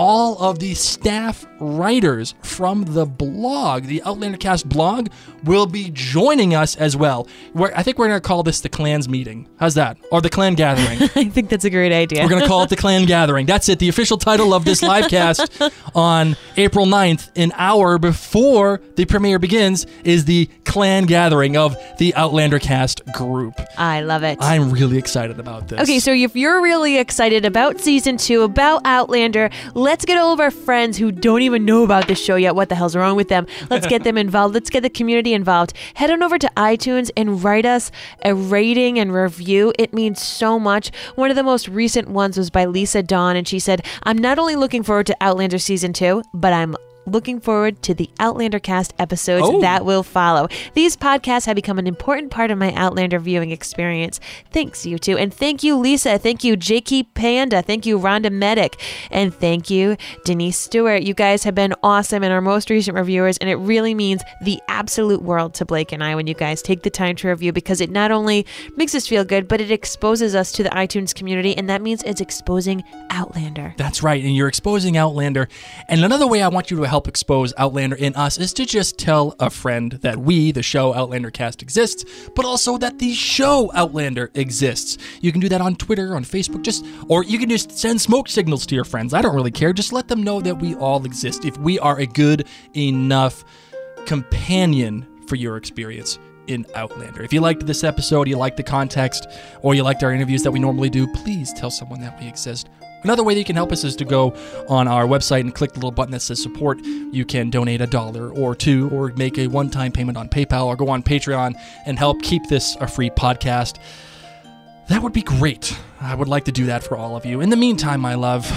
all 0.00 0.38
of 0.38 0.60
the 0.60 0.72
staff 0.72 1.46
writers 1.60 2.34
from 2.40 2.84
the 2.84 3.04
blog, 3.04 3.84
the 3.84 4.02
Outlander 4.04 4.38
Cast 4.38 4.66
blog, 4.66 5.08
will 5.44 5.66
be 5.66 5.90
joining 5.92 6.54
us 6.54 6.74
as 6.76 6.96
well. 6.96 7.28
We're, 7.52 7.70
I 7.76 7.82
think 7.82 7.98
we're 7.98 8.08
going 8.08 8.18
to 8.18 8.26
call 8.26 8.42
this 8.42 8.62
the 8.62 8.70
clans 8.70 9.10
meeting. 9.10 9.46
How's 9.58 9.74
that? 9.74 9.98
Or 10.10 10.22
the 10.22 10.30
clan 10.30 10.54
gathering. 10.54 11.02
I 11.16 11.28
think 11.28 11.50
that's 11.50 11.66
a 11.66 11.70
great 11.70 11.92
idea. 11.92 12.22
We're 12.22 12.30
going 12.30 12.40
to 12.40 12.48
call 12.48 12.62
it 12.62 12.70
the 12.70 12.76
Clan 12.76 13.04
Gathering. 13.06 13.44
That's 13.44 13.68
it. 13.68 13.78
The 13.78 13.90
official 13.90 14.16
title 14.16 14.54
of 14.54 14.64
this 14.64 14.82
live 14.82 15.10
cast 15.10 15.60
on 15.94 16.34
April 16.56 16.86
9th, 16.86 17.30
an 17.36 17.52
hour 17.56 17.98
before 17.98 18.80
the 18.96 19.04
premiere 19.04 19.38
begins, 19.38 19.86
is 20.02 20.24
the 20.24 20.48
Clan 20.64 21.04
Gathering 21.04 21.58
of 21.58 21.76
the 21.98 22.14
Outlander 22.14 22.58
cast 22.58 23.02
group. 23.12 23.54
I 23.76 24.00
love 24.00 24.22
it. 24.22 24.38
I'm 24.40 24.70
really 24.70 24.96
excited 24.96 25.38
about 25.38 25.68
this. 25.68 25.80
Okay, 25.80 25.98
so 26.00 26.12
if 26.12 26.36
you're 26.36 26.62
really 26.62 26.96
excited 26.96 27.44
about 27.44 27.80
season 27.80 28.16
two, 28.16 28.42
about 28.42 28.80
Outlander, 28.86 29.50
let's 29.90 30.04
get 30.04 30.16
all 30.16 30.32
of 30.32 30.38
our 30.38 30.52
friends 30.52 30.96
who 30.98 31.10
don't 31.10 31.42
even 31.42 31.64
know 31.64 31.82
about 31.82 32.06
this 32.06 32.24
show 32.24 32.36
yet. 32.36 32.54
What 32.54 32.68
the 32.68 32.76
hell's 32.76 32.94
wrong 32.94 33.16
with 33.16 33.26
them? 33.26 33.48
Let's 33.70 33.88
get 33.88 34.04
them 34.04 34.16
involved. 34.26 34.54
Let's 34.54 34.70
get 34.70 34.84
the 34.84 34.88
community 34.88 35.34
involved. 35.34 35.72
Head 35.94 36.12
on 36.12 36.22
over 36.22 36.38
to 36.38 36.48
iTunes 36.56 37.10
and 37.16 37.42
write 37.42 37.66
us 37.66 37.90
a 38.24 38.32
rating 38.32 39.00
and 39.00 39.12
review. 39.12 39.72
It 39.80 39.92
means 39.92 40.22
so 40.22 40.60
much. 40.60 40.92
One 41.16 41.28
of 41.28 41.34
the 41.34 41.42
most 41.42 41.66
recent 41.66 42.06
ones 42.06 42.38
was 42.38 42.50
by 42.50 42.66
Lisa 42.66 43.02
Dawn, 43.02 43.34
and 43.34 43.48
she 43.48 43.58
said, 43.58 43.84
I'm 44.04 44.16
not 44.16 44.38
only 44.38 44.54
looking 44.54 44.84
forward 44.84 45.08
to 45.08 45.16
Outlander 45.20 45.58
season 45.58 45.92
two, 45.92 46.22
but 46.32 46.52
I'm 46.52 46.76
looking 47.12 47.40
forward 47.40 47.82
to 47.82 47.94
the 47.94 48.08
Outlander 48.18 48.58
cast 48.58 48.94
episodes 48.98 49.46
Oh. 49.48 49.60
that 49.60 49.84
will 49.84 50.02
follow. 50.02 50.48
These 50.74 50.96
podcasts 50.96 51.46
have 51.46 51.56
become 51.56 51.78
an 51.78 51.86
important 51.86 52.30
part 52.30 52.50
of 52.50 52.58
my 52.58 52.72
Outlander 52.74 53.18
viewing 53.18 53.50
experience. 53.50 54.20
Thanks, 54.52 54.86
you 54.86 54.98
two. 54.98 55.16
And 55.18 55.32
thank 55.32 55.62
you, 55.62 55.76
Lisa. 55.76 56.18
Thank 56.18 56.44
you, 56.44 56.56
Jakey 56.56 57.02
Panda. 57.02 57.62
Thank 57.62 57.86
you, 57.86 57.98
Rhonda 57.98 58.30
Medic. 58.32 58.80
And 59.10 59.34
thank 59.34 59.70
you, 59.70 59.96
Denise 60.24 60.58
Stewart. 60.58 61.02
You 61.02 61.14
guys 61.14 61.44
have 61.44 61.54
been 61.54 61.74
awesome 61.82 62.22
and 62.22 62.32
our 62.32 62.40
most 62.40 62.70
recent 62.70 62.96
reviewers, 62.96 63.38
and 63.38 63.48
it 63.50 63.56
really 63.56 63.94
means 63.94 64.22
the 64.42 64.60
absolute 64.68 65.22
world 65.22 65.54
to 65.54 65.64
Blake 65.64 65.92
and 65.92 66.02
I 66.04 66.14
when 66.14 66.26
you 66.26 66.34
guys 66.34 66.62
take 66.62 66.82
the 66.82 66.90
time 66.90 67.16
to 67.16 67.28
review 67.28 67.52
because 67.52 67.80
it 67.80 67.90
not 67.90 68.10
only 68.10 68.46
makes 68.76 68.94
us 68.94 69.06
feel 69.06 69.24
good, 69.24 69.48
but 69.48 69.60
it 69.60 69.70
exposes 69.70 70.34
us 70.34 70.52
to 70.52 70.62
the 70.62 70.70
iTunes 70.70 71.14
community, 71.14 71.56
and 71.56 71.68
that 71.68 71.82
means 71.82 72.02
it's 72.02 72.20
exposing 72.20 72.84
Outlander. 73.10 73.74
That's 73.76 74.02
right, 74.02 74.22
and 74.22 74.34
you're 74.34 74.48
exposing 74.48 74.96
Outlander. 74.96 75.48
And 75.88 76.04
another 76.04 76.26
way 76.26 76.42
I 76.42 76.48
want 76.48 76.70
you 76.70 76.76
to 76.78 76.82
help 76.84 76.99
expose 77.06 77.52
Outlander 77.56 77.96
in 77.96 78.14
us 78.14 78.38
is 78.38 78.52
to 78.54 78.66
just 78.66 78.98
tell 78.98 79.34
a 79.38 79.50
friend 79.50 79.92
that 80.02 80.18
we, 80.18 80.52
the 80.52 80.62
show 80.62 80.94
Outlander 80.94 81.30
Cast, 81.30 81.62
exists, 81.62 82.04
but 82.34 82.44
also 82.44 82.78
that 82.78 82.98
the 82.98 83.12
show 83.12 83.70
Outlander 83.74 84.30
exists. 84.34 84.98
You 85.20 85.32
can 85.32 85.40
do 85.40 85.48
that 85.48 85.60
on 85.60 85.76
Twitter, 85.76 86.14
on 86.14 86.24
Facebook, 86.24 86.62
just 86.62 86.84
or 87.08 87.24
you 87.24 87.38
can 87.38 87.48
just 87.48 87.78
send 87.78 88.00
smoke 88.00 88.28
signals 88.28 88.66
to 88.66 88.74
your 88.74 88.84
friends. 88.84 89.14
I 89.14 89.22
don't 89.22 89.34
really 89.34 89.50
care. 89.50 89.72
Just 89.72 89.92
let 89.92 90.08
them 90.08 90.22
know 90.22 90.40
that 90.40 90.56
we 90.56 90.74
all 90.76 91.04
exist. 91.04 91.44
If 91.44 91.56
we 91.58 91.78
are 91.78 91.98
a 91.98 92.06
good 92.06 92.46
enough 92.76 93.44
companion 94.06 95.06
for 95.26 95.36
your 95.36 95.56
experience 95.56 96.18
in 96.46 96.66
Outlander. 96.74 97.22
If 97.22 97.32
you 97.32 97.40
liked 97.40 97.66
this 97.66 97.84
episode, 97.84 98.28
you 98.28 98.36
liked 98.36 98.56
the 98.56 98.62
context, 98.62 99.28
or 99.62 99.74
you 99.74 99.82
liked 99.82 100.02
our 100.02 100.12
interviews 100.12 100.42
that 100.42 100.50
we 100.50 100.58
normally 100.58 100.90
do, 100.90 101.06
please 101.06 101.52
tell 101.52 101.70
someone 101.70 102.00
that 102.00 102.18
we 102.20 102.26
exist. 102.26 102.68
Another 103.02 103.22
way 103.24 103.34
that 103.34 103.38
you 103.40 103.44
can 103.44 103.56
help 103.56 103.72
us 103.72 103.84
is 103.84 103.96
to 103.96 104.04
go 104.04 104.34
on 104.68 104.86
our 104.86 105.06
website 105.06 105.40
and 105.40 105.54
click 105.54 105.72
the 105.72 105.78
little 105.78 105.90
button 105.90 106.12
that 106.12 106.20
says 106.20 106.42
support. 106.42 106.78
You 106.84 107.24
can 107.24 107.50
donate 107.50 107.80
a 107.80 107.86
dollar 107.86 108.30
or 108.30 108.54
two, 108.54 108.88
or 108.90 109.12
make 109.16 109.38
a 109.38 109.46
one 109.46 109.70
time 109.70 109.90
payment 109.92 110.18
on 110.18 110.28
PayPal, 110.28 110.66
or 110.66 110.76
go 110.76 110.88
on 110.88 111.02
Patreon 111.02 111.54
and 111.86 111.98
help 111.98 112.22
keep 112.22 112.46
this 112.48 112.76
a 112.80 112.86
free 112.86 113.10
podcast. 113.10 113.78
That 114.88 115.02
would 115.02 115.12
be 115.12 115.22
great. 115.22 115.76
I 116.00 116.14
would 116.14 116.28
like 116.28 116.44
to 116.46 116.52
do 116.52 116.66
that 116.66 116.82
for 116.82 116.96
all 116.96 117.16
of 117.16 117.24
you. 117.24 117.40
In 117.40 117.48
the 117.50 117.56
meantime, 117.56 118.00
my 118.00 118.14
love, 118.16 118.50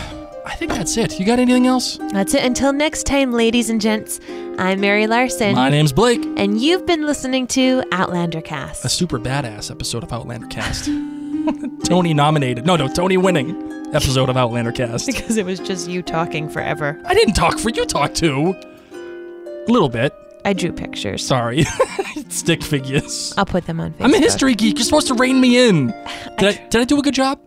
I 0.45 0.55
think 0.55 0.71
that's 0.71 0.97
it. 0.97 1.19
You 1.19 1.25
got 1.25 1.39
anything 1.39 1.67
else? 1.67 1.97
That's 2.11 2.33
it. 2.33 2.43
Until 2.43 2.73
next 2.73 3.03
time, 3.03 3.31
ladies 3.31 3.69
and 3.69 3.79
gents, 3.79 4.19
I'm 4.57 4.81
Mary 4.81 5.07
Larson. 5.07 5.55
My 5.55 5.69
name's 5.69 5.93
Blake. 5.93 6.23
and 6.37 6.59
you've 6.59 6.85
been 6.85 7.05
listening 7.05 7.47
to 7.47 7.83
Outlander 7.91 8.41
Cast, 8.41 8.83
a 8.83 8.89
super 8.89 9.19
badass 9.19 9.69
episode 9.71 10.03
of 10.03 10.11
Outlander 10.11 10.47
Cast. 10.47 10.85
Tony 11.85 12.13
nominated. 12.13 12.65
No, 12.65 12.75
no, 12.75 12.87
Tony 12.87 13.17
winning 13.17 13.82
episode 13.93 14.29
of 14.29 14.37
Outlander 14.37 14.71
Cast. 14.71 15.05
Because 15.05 15.37
it 15.37 15.45
was 15.45 15.59
just 15.59 15.87
you 15.89 16.01
talking 16.01 16.49
forever. 16.49 16.99
I 17.05 17.13
didn't 17.13 17.33
talk 17.33 17.59
for 17.59 17.69
you, 17.69 17.85
talk 17.85 18.13
to. 18.15 18.53
A 18.91 19.71
little 19.71 19.89
bit. 19.89 20.13
I 20.45 20.53
drew 20.53 20.73
pictures. 20.73 21.25
Sorry. 21.25 21.63
Stick 22.29 22.63
figures. 22.63 23.33
I'll 23.37 23.45
put 23.45 23.65
them 23.65 23.79
on 23.79 23.93
Facebook. 23.93 24.05
I'm 24.05 24.13
a 24.13 24.17
history 24.19 24.55
geek. 24.55 24.77
You're 24.77 24.85
supposed 24.85 25.07
to 25.07 25.13
rein 25.13 25.39
me 25.39 25.57
in. 25.69 25.87
Did 26.37 26.43
I, 26.59 26.67
did 26.67 26.81
I 26.81 26.83
do 26.83 26.99
a 26.99 27.01
good 27.01 27.13
job? 27.13 27.39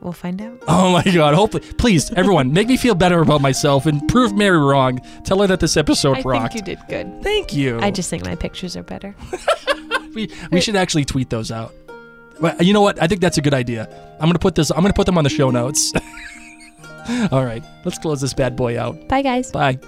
We'll 0.00 0.12
find 0.12 0.40
out. 0.42 0.58
Oh 0.68 0.92
my 0.92 1.02
god. 1.02 1.34
Hopefully. 1.34 1.64
Please, 1.78 2.12
everyone, 2.12 2.52
make 2.52 2.68
me 2.68 2.76
feel 2.76 2.94
better 2.94 3.22
about 3.22 3.40
myself 3.40 3.86
and 3.86 4.06
prove 4.06 4.36
Mary 4.36 4.58
wrong. 4.58 5.00
Tell 5.24 5.40
her 5.40 5.46
that 5.46 5.60
this 5.60 5.76
episode 5.78 6.18
I 6.18 6.20
rocked. 6.20 6.52
think 6.52 6.68
you 6.68 6.76
did 6.76 6.86
good. 6.88 7.22
Thank 7.22 7.54
you. 7.54 7.80
I 7.80 7.90
just 7.90 8.10
think 8.10 8.22
my 8.24 8.36
pictures 8.36 8.76
are 8.76 8.82
better. 8.82 9.16
we, 10.14 10.30
we 10.52 10.60
should 10.60 10.76
actually 10.76 11.06
tweet 11.06 11.30
those 11.30 11.50
out. 11.50 11.72
Well, 12.44 12.54
you 12.60 12.74
know 12.74 12.82
what? 12.82 13.02
I 13.02 13.06
think 13.06 13.22
that's 13.22 13.38
a 13.38 13.40
good 13.40 13.54
idea. 13.54 13.88
I'm 14.20 14.28
gonna 14.28 14.38
put 14.38 14.54
this. 14.54 14.68
I'm 14.70 14.82
gonna 14.82 14.92
put 14.92 15.06
them 15.06 15.16
on 15.16 15.24
the 15.24 15.30
show 15.30 15.50
notes. 15.50 15.94
All 17.32 17.42
right, 17.42 17.64
let's 17.86 17.96
close 17.96 18.20
this 18.20 18.34
bad 18.34 18.54
boy 18.54 18.78
out. 18.78 19.08
Bye, 19.08 19.22
guys. 19.22 19.50
Bye. 19.50 19.78